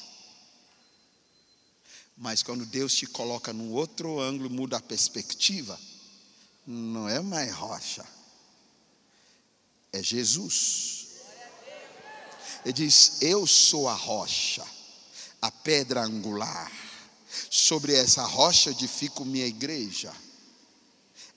Mas 2.18 2.44
quando 2.44 2.66
Deus 2.66 2.96
te 2.96 3.06
coloca 3.06 3.52
num 3.52 3.72
outro 3.72 4.20
ângulo, 4.20 4.50
muda 4.50 4.78
a 4.78 4.82
perspectiva, 4.82 5.80
não 6.66 7.10
é 7.10 7.20
mais 7.20 7.52
rocha, 7.54 8.06
é 9.92 10.02
Jesus. 10.02 11.08
Ele 12.64 12.74
diz: 12.74 13.22
Eu 13.22 13.48
sou 13.48 13.90
a 13.90 13.94
rocha, 13.94 14.66
a 15.42 15.52
pedra 15.52 16.04
angular. 16.04 16.72
Sobre 17.50 17.94
essa 17.94 18.24
rocha 18.24 18.72
edifico 18.72 19.24
minha 19.24 19.48
igreja. 19.48 20.14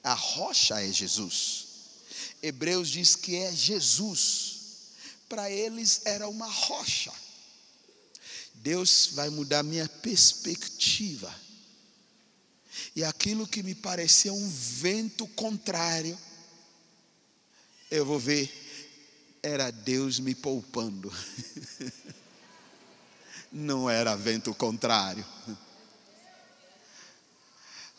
A 0.03 0.13
rocha 0.13 0.83
é 0.83 0.93
Jesus. 0.93 1.64
Hebreus 2.45 2.91
diz 2.91 3.17
que 3.17 3.37
é 3.37 3.51
Jesus. 3.51 4.57
Para 5.31 5.51
eles 5.51 6.03
era 6.05 6.29
uma 6.29 6.47
rocha. 6.47 7.11
Deus 8.53 9.11
vai 9.13 9.31
mudar 9.31 9.63
minha 9.63 9.89
perspectiva. 9.89 11.35
E 12.95 13.03
aquilo 13.03 13.47
que 13.47 13.63
me 13.63 13.75
parecia 13.75 14.31
um 14.31 14.51
vento 14.51 15.27
contrário, 15.29 16.19
eu 17.91 18.05
vou 18.05 18.19
ver, 18.19 18.53
era 19.43 19.71
Deus 19.71 20.21
me 20.21 20.35
poupando. 20.35 21.11
Não 23.51 23.89
era 23.89 24.15
vento 24.17 24.53
contrário. 24.55 25.25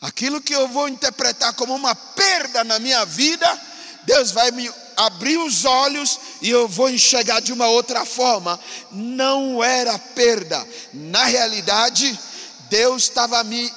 Aquilo 0.00 0.40
que 0.40 0.54
eu 0.54 0.68
vou 0.68 0.88
interpretar 0.88 1.52
como 1.54 1.74
uma 1.74 1.96
perda 1.96 2.62
na 2.62 2.78
minha 2.78 3.04
vida, 3.04 3.46
Deus 4.06 4.30
vai 4.30 4.52
me 4.52 4.72
abrir 4.96 5.36
os 5.36 5.64
olhos 5.64 6.18
e 6.40 6.48
eu 6.48 6.68
vou 6.68 6.88
enxergar 6.88 7.40
de 7.40 7.52
uma 7.52 7.66
outra 7.66 8.06
forma. 8.06 8.58
Não 8.92 9.62
era 9.62 9.98
perda. 9.98 10.66
Na 10.92 11.24
realidade, 11.24 12.18
Deus 12.70 13.02
estava 13.02 13.42
me 13.42 13.70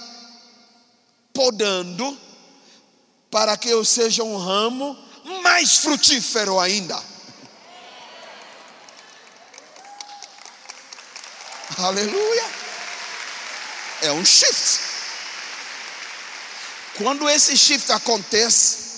podando 1.33 2.17
para 3.31 3.57
que 3.57 3.69
eu 3.69 3.83
seja 3.83 4.23
um 4.23 4.37
ramo 4.37 4.97
mais 5.41 5.77
frutífero 5.77 6.59
ainda. 6.59 7.01
Aleluia. 11.77 12.45
É 14.03 14.11
um 14.11 14.23
shift. 14.23 14.79
Quando 16.97 17.29
esse 17.29 17.57
shift 17.57 17.91
acontece, 17.91 18.88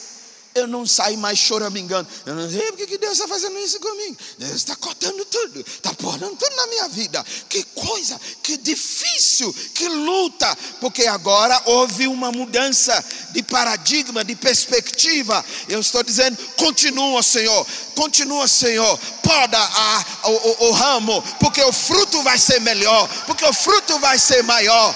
eu 0.54 0.68
não 0.68 0.86
saio 0.86 1.18
mais 1.18 1.40
choramingando. 1.40 2.08
Eu 2.26 2.36
não 2.36 2.50
sei 2.50 2.62
porque 2.68 2.88
que 2.88 2.98
Deus 2.98 3.14
está 3.14 3.28
fazendo 3.28 3.58
isso 3.60 3.80
comigo. 3.80 4.18
Deus 4.38 4.52
está 4.54 4.76
cortando 4.76 5.24
tudo, 5.26 5.62
está 5.62 5.94
podando 5.94 6.36
tudo 6.36 6.56
na 6.56 6.68
minha 6.68 6.88
vida. 6.90 7.26
Que 7.50 7.64
coisa, 7.64 8.20
que 8.44 8.58
difícil, 8.58 9.54
que 9.74 9.88
luta, 9.88 10.58
porque 10.80 11.08
agora 11.08 11.62
houve 11.66 12.08
uma 12.08 12.32
mudança 12.32 13.04
de 13.32 13.44
paradigma, 13.44 14.24
de 14.24 14.36
perspectiva. 14.36 15.44
Eu 15.70 15.80
estou 15.80 16.04
dizendo, 16.04 16.38
continua, 16.58 17.24
Senhor, 17.24 17.66
continua, 17.96 18.48
Senhor, 18.48 19.00
poda 19.24 19.58
a, 19.60 20.06
o, 20.26 20.32
o, 20.32 20.70
o 20.70 20.72
ramo, 20.72 21.22
porque 21.40 21.62
o 21.64 21.72
fruto 21.72 22.22
vai 22.24 22.38
ser 22.38 22.60
melhor, 22.62 23.08
porque 23.26 23.46
o 23.46 23.54
fruto 23.54 24.00
vai 24.00 24.20
ser 24.20 24.44
maior. 24.44 24.96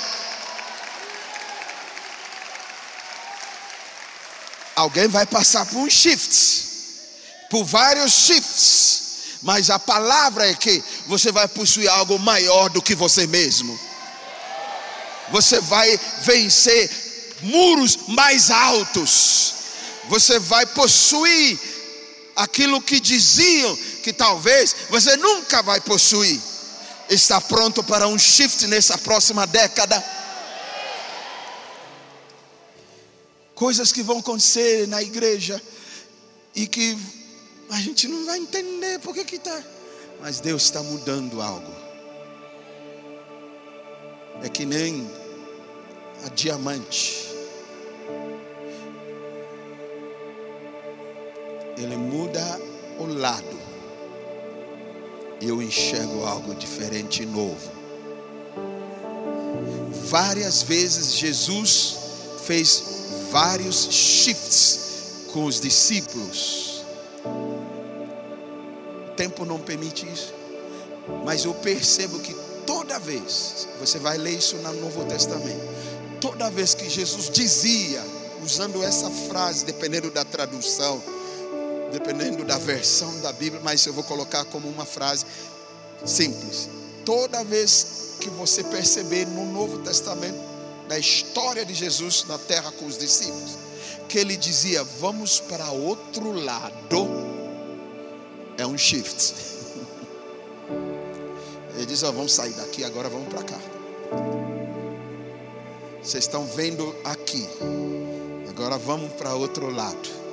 Alguém 4.76 5.08
vai 5.08 5.26
passar 5.26 5.66
por 5.66 5.78
um 5.78 5.90
shift, 5.90 6.66
por 7.50 7.64
vários 7.64 8.12
shifts, 8.12 9.02
mas 9.42 9.70
a 9.70 9.80
palavra 9.80 10.50
é 10.50 10.54
que 10.54 10.84
você 11.08 11.32
vai 11.32 11.48
possuir 11.48 11.88
algo 11.90 12.20
maior 12.20 12.70
do 12.70 12.82
que 12.82 12.96
você 12.96 13.26
mesmo. 13.28 13.80
Você 15.32 15.60
vai 15.62 16.00
vencer 16.22 16.90
muros 17.42 17.98
mais 18.08 18.52
altos. 18.52 19.54
Você 20.10 20.40
vai 20.40 20.66
possuir 20.66 21.60
aquilo 22.36 22.82
que 22.82 23.00
diziam 23.00 23.76
que 24.04 24.12
talvez 24.14 24.76
você 24.90 25.16
nunca 25.18 25.62
vai 25.64 25.80
possuir. 25.80 26.40
Está 27.10 27.40
pronto 27.40 27.84
para 27.84 28.08
um 28.08 28.18
shift 28.18 28.68
nessa 28.68 28.98
próxima 28.98 29.48
década? 29.48 30.04
Coisas 33.56 33.92
que 33.92 34.04
vão 34.04 34.20
acontecer 34.20 34.86
na 34.88 35.02
igreja 35.02 35.60
e 36.54 36.68
que 36.68 36.98
a 37.70 37.80
gente 37.80 38.08
não 38.08 38.26
vai 38.26 38.38
entender 38.38 39.00
por 39.00 39.16
que 39.16 39.36
está 39.36 39.64
Mas 40.22 40.40
Deus 40.40 40.64
está 40.64 40.84
mudando 40.84 41.42
algo. 41.42 41.74
É 44.44 44.50
que 44.50 44.66
nem 44.66 45.10
a 46.26 46.30
diamante. 46.30 47.26
Ele 51.78 51.96
muda 51.96 52.62
o 53.00 53.06
lado. 53.06 53.66
Eu 55.42 55.62
enxergo 55.62 56.26
algo 56.26 56.54
diferente 56.56 57.24
e 57.24 57.26
novo. 57.26 57.72
Várias 60.10 60.62
vezes 60.62 61.14
Jesus 61.14 61.98
fez 62.46 62.95
vários 63.36 63.90
shifts 63.92 65.28
com 65.34 65.44
os 65.44 65.60
discípulos. 65.60 66.86
O 69.10 69.12
tempo 69.18 69.44
não 69.44 69.60
permite 69.60 70.08
isso. 70.08 70.34
Mas 71.26 71.44
eu 71.44 71.54
percebo 71.54 72.18
que 72.20 72.34
toda 72.66 72.98
vez, 72.98 73.68
você 73.78 74.00
vai 74.00 74.18
ler 74.18 74.38
isso 74.38 74.56
no 74.56 74.72
Novo 74.76 75.04
Testamento, 75.04 75.60
toda 76.22 76.50
vez 76.50 76.74
que 76.74 76.90
Jesus 76.90 77.30
dizia, 77.30 78.02
usando 78.42 78.82
essa 78.82 79.12
frase, 79.12 79.66
dependendo 79.66 80.10
da 80.10 80.24
tradução, 80.24 81.04
dependendo 81.92 82.46
da 82.46 82.58
versão 82.58 83.20
da 83.20 83.34
Bíblia, 83.34 83.62
mas 83.62 83.86
eu 83.86 83.92
vou 83.92 84.06
colocar 84.06 84.46
como 84.46 84.70
uma 84.70 84.86
frase 84.86 85.26
simples. 86.06 86.70
Toda 87.04 87.44
vez 87.44 88.16
que 88.18 88.30
você 88.30 88.64
perceber 88.64 89.28
no 89.28 89.46
Novo 89.52 89.80
Testamento, 89.80 90.55
na 90.88 90.98
história 90.98 91.66
de 91.66 91.74
Jesus 91.74 92.26
na 92.28 92.38
terra 92.38 92.72
com 92.72 92.86
os 92.86 92.98
discípulos, 92.98 93.58
que 94.08 94.18
ele 94.18 94.38
dizia: 94.38 94.84
Vamos 95.00 95.40
para 95.40 95.72
outro 95.72 96.32
lado, 96.32 97.08
é 98.58 98.66
um 98.66 98.78
shift. 98.78 99.34
Ele 101.76 101.86
diz: 101.86 102.04
oh, 102.04 102.14
Vamos 102.14 102.32
sair 102.32 102.54
daqui, 102.54 102.84
agora 102.86 103.10
vamos 103.10 103.28
para 103.28 103.44
cá. 103.44 103.60
Vocês 106.02 106.24
estão 106.24 106.46
vendo 106.46 106.96
aqui, 107.04 107.46
agora 108.48 108.78
vamos 108.78 109.12
para 109.14 109.36
outro 109.36 109.70
lado 109.70 110.26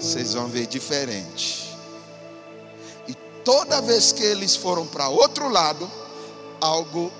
vocês 0.00 0.32
vão 0.32 0.48
ver 0.48 0.66
diferente. 0.66 1.76
E 3.06 3.14
toda 3.44 3.82
vez 3.82 4.12
que 4.12 4.22
eles 4.22 4.56
foram 4.56 4.86
para 4.86 5.08
outro 5.08 5.48
lado, 5.48 5.90
algo 6.60 7.12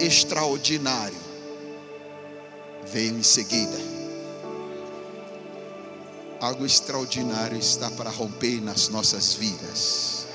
extraordinário 0.00 1.21
veio 2.92 3.16
em 3.16 3.22
seguida. 3.22 3.78
Algo 6.38 6.66
extraordinário 6.66 7.58
está 7.58 7.90
para 7.90 8.10
romper 8.10 8.60
nas 8.60 8.88
nossas 8.88 9.32
vidas. 9.32 10.26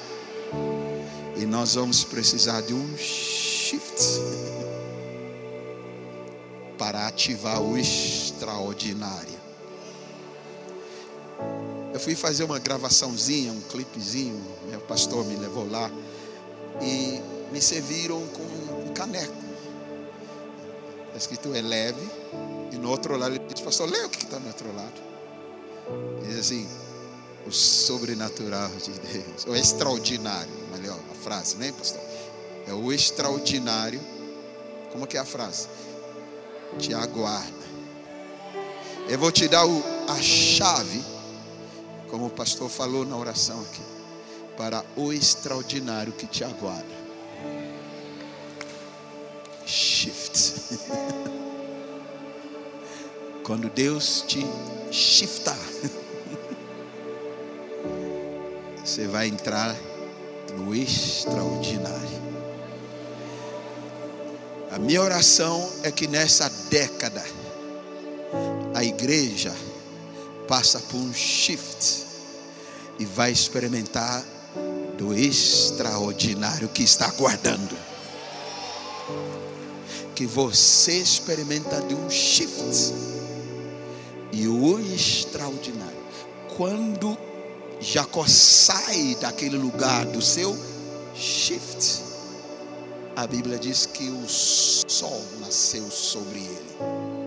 E 1.35 1.45
nós 1.45 1.75
vamos 1.75 2.03
precisar 2.03 2.61
de 2.61 2.73
um 2.73 2.97
shift 2.97 4.01
para 6.79 7.07
ativar 7.07 7.61
o 7.61 7.77
extraordinário. 7.77 9.37
Eu 11.93 11.99
fui 11.99 12.15
fazer 12.15 12.43
uma 12.43 12.57
gravaçãozinha, 12.57 13.51
um 13.51 13.61
clipezinho, 13.61 14.41
meu 14.69 14.79
pastor 14.81 15.25
me 15.25 15.35
levou 15.35 15.69
lá 15.69 15.91
e 16.81 17.21
me 17.51 17.61
serviram 17.61 18.25
com 18.27 18.43
um 18.89 18.93
caneco. 18.93 19.46
Escrito 21.17 21.53
é 21.55 21.61
leve, 21.61 22.01
e 22.71 22.75
no 22.77 22.89
outro 22.89 23.17
lado 23.17 23.35
ele 23.35 23.43
diz, 23.51 23.61
pastor, 23.61 23.89
lê 23.89 24.03
o 24.03 24.09
que 24.09 24.23
está 24.23 24.39
no 24.39 24.47
outro 24.47 24.73
lado. 24.75 25.01
Ele 26.21 26.27
diz 26.27 26.39
assim, 26.39 26.67
o 27.45 27.51
sobrenatural 27.51 28.69
de 28.69 28.91
Deus, 28.91 29.45
o 29.47 29.55
extraordinário, 29.55 30.51
melhor 30.71 30.99
a 31.11 31.15
frase, 31.15 31.55
né, 31.57 31.71
pastor? 31.71 32.01
É 32.67 32.73
o 32.73 32.91
extraordinário. 32.91 33.99
Como 34.91 35.07
que 35.07 35.17
é 35.17 35.19
a 35.19 35.25
frase? 35.25 35.67
Te 36.77 36.93
aguarda. 36.93 37.67
Eu 39.09 39.17
vou 39.17 39.31
te 39.31 39.47
dar 39.47 39.65
o, 39.65 39.83
a 40.07 40.21
chave 40.21 41.03
como 42.09 42.27
o 42.27 42.29
pastor 42.29 42.69
falou 42.69 43.05
na 43.05 43.17
oração 43.17 43.59
aqui, 43.61 43.81
para 44.57 44.83
o 44.95 45.11
extraordinário 45.11 46.13
que 46.13 46.25
te 46.25 46.43
aguarda. 46.43 46.96
Shift. 49.67 50.79
Quando 53.43 53.69
Deus 53.69 54.23
te 54.25 54.45
shiftar, 54.89 55.59
você 58.81 59.07
vai 59.07 59.27
entrar 59.27 59.75
no 60.55 60.73
extraordinário. 60.73 62.17
A 64.71 64.79
minha 64.79 65.01
oração 65.01 65.69
é 65.83 65.91
que 65.91 66.07
nessa 66.07 66.49
década, 66.69 67.23
a 68.73 68.85
igreja 68.85 69.53
passa 70.47 70.79
por 70.79 70.97
um 70.97 71.13
shift 71.13 72.05
e 72.97 73.05
vai 73.05 73.33
experimentar 73.33 74.23
do 74.97 75.13
extraordinário 75.13 76.69
que 76.69 76.83
está 76.83 77.07
aguardando. 77.07 77.86
Que 80.17 80.25
você 80.25 80.97
experimenta 80.97 81.79
de 81.81 81.93
um 81.93 82.09
shift 82.09 82.93
e 84.31 84.47
o 84.47 84.79
extraordinário. 84.79 85.95
Quando 86.55 87.15
Jacó 87.79 88.25
sai 88.27 89.15
daquele 89.21 89.57
lugar 89.57 90.05
do 90.07 90.21
seu 90.21 90.57
shift, 91.15 92.01
a 93.15 93.27
Bíblia 93.27 93.59
diz 93.59 93.85
que 93.85 94.09
o 94.09 94.27
sol 94.27 95.23
nasceu 95.39 95.89
sobre 95.91 96.39
ele 96.39 97.17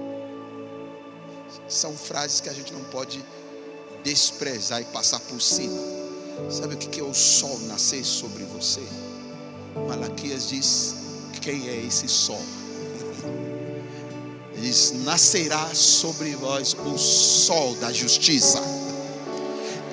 são 1.71 1.97
frases 1.97 2.41
que 2.41 2.49
a 2.49 2.53
gente 2.53 2.73
não 2.73 2.83
pode 2.85 3.25
desprezar 4.03 4.81
e 4.81 4.85
passar 4.87 5.21
por 5.21 5.41
cima. 5.41 5.79
Sabe 6.51 6.75
o 6.75 6.79
que 6.79 7.01
é 7.01 7.03
o 7.03 7.15
sol 7.15 7.59
nascer 7.61 8.05
sobre 8.05 8.45
você? 8.45 8.83
Malaquias 9.89 10.49
diz: 10.49 10.95
Quem 11.41 11.69
é 11.69 11.77
esse 11.87 12.09
sol? 12.09 12.43
Diz: 14.61 14.93
Nascerá 15.05 15.75
sobre 15.75 16.35
vós 16.37 16.77
o 16.85 16.99
sol 16.99 17.75
da 17.77 17.93
justiça, 17.93 18.61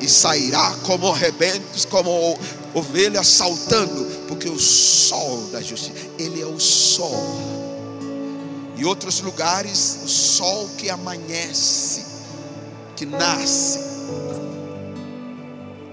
e 0.02 0.08
sairá 0.08 0.76
como 0.86 1.12
rebentos, 1.12 1.86
como 1.86 2.38
ovelhas 2.74 3.28
saltando, 3.28 4.06
porque 4.28 4.50
o 4.50 4.60
sol 4.60 5.48
da 5.52 5.62
justiça, 5.62 5.94
ele 6.20 6.42
é 6.42 6.46
o 6.46 6.60
sol 6.60 7.68
em 8.78 8.86
outros 8.86 9.22
lugares, 9.22 10.02
o 10.04 10.08
sol 10.08 10.70
que 10.78 10.88
amanhece, 10.88 12.06
que 12.96 13.08
nasce. 13.08 13.80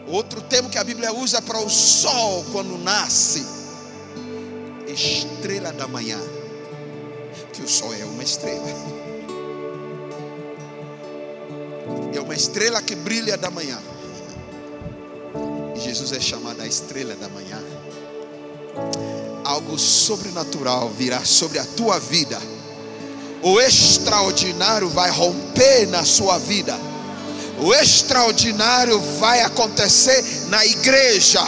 Outro 0.06 0.42
termo 0.42 0.68
que 0.68 0.76
a 0.76 0.84
Bíblia 0.84 1.10
usa 1.12 1.40
para 1.40 1.58
o 1.58 1.70
sol 1.70 2.44
quando 2.52 2.76
nasce, 2.76 3.44
estrela 4.86 5.72
da 5.72 5.88
manhã. 5.88 6.20
Que 7.54 7.62
o 7.62 7.68
sol 7.68 7.94
é 7.94 8.04
uma 8.04 8.22
estrela. 8.22 8.68
É 12.14 12.20
uma 12.20 12.34
estrela 12.34 12.82
que 12.82 12.94
brilha 12.94 13.36
da 13.36 13.50
manhã. 13.50 13.80
E 15.74 15.80
Jesus 15.80 16.12
é 16.12 16.20
chamado 16.20 16.60
a 16.60 16.66
estrela 16.66 17.14
da 17.16 17.28
manhã. 17.28 17.62
Algo 19.44 19.78
sobrenatural 19.78 20.90
virá 20.90 21.24
sobre 21.24 21.58
a 21.58 21.64
tua 21.64 21.98
vida 21.98 22.38
o 23.44 23.60
extraordinário 23.60 24.88
vai 24.88 25.10
romper 25.10 25.86
na 25.88 26.02
sua 26.02 26.38
vida. 26.38 26.74
O 27.58 27.74
extraordinário 27.74 28.98
vai 29.18 29.42
acontecer 29.42 30.24
na 30.48 30.64
igreja. 30.64 31.42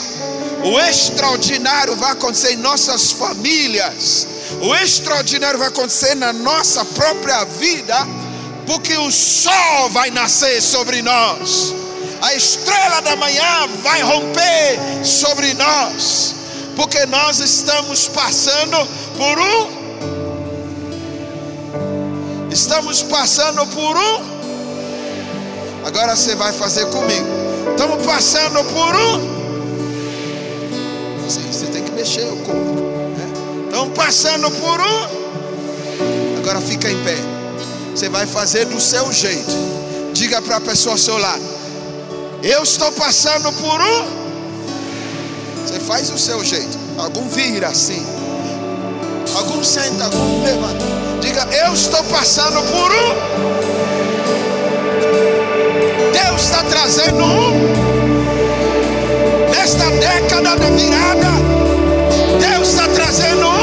O 0.62 0.78
extraordinário 0.78 1.96
vai 1.96 2.12
acontecer 2.12 2.52
em 2.52 2.56
nossas 2.56 3.12
famílias. 3.12 4.28
O 4.60 4.74
extraordinário 4.76 5.58
vai 5.58 5.68
acontecer 5.68 6.14
na 6.14 6.32
nossa 6.32 6.84
própria 6.84 7.44
vida, 7.44 7.96
porque 8.66 8.96
o 8.96 9.10
sol 9.10 9.90
vai 9.90 10.10
nascer 10.10 10.60
sobre 10.62 11.02
nós. 11.02 11.74
A 12.22 12.34
estrela 12.34 13.00
da 13.02 13.16
manhã 13.16 13.68
vai 13.82 14.02
romper 14.02 15.04
sobre 15.04 15.52
nós, 15.54 16.34
porque 16.74 17.04
nós 17.06 17.40
estamos 17.40 18.08
passando 18.08 18.76
por 19.16 19.38
um 19.38 19.86
Estamos 22.56 23.02
passando 23.02 23.66
por 23.66 23.98
um. 23.98 24.22
Agora 25.84 26.16
você 26.16 26.34
vai 26.34 26.54
fazer 26.54 26.86
comigo. 26.86 27.26
Estamos 27.70 28.06
passando 28.06 28.64
por 28.64 28.96
um. 28.96 29.36
Você, 31.22 31.40
você 31.40 31.66
tem 31.66 31.84
que 31.84 31.90
mexer 31.90 32.24
o 32.24 32.36
corpo. 32.38 32.85
Estamos 33.76 33.94
passando 33.94 34.50
por 34.52 34.80
um. 34.80 36.38
Agora 36.38 36.62
fica 36.62 36.90
em 36.90 36.96
pé. 37.04 37.18
Você 37.90 38.08
vai 38.08 38.26
fazer 38.26 38.64
do 38.64 38.80
seu 38.80 39.12
jeito. 39.12 39.52
Diga 40.14 40.40
para 40.40 40.56
a 40.56 40.60
pessoa 40.62 40.94
ao 40.94 40.98
seu 40.98 41.18
lado: 41.18 41.42
Eu 42.42 42.62
estou 42.62 42.90
passando 42.92 43.52
por 43.52 43.78
um. 43.78 44.06
Você 45.62 45.78
faz 45.80 46.08
o 46.08 46.16
seu 46.16 46.42
jeito. 46.42 46.78
Algum 46.96 47.28
vira 47.28 47.68
assim. 47.68 48.02
Algum 49.34 49.62
senta, 49.62 50.04
algum 50.04 50.42
levanta. 50.42 50.82
Diga, 51.20 51.46
eu 51.66 51.74
estou 51.74 52.02
passando 52.04 52.62
por 52.72 52.90
um. 52.90 53.14
Deus 56.14 56.42
está 56.42 56.62
trazendo 56.62 57.22
um. 57.22 57.50
Nesta 59.50 59.90
década 59.90 60.56
de 60.56 60.70
virada, 60.70 61.28
Deus 62.40 62.68
está 62.68 62.88
trazendo 62.88 63.55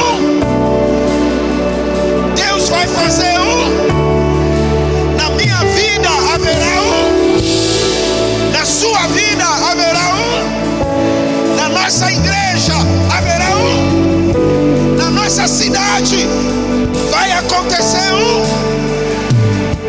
fazer 3.04 3.38
um. 3.40 5.16
Na 5.18 5.30
minha 5.32 5.58
vida 5.76 6.10
haverá 6.34 6.82
um. 6.82 8.52
Na 8.52 8.66
sua 8.66 9.08
vida 9.08 9.44
haverá 9.44 10.16
um. 10.16 11.56
Na 11.58 11.70
nossa 11.70 12.12
igreja 12.12 12.74
haverá 13.16 13.50
um. 13.58 14.96
Na 14.98 15.10
nossa 15.10 15.48
cidade 15.48 16.26
vai 17.12 17.32
acontecer 17.34 18.14
um. 18.14 18.44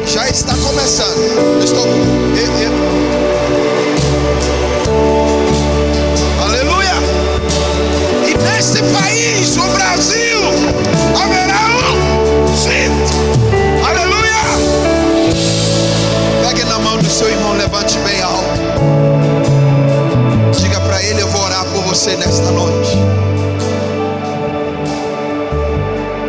Já 0.07 0.29
está 0.29 0.55
começando. 0.57 1.63
Estou. 1.63 1.87
eu- 1.87 2.59
eu- 2.63 2.84
nesta 22.11 22.51
noite. 22.51 22.99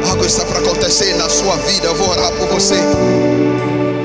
Algo 0.10 0.26
está 0.26 0.46
para 0.46 0.60
acontecer 0.60 1.14
na 1.16 1.30
sua 1.30 1.58
vida. 1.58 1.88
Eu 1.88 1.96
vou 1.96 2.10
orar 2.10 2.32
por 2.32 2.48
você. 2.48 2.76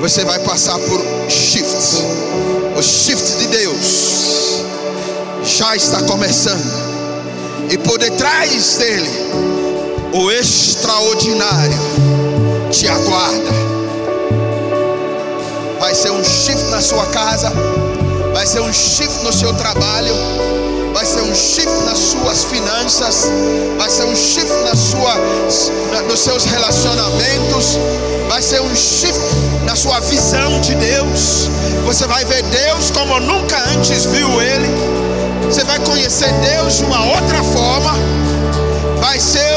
Você 0.01 0.25
vai 0.25 0.41
passar 0.41 0.77
por 0.81 1.01
shift. 1.31 2.03
O 2.77 2.83
shift 2.83 3.39
de 3.39 3.47
Deus 3.47 4.65
já 5.45 5.77
está 5.77 6.03
começando. 6.03 6.91
E 7.71 7.79
por 7.79 7.99
detrás 7.99 8.77
dele, 8.79 9.09
o 10.13 10.31
extraordinário 10.33 11.79
te 12.73 12.89
aguarda. 12.89 13.51
Vai 15.79 15.95
ser 15.95 16.11
um 16.11 16.25
shift 16.25 16.65
na 16.65 16.81
sua 16.81 17.07
casa, 17.07 17.53
vai 18.35 18.47
ser 18.47 18.61
um 18.61 18.73
shift 18.73 19.23
no 19.23 19.33
seu 19.33 19.55
trabalho, 19.55 20.13
vai 21.01 21.07
ser 21.07 21.23
um 21.23 21.35
shift 21.35 21.83
nas 21.87 21.99
suas 21.99 22.45
finanças, 22.45 23.31
vai 23.79 23.89
ser 23.89 24.05
um 24.05 24.15
shift 24.15 24.53
na 24.65 24.77
sua, 24.77 25.15
na- 25.95 26.03
nos 26.03 26.21
seus 26.21 26.45
relacionamentos, 26.45 27.79
vai 28.29 28.43
ser 28.43 28.61
um 28.61 28.77
shift 28.77 29.19
na 29.65 29.75
sua 29.75 29.99
visão 30.01 30.61
de 30.61 30.75
Deus. 30.75 31.49
Você 31.87 32.07
vai 32.07 32.23
ver 32.27 32.43
Deus 32.43 32.91
como 32.91 33.19
nunca 33.19 33.57
antes 33.75 34.05
viu 34.05 34.29
Ele. 34.43 34.69
Você 35.47 35.65
vai 35.65 35.79
conhecer 35.79 36.31
Deus 36.35 36.77
de 36.77 36.85
uma 36.85 37.03
outra 37.15 37.43
forma. 37.45 37.95
Vai 39.01 39.19
ser 39.19 39.57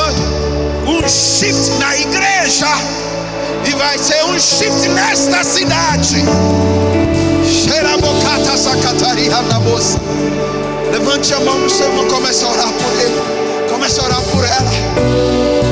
um 0.87 1.01
shift 1.09 1.71
na 1.77 1.93
igreja. 1.97 2.67
E 3.65 3.71
vai 3.75 3.97
ser 3.97 4.23
um 4.27 4.39
shift 4.39 4.87
nesta 4.87 5.43
cidade. 5.43 6.23
Xerabocata 7.45 8.57
sacataria 8.57 9.41
na 9.41 9.59
moça. 9.59 9.99
Levante 10.93 11.33
a 11.33 11.39
mão 11.39 11.57
no 11.57 11.67
seu 11.67 11.87
irmão, 11.87 12.07
comece 12.07 12.45
a 12.45 12.49
orar 12.49 12.71
por 12.71 13.01
ele. 13.01 13.67
Comece 13.67 13.99
a 13.99 14.03
orar 14.03 14.21
por 14.21 14.45
ela. 14.45 15.62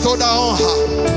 Toda 0.00 0.26
a 0.26 0.38
honra 0.38 1.15